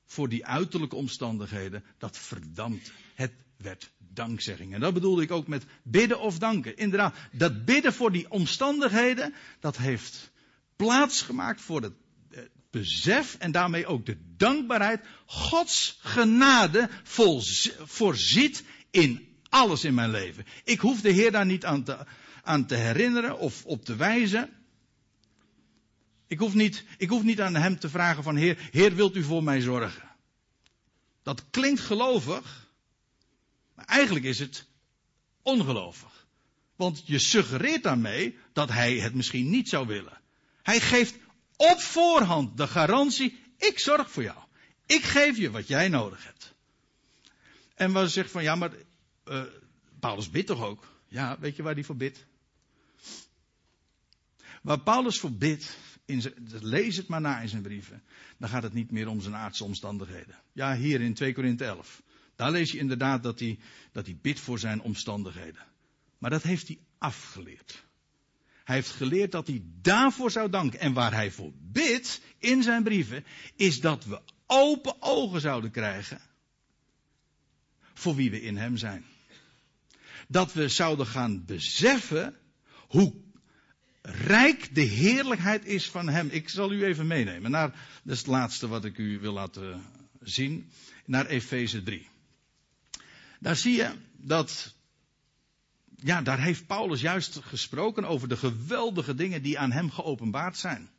voor 0.04 0.28
die 0.28 0.46
uiterlijke 0.46 0.96
omstandigheden, 0.96 1.84
dat 1.98 2.18
verdampt. 2.18 2.92
Het 3.14 3.32
werd 3.56 3.90
dankzegging. 3.98 4.74
En 4.74 4.80
dat 4.80 4.94
bedoelde 4.94 5.22
ik 5.22 5.30
ook 5.30 5.46
met 5.46 5.64
bidden 5.82 6.20
of 6.20 6.38
danken. 6.38 6.76
Inderdaad, 6.76 7.16
dat 7.30 7.64
bidden 7.64 7.92
voor 7.92 8.12
die 8.12 8.30
omstandigheden, 8.30 9.34
dat 9.60 9.76
heeft 9.76 10.30
plaatsgemaakt 10.76 11.60
voor 11.60 11.82
het 11.82 11.94
besef 12.72 13.36
en 13.38 13.52
daarmee 13.52 13.86
ook 13.86 14.06
de 14.06 14.16
dankbaarheid. 14.36 15.00
Gods 15.26 15.98
genade 16.00 16.88
voorziet 17.84 18.64
in 18.90 19.28
alles 19.48 19.84
in 19.84 19.94
mijn 19.94 20.10
leven. 20.10 20.46
Ik 20.64 20.80
hoef 20.80 21.00
de 21.00 21.10
Heer 21.10 21.32
daar 21.32 21.46
niet 21.46 21.64
aan 21.64 21.82
te, 21.82 22.06
aan 22.42 22.66
te 22.66 22.74
herinneren 22.74 23.38
of 23.38 23.64
op 23.64 23.84
te 23.84 23.96
wijzen. 23.96 24.50
Ik 26.26 26.38
hoef, 26.38 26.54
niet, 26.54 26.84
ik 26.98 27.08
hoef 27.08 27.22
niet 27.22 27.40
aan 27.40 27.54
hem 27.54 27.78
te 27.78 27.88
vragen 27.88 28.22
van 28.22 28.36
Heer, 28.36 28.68
Heer 28.70 28.94
wilt 28.94 29.16
u 29.16 29.22
voor 29.22 29.42
mij 29.42 29.60
zorgen? 29.60 30.10
Dat 31.22 31.44
klinkt 31.50 31.80
gelovig, 31.80 32.68
maar 33.74 33.84
eigenlijk 33.84 34.24
is 34.24 34.38
het 34.38 34.66
ongelovig. 35.42 36.26
Want 36.76 37.02
je 37.04 37.18
suggereert 37.18 37.82
daarmee 37.82 38.38
dat 38.52 38.68
hij 38.68 38.96
het 38.96 39.14
misschien 39.14 39.50
niet 39.50 39.68
zou 39.68 39.86
willen. 39.86 40.20
Hij 40.62 40.80
geeft 40.80 41.14
op 41.56 41.80
voorhand 41.80 42.56
de 42.56 42.66
garantie, 42.66 43.38
ik 43.56 43.78
zorg 43.78 44.10
voor 44.10 44.22
jou. 44.22 44.38
Ik 44.86 45.02
geef 45.02 45.36
je 45.36 45.50
wat 45.50 45.68
jij 45.68 45.88
nodig 45.88 46.24
hebt. 46.24 46.54
En 47.74 47.92
we 47.92 48.08
zegt 48.08 48.30
van 48.30 48.42
ja, 48.42 48.54
maar 48.54 48.70
uh, 49.24 49.42
Paulus 50.00 50.30
bidt 50.30 50.46
toch 50.46 50.62
ook? 50.62 50.86
Ja, 51.08 51.38
weet 51.38 51.56
je 51.56 51.62
waar 51.62 51.74
hij 51.74 51.84
voor 51.84 51.96
bidt? 51.96 52.24
Waar 54.62 54.80
Paulus 54.80 55.18
voor 55.18 55.32
bidt, 55.32 55.76
in 56.04 56.34
lees 56.46 56.96
het 56.96 57.08
maar 57.08 57.20
na 57.20 57.40
in 57.40 57.48
zijn 57.48 57.62
brieven. 57.62 58.02
Dan 58.38 58.48
gaat 58.48 58.62
het 58.62 58.72
niet 58.72 58.90
meer 58.90 59.08
om 59.08 59.20
zijn 59.20 59.34
aardse 59.34 59.64
omstandigheden. 59.64 60.38
Ja, 60.52 60.76
hier 60.76 61.00
in 61.00 61.14
2 61.14 61.32
Korinthe 61.32 61.64
11. 61.64 62.02
Daar 62.36 62.50
lees 62.50 62.72
je 62.72 62.78
inderdaad 62.78 63.22
dat 63.22 63.40
hij, 63.40 63.58
dat 63.92 64.06
hij 64.06 64.18
bidt 64.22 64.40
voor 64.40 64.58
zijn 64.58 64.80
omstandigheden. 64.80 65.66
Maar 66.18 66.30
dat 66.30 66.42
heeft 66.42 66.68
hij 66.68 66.78
afgeleerd. 66.98 67.84
Hij 68.72 68.80
heeft 68.80 68.96
geleerd 68.96 69.32
dat 69.32 69.46
hij 69.46 69.62
daarvoor 69.82 70.30
zou 70.30 70.50
danken. 70.50 70.80
En 70.80 70.92
waar 70.92 71.12
hij 71.12 71.30
voor 71.30 71.52
bidt 71.72 72.20
in 72.38 72.62
zijn 72.62 72.82
brieven, 72.82 73.24
is 73.56 73.80
dat 73.80 74.04
we 74.04 74.20
open 74.46 75.02
ogen 75.02 75.40
zouden 75.40 75.70
krijgen 75.70 76.20
voor 77.94 78.14
wie 78.14 78.30
we 78.30 78.42
in 78.42 78.56
hem 78.56 78.76
zijn. 78.76 79.04
Dat 80.28 80.52
we 80.52 80.68
zouden 80.68 81.06
gaan 81.06 81.44
beseffen 81.44 82.36
hoe 82.76 83.14
rijk 84.02 84.74
de 84.74 84.80
heerlijkheid 84.80 85.64
is 85.64 85.90
van 85.90 86.08
hem. 86.08 86.28
Ik 86.28 86.48
zal 86.48 86.72
u 86.72 86.84
even 86.84 87.06
meenemen 87.06 87.50
naar, 87.50 87.70
dat 88.02 88.12
is 88.12 88.18
het 88.18 88.26
laatste 88.26 88.68
wat 88.68 88.84
ik 88.84 88.98
u 88.98 89.18
wil 89.18 89.32
laten 89.32 89.82
zien, 90.20 90.70
naar 91.04 91.26
Efeze 91.26 91.82
3. 91.82 92.08
Daar 93.40 93.56
zie 93.56 93.76
je 93.76 93.90
dat, 94.16 94.74
ja, 96.04 96.22
daar 96.22 96.40
heeft 96.42 96.66
Paulus 96.66 97.00
juist 97.00 97.38
gesproken 97.42 98.04
over 98.04 98.28
de 98.28 98.36
geweldige 98.36 99.14
dingen 99.14 99.42
die 99.42 99.58
aan 99.58 99.72
hem 99.72 99.90
geopenbaard 99.90 100.56
zijn. 100.56 100.90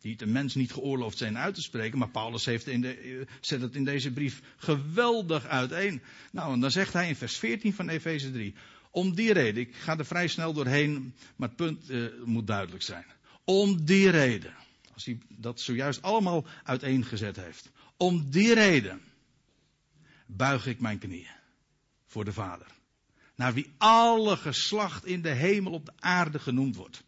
Die 0.00 0.22
een 0.22 0.32
mens 0.32 0.54
niet 0.54 0.72
geoorloofd 0.72 1.18
zijn 1.18 1.38
uit 1.38 1.54
te 1.54 1.62
spreken, 1.62 1.98
maar 1.98 2.08
Paulus 2.08 2.44
heeft 2.44 2.66
in 2.66 2.80
de, 2.80 3.26
zet 3.40 3.60
het 3.60 3.74
in 3.74 3.84
deze 3.84 4.12
brief 4.12 4.42
geweldig 4.56 5.46
uiteen. 5.46 6.02
Nou, 6.32 6.52
en 6.52 6.60
dan 6.60 6.70
zegt 6.70 6.92
hij 6.92 7.08
in 7.08 7.16
vers 7.16 7.36
14 7.36 7.74
van 7.74 7.88
Efeze 7.88 8.32
3. 8.32 8.54
Om 8.90 9.14
die 9.14 9.32
reden, 9.32 9.62
ik 9.62 9.74
ga 9.74 9.98
er 9.98 10.06
vrij 10.06 10.28
snel 10.28 10.52
doorheen, 10.52 11.14
maar 11.36 11.48
het 11.48 11.56
punt 11.56 11.90
uh, 11.90 12.08
moet 12.24 12.46
duidelijk 12.46 12.82
zijn. 12.82 13.04
Om 13.44 13.84
die 13.84 14.10
reden, 14.10 14.54
als 14.94 15.04
hij 15.04 15.18
dat 15.28 15.60
zojuist 15.60 16.02
allemaal 16.02 16.44
uiteengezet 16.62 17.36
heeft. 17.36 17.70
Om 17.96 18.30
die 18.30 18.54
reden 18.54 19.00
buig 20.26 20.66
ik 20.66 20.80
mijn 20.80 20.98
knieën 20.98 21.34
voor 22.06 22.24
de 22.24 22.32
Vader. 22.32 22.66
Naar 23.36 23.54
wie 23.54 23.74
alle 23.78 24.36
geslacht 24.36 25.04
in 25.04 25.22
de 25.22 25.30
hemel 25.30 25.72
op 25.72 25.86
de 25.86 25.92
aarde 25.98 26.38
genoemd 26.38 26.76
wordt. 26.76 27.02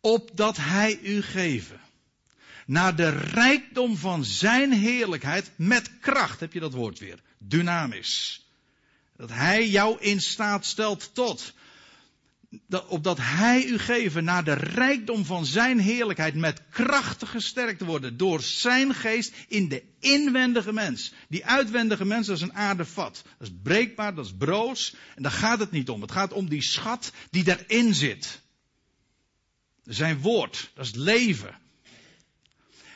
Opdat 0.00 0.56
hij 0.56 0.98
u 1.02 1.22
geven. 1.22 1.80
Naar 2.66 2.96
de 2.96 3.08
rijkdom 3.08 3.96
van 3.96 4.24
zijn 4.24 4.72
heerlijkheid 4.72 5.50
met 5.56 5.98
kracht, 6.00 6.40
heb 6.40 6.52
je 6.52 6.60
dat 6.60 6.72
woord 6.72 6.98
weer. 6.98 7.20
Dynamisch 7.38 8.40
dat 9.20 9.30
Hij 9.30 9.68
jou 9.68 10.00
in 10.00 10.20
staat 10.20 10.66
stelt 10.66 11.14
tot. 11.14 11.54
Dat, 12.66 12.86
opdat 12.86 13.18
Hij 13.20 13.64
u 13.64 13.78
geven 13.78 14.24
naar 14.24 14.44
de 14.44 14.52
rijkdom 14.52 15.24
van 15.24 15.46
Zijn 15.46 15.78
heerlijkheid 15.78 16.34
met 16.34 16.62
krachten 16.70 17.28
gesterkt 17.28 17.78
te 17.78 17.84
worden 17.84 18.16
door 18.16 18.40
Zijn 18.40 18.94
geest 18.94 19.34
in 19.48 19.68
de 19.68 19.82
inwendige 19.98 20.72
mens. 20.72 21.12
Die 21.28 21.46
uitwendige 21.46 22.04
mens, 22.04 22.26
dat 22.26 22.36
is 22.36 22.42
een 22.42 22.54
aardevat. 22.54 23.22
Dat 23.38 23.48
is 23.48 23.54
breekbaar, 23.62 24.14
dat 24.14 24.24
is 24.24 24.34
broos. 24.38 24.94
En 25.14 25.22
daar 25.22 25.32
gaat 25.32 25.58
het 25.58 25.70
niet 25.70 25.88
om. 25.88 26.00
Het 26.00 26.12
gaat 26.12 26.32
om 26.32 26.48
die 26.48 26.62
schat 26.62 27.12
die 27.30 27.44
daarin 27.44 27.94
zit. 27.94 28.40
Zijn 29.84 30.20
woord, 30.20 30.70
dat 30.74 30.84
is 30.84 30.90
het 30.90 31.00
leven. 31.00 31.58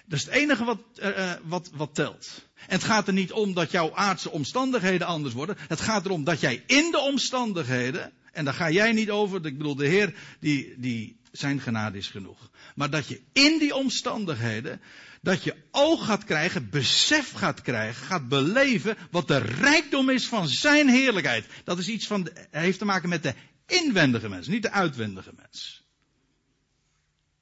Dat 0.07 0.18
is 0.18 0.24
het 0.24 0.34
enige 0.34 0.64
wat, 0.64 0.78
uh, 1.02 1.32
wat, 1.42 1.70
wat 1.74 1.94
telt. 1.94 2.48
En 2.55 2.74
het 2.74 2.84
gaat 2.84 3.07
er 3.07 3.12
niet 3.12 3.32
om 3.32 3.55
dat 3.55 3.70
jouw 3.70 3.94
aardse 3.94 4.30
omstandigheden 4.30 5.07
anders 5.07 5.34
worden. 5.34 5.57
Het 5.59 5.80
gaat 5.80 6.05
erom 6.05 6.24
dat 6.24 6.40
jij 6.40 6.62
in 6.66 6.90
de 6.90 6.98
omstandigheden, 6.98 8.12
en 8.35 8.45
daar 8.45 8.55
ga 8.55 8.70
jij 8.70 8.93
niet 8.93 9.11
over, 9.11 9.47
ik 9.47 9.59
bedoel 9.59 9.74
de 9.74 9.87
Heer, 9.87 10.14
die, 10.41 10.74
die, 10.76 11.16
zijn 11.37 11.61
genade 11.61 11.99
is 11.99 12.09
genoeg. 12.09 12.51
Maar 12.74 12.91
dat 12.91 13.07
je 13.09 13.20
in 13.32 13.59
die 13.59 13.74
omstandigheden, 13.74 14.80
dat 15.22 15.45
je 15.45 15.55
oog 15.70 16.05
gaat 16.05 16.24
krijgen, 16.24 16.70
besef 16.70 17.32
gaat 17.32 17.62
krijgen, 17.62 18.07
gaat 18.07 18.28
beleven 18.28 18.97
wat 19.11 19.28
de 19.28 19.39
rijkdom 19.39 20.11
is 20.11 20.26
van 20.26 20.49
zijn 20.49 20.89
heerlijkheid. 20.89 21.47
Dat 21.64 21.78
is 21.78 21.89
iets 21.89 22.07
van, 22.07 22.28
heeft 22.51 22.78
te 22.78 22.85
maken 22.85 23.09
met 23.09 23.22
de 23.22 23.35
inwendige 23.66 24.28
mens, 24.28 24.47
niet 24.47 24.62
de 24.62 24.70
uitwendige 24.70 25.32
mens. 25.37 25.82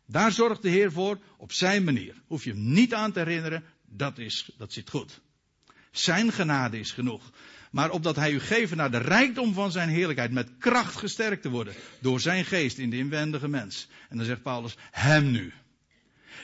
Daar 0.07 0.33
zorgt 0.33 0.63
de 0.63 0.69
Heer 0.69 0.93
voor 0.93 1.19
op 1.37 1.53
zijn 1.53 1.85
manier. 1.85 2.23
Hoef 2.27 2.45
je 2.45 2.51
hem 2.51 2.73
niet 2.73 2.95
aan 2.95 3.13
te 3.13 3.19
herinneren, 3.19 3.65
dat, 3.87 4.19
is, 4.19 4.51
dat 4.59 4.73
zit 4.73 4.91
goed. 4.91 5.21
Zijn 5.91 6.33
genade 6.33 6.79
is 6.79 6.93
genoeg. 6.93 7.33
Maar 7.73 7.91
opdat 7.91 8.17
hij 8.17 8.33
u 8.33 8.41
geven 8.41 8.77
naar 8.77 8.91
de 8.91 8.99
rijkdom 8.99 9.55
van 9.55 9.73
zijn 9.73 9.89
heerlijkheid 9.89 10.33
met 10.33 10.49
kracht 10.59 10.97
gesterkt 10.97 11.43
te 11.43 11.51
worden 11.51 11.75
door 12.01 12.21
zijn 12.21 12.45
geest 12.45 12.79
in 12.79 12.91
de 12.91 12.97
inwendige 12.97 13.49
mens. 13.49 13.89
En 14.09 14.17
dan 14.17 14.27
zegt 14.27 14.43
Paulus, 14.43 14.77
hem 14.91 15.31
nu. 15.31 15.53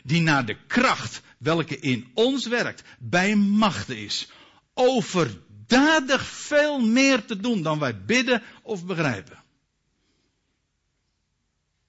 Die 0.05 0.21
naar 0.21 0.47
de 0.47 0.57
kracht 0.67 1.23
welke 1.39 1.79
in 1.79 2.11
ons 2.15 2.47
werkt 2.47 2.83
bij 2.99 3.37
machten 3.37 3.99
is. 3.99 4.31
Over 4.75 5.39
overdadig 5.69 6.27
veel 6.27 6.81
meer 6.81 7.25
te 7.25 7.37
doen 7.37 7.63
dan 7.63 7.79
wij 7.79 8.05
bidden 8.05 8.43
of 8.63 8.87
begrijpen. 8.87 9.43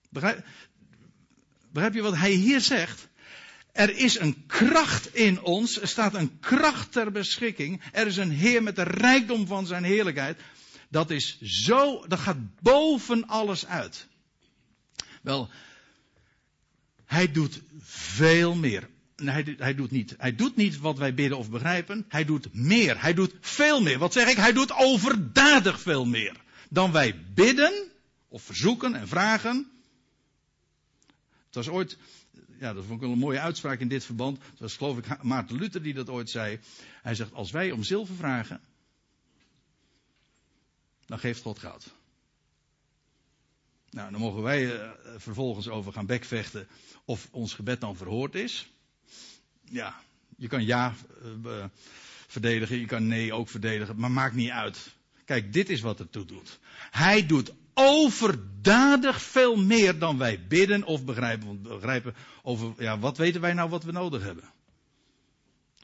Begrijp, 0.09 0.45
begrijp 1.71 1.93
je 1.93 2.01
wat 2.01 2.15
hij 2.15 2.31
hier 2.31 2.61
zegt? 2.61 3.09
Er 3.80 3.97
is 3.97 4.19
een 4.19 4.45
kracht 4.47 5.15
in 5.15 5.41
ons, 5.41 5.82
er 5.82 5.88
staat 5.88 6.13
een 6.13 6.39
kracht 6.39 6.91
ter 6.91 7.11
beschikking. 7.11 7.82
Er 7.91 8.07
is 8.07 8.17
een 8.17 8.32
Heer 8.32 8.63
met 8.63 8.75
de 8.75 8.84
rijkdom 8.84 9.47
van 9.47 9.65
zijn 9.65 9.84
heerlijkheid. 9.84 10.39
Dat 10.89 11.09
is 11.09 11.41
zo, 11.41 12.05
dat 12.07 12.19
gaat 12.19 12.61
boven 12.61 13.27
alles 13.27 13.65
uit. 13.65 14.07
Wel, 15.21 15.49
hij 17.05 17.32
doet 17.32 17.61
veel 17.82 18.55
meer. 18.55 18.89
Hij, 19.15 19.55
hij, 19.57 19.75
doet 19.75 19.91
niet, 19.91 20.15
hij 20.17 20.36
doet 20.36 20.55
niet 20.55 20.80
wat 20.80 20.97
wij 20.97 21.13
bidden 21.13 21.38
of 21.38 21.49
begrijpen. 21.49 22.05
Hij 22.09 22.25
doet 22.25 22.53
meer. 22.53 23.01
Hij 23.01 23.13
doet 23.13 23.34
veel 23.41 23.82
meer. 23.82 23.99
Wat 23.99 24.13
zeg 24.13 24.30
ik? 24.30 24.38
Hij 24.38 24.53
doet 24.53 24.73
overdadig 24.73 25.82
veel 25.82 26.05
meer. 26.05 26.36
Dan 26.69 26.91
wij 26.91 27.23
bidden 27.34 27.91
of 28.27 28.43
verzoeken 28.43 28.95
en 28.95 29.07
vragen. 29.07 29.71
Het 31.45 31.55
was 31.55 31.69
ooit, 31.69 31.97
ja, 32.60 32.74
dat 32.74 32.84
vond 32.84 32.95
ik 32.95 33.01
wel 33.01 33.12
een 33.12 33.18
mooie 33.18 33.39
uitspraak 33.39 33.80
in 33.80 33.88
dit 33.88 34.05
verband. 34.05 34.38
Het 34.49 34.60
was 34.60 34.78
geloof 34.78 34.97
ik 34.97 35.24
Maarten 35.24 35.55
Luther 35.55 35.84
die 35.84 35.93
dat 35.93 36.10
ooit 36.10 36.30
zei. 36.30 36.60
Hij 37.01 37.16
zegt, 37.16 37.34
als 37.34 37.51
wij 37.51 37.72
om 37.72 37.84
zilver 37.84 38.16
vragen, 38.16 38.62
dan 41.05 41.20
geeft 41.20 41.41
God 41.41 41.60
goud. 41.60 41.93
Nou, 43.89 44.12
dan 44.12 44.20
mogen 44.20 44.41
wij 44.41 44.76
uh, 44.76 44.91
vervolgens 45.18 45.68
over 45.68 45.93
gaan 45.93 46.05
bekvechten 46.05 46.68
of 47.05 47.28
ons 47.32 47.53
gebed 47.53 47.82
dan 47.82 47.95
verhoord 47.95 48.36
is. 48.36 48.70
Ja, 49.64 50.01
je 50.38 50.47
kan 50.47 50.66
ja 50.66 50.95
uh, 51.45 51.66
verdedigen, 52.28 52.80
je 52.80 52.86
kan 52.86 53.07
nee 53.07 53.34
ook 53.34 53.49
verdedigen, 53.49 53.99
maar 53.99 54.12
maakt 54.12 54.36
niet 54.36 54.49
uit. 54.49 54.95
Kijk, 55.26 55.53
dit 55.53 55.70
is 55.70 55.82
wat 55.82 55.99
het 55.99 56.12
toe 56.12 56.26
doet. 56.26 56.60
Hij 56.91 57.26
doet 57.26 57.53
overdadig 57.80 59.21
veel 59.21 59.55
meer 59.55 59.99
dan 59.99 60.17
wij 60.17 60.45
bidden 60.47 60.84
of 60.84 61.05
begrijpen. 61.05 61.61
begrijpen 61.61 62.15
over, 62.43 62.73
ja, 62.77 62.99
wat 62.99 63.17
weten 63.17 63.41
wij 63.41 63.53
nou 63.53 63.69
wat 63.69 63.84
we 63.84 63.91
nodig 63.91 64.23
hebben? 64.23 64.43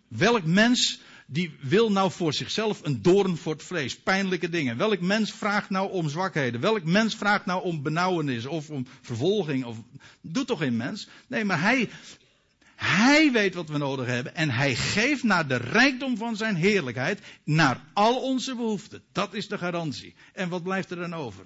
Welk 0.08 0.44
mens 0.44 1.00
die 1.28 1.56
wil 1.62 1.92
nou 1.92 2.12
voor 2.12 2.34
zichzelf 2.34 2.80
een 2.84 3.02
doorn 3.02 3.38
voor 3.38 3.54
het 3.54 3.64
vlees, 3.64 3.98
pijnlijke 3.98 4.50
dingen. 4.50 4.78
Welk 4.78 5.00
mens 5.00 5.32
vraagt 5.32 5.70
nou 5.70 5.92
om 5.92 6.10
zwakheden? 6.10 6.62
Welk 6.62 6.84
mens 6.84 7.16
vraagt 7.16 7.46
nou 7.46 7.64
om 7.64 7.82
benauwenis 7.82 8.46
of 8.46 8.70
om 8.70 8.88
vervolging? 9.02 9.66
Of, 9.66 9.78
doet 10.22 10.48
toch 10.48 10.60
geen 10.60 10.78
mens? 10.78 11.08
Nee, 11.28 11.46
maar 11.46 11.62
hij, 11.62 11.90
hij 12.76 13.32
weet 13.32 13.56
wat 13.56 13.70
we 13.70 13.78
nodig 13.78 14.06
hebben 14.06 14.36
en 14.36 14.50
hij 14.50 14.76
geeft 14.76 15.24
naar 15.24 15.48
de 15.48 15.56
rijkdom 15.56 16.18
van 16.18 16.36
zijn 16.36 16.56
heerlijkheid, 16.56 17.20
naar 17.44 17.84
al 17.94 18.22
onze 18.22 18.56
behoeften. 18.56 19.04
Dat 19.12 19.34
is 19.34 19.48
de 19.48 19.58
garantie. 19.58 20.14
En 20.34 20.50
wat 20.50 20.64
blijft 20.64 20.92
er 20.92 20.98
dan 20.98 21.16
over? 21.16 21.46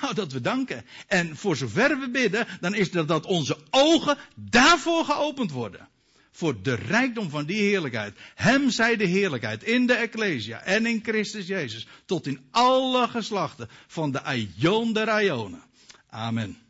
Nou, 0.00 0.14
dat 0.14 0.32
we 0.32 0.40
danken. 0.40 0.84
En 1.06 1.36
voor 1.36 1.56
zover 1.56 1.98
we 1.98 2.10
bidden, 2.10 2.46
dan 2.60 2.74
is 2.74 2.92
het 2.92 3.08
dat 3.08 3.26
onze 3.26 3.58
ogen 3.70 4.18
daarvoor 4.34 5.04
geopend 5.04 5.50
worden. 5.50 5.88
Voor 6.32 6.62
de 6.62 6.74
rijkdom 6.74 7.30
van 7.30 7.44
die 7.44 7.60
heerlijkheid. 7.60 8.18
Hem 8.34 8.70
zij 8.70 8.96
de 8.96 9.04
heerlijkheid 9.04 9.62
in 9.62 9.86
de 9.86 9.94
Ecclesia 9.94 10.62
en 10.62 10.86
in 10.86 11.00
Christus 11.02 11.46
Jezus. 11.46 11.86
Tot 12.04 12.26
in 12.26 12.40
alle 12.50 13.08
geslachten 13.08 13.68
van 13.86 14.10
de 14.10 14.22
Aion 14.22 14.92
der 14.92 15.22
Ionen. 15.22 15.62
Amen. 16.10 16.67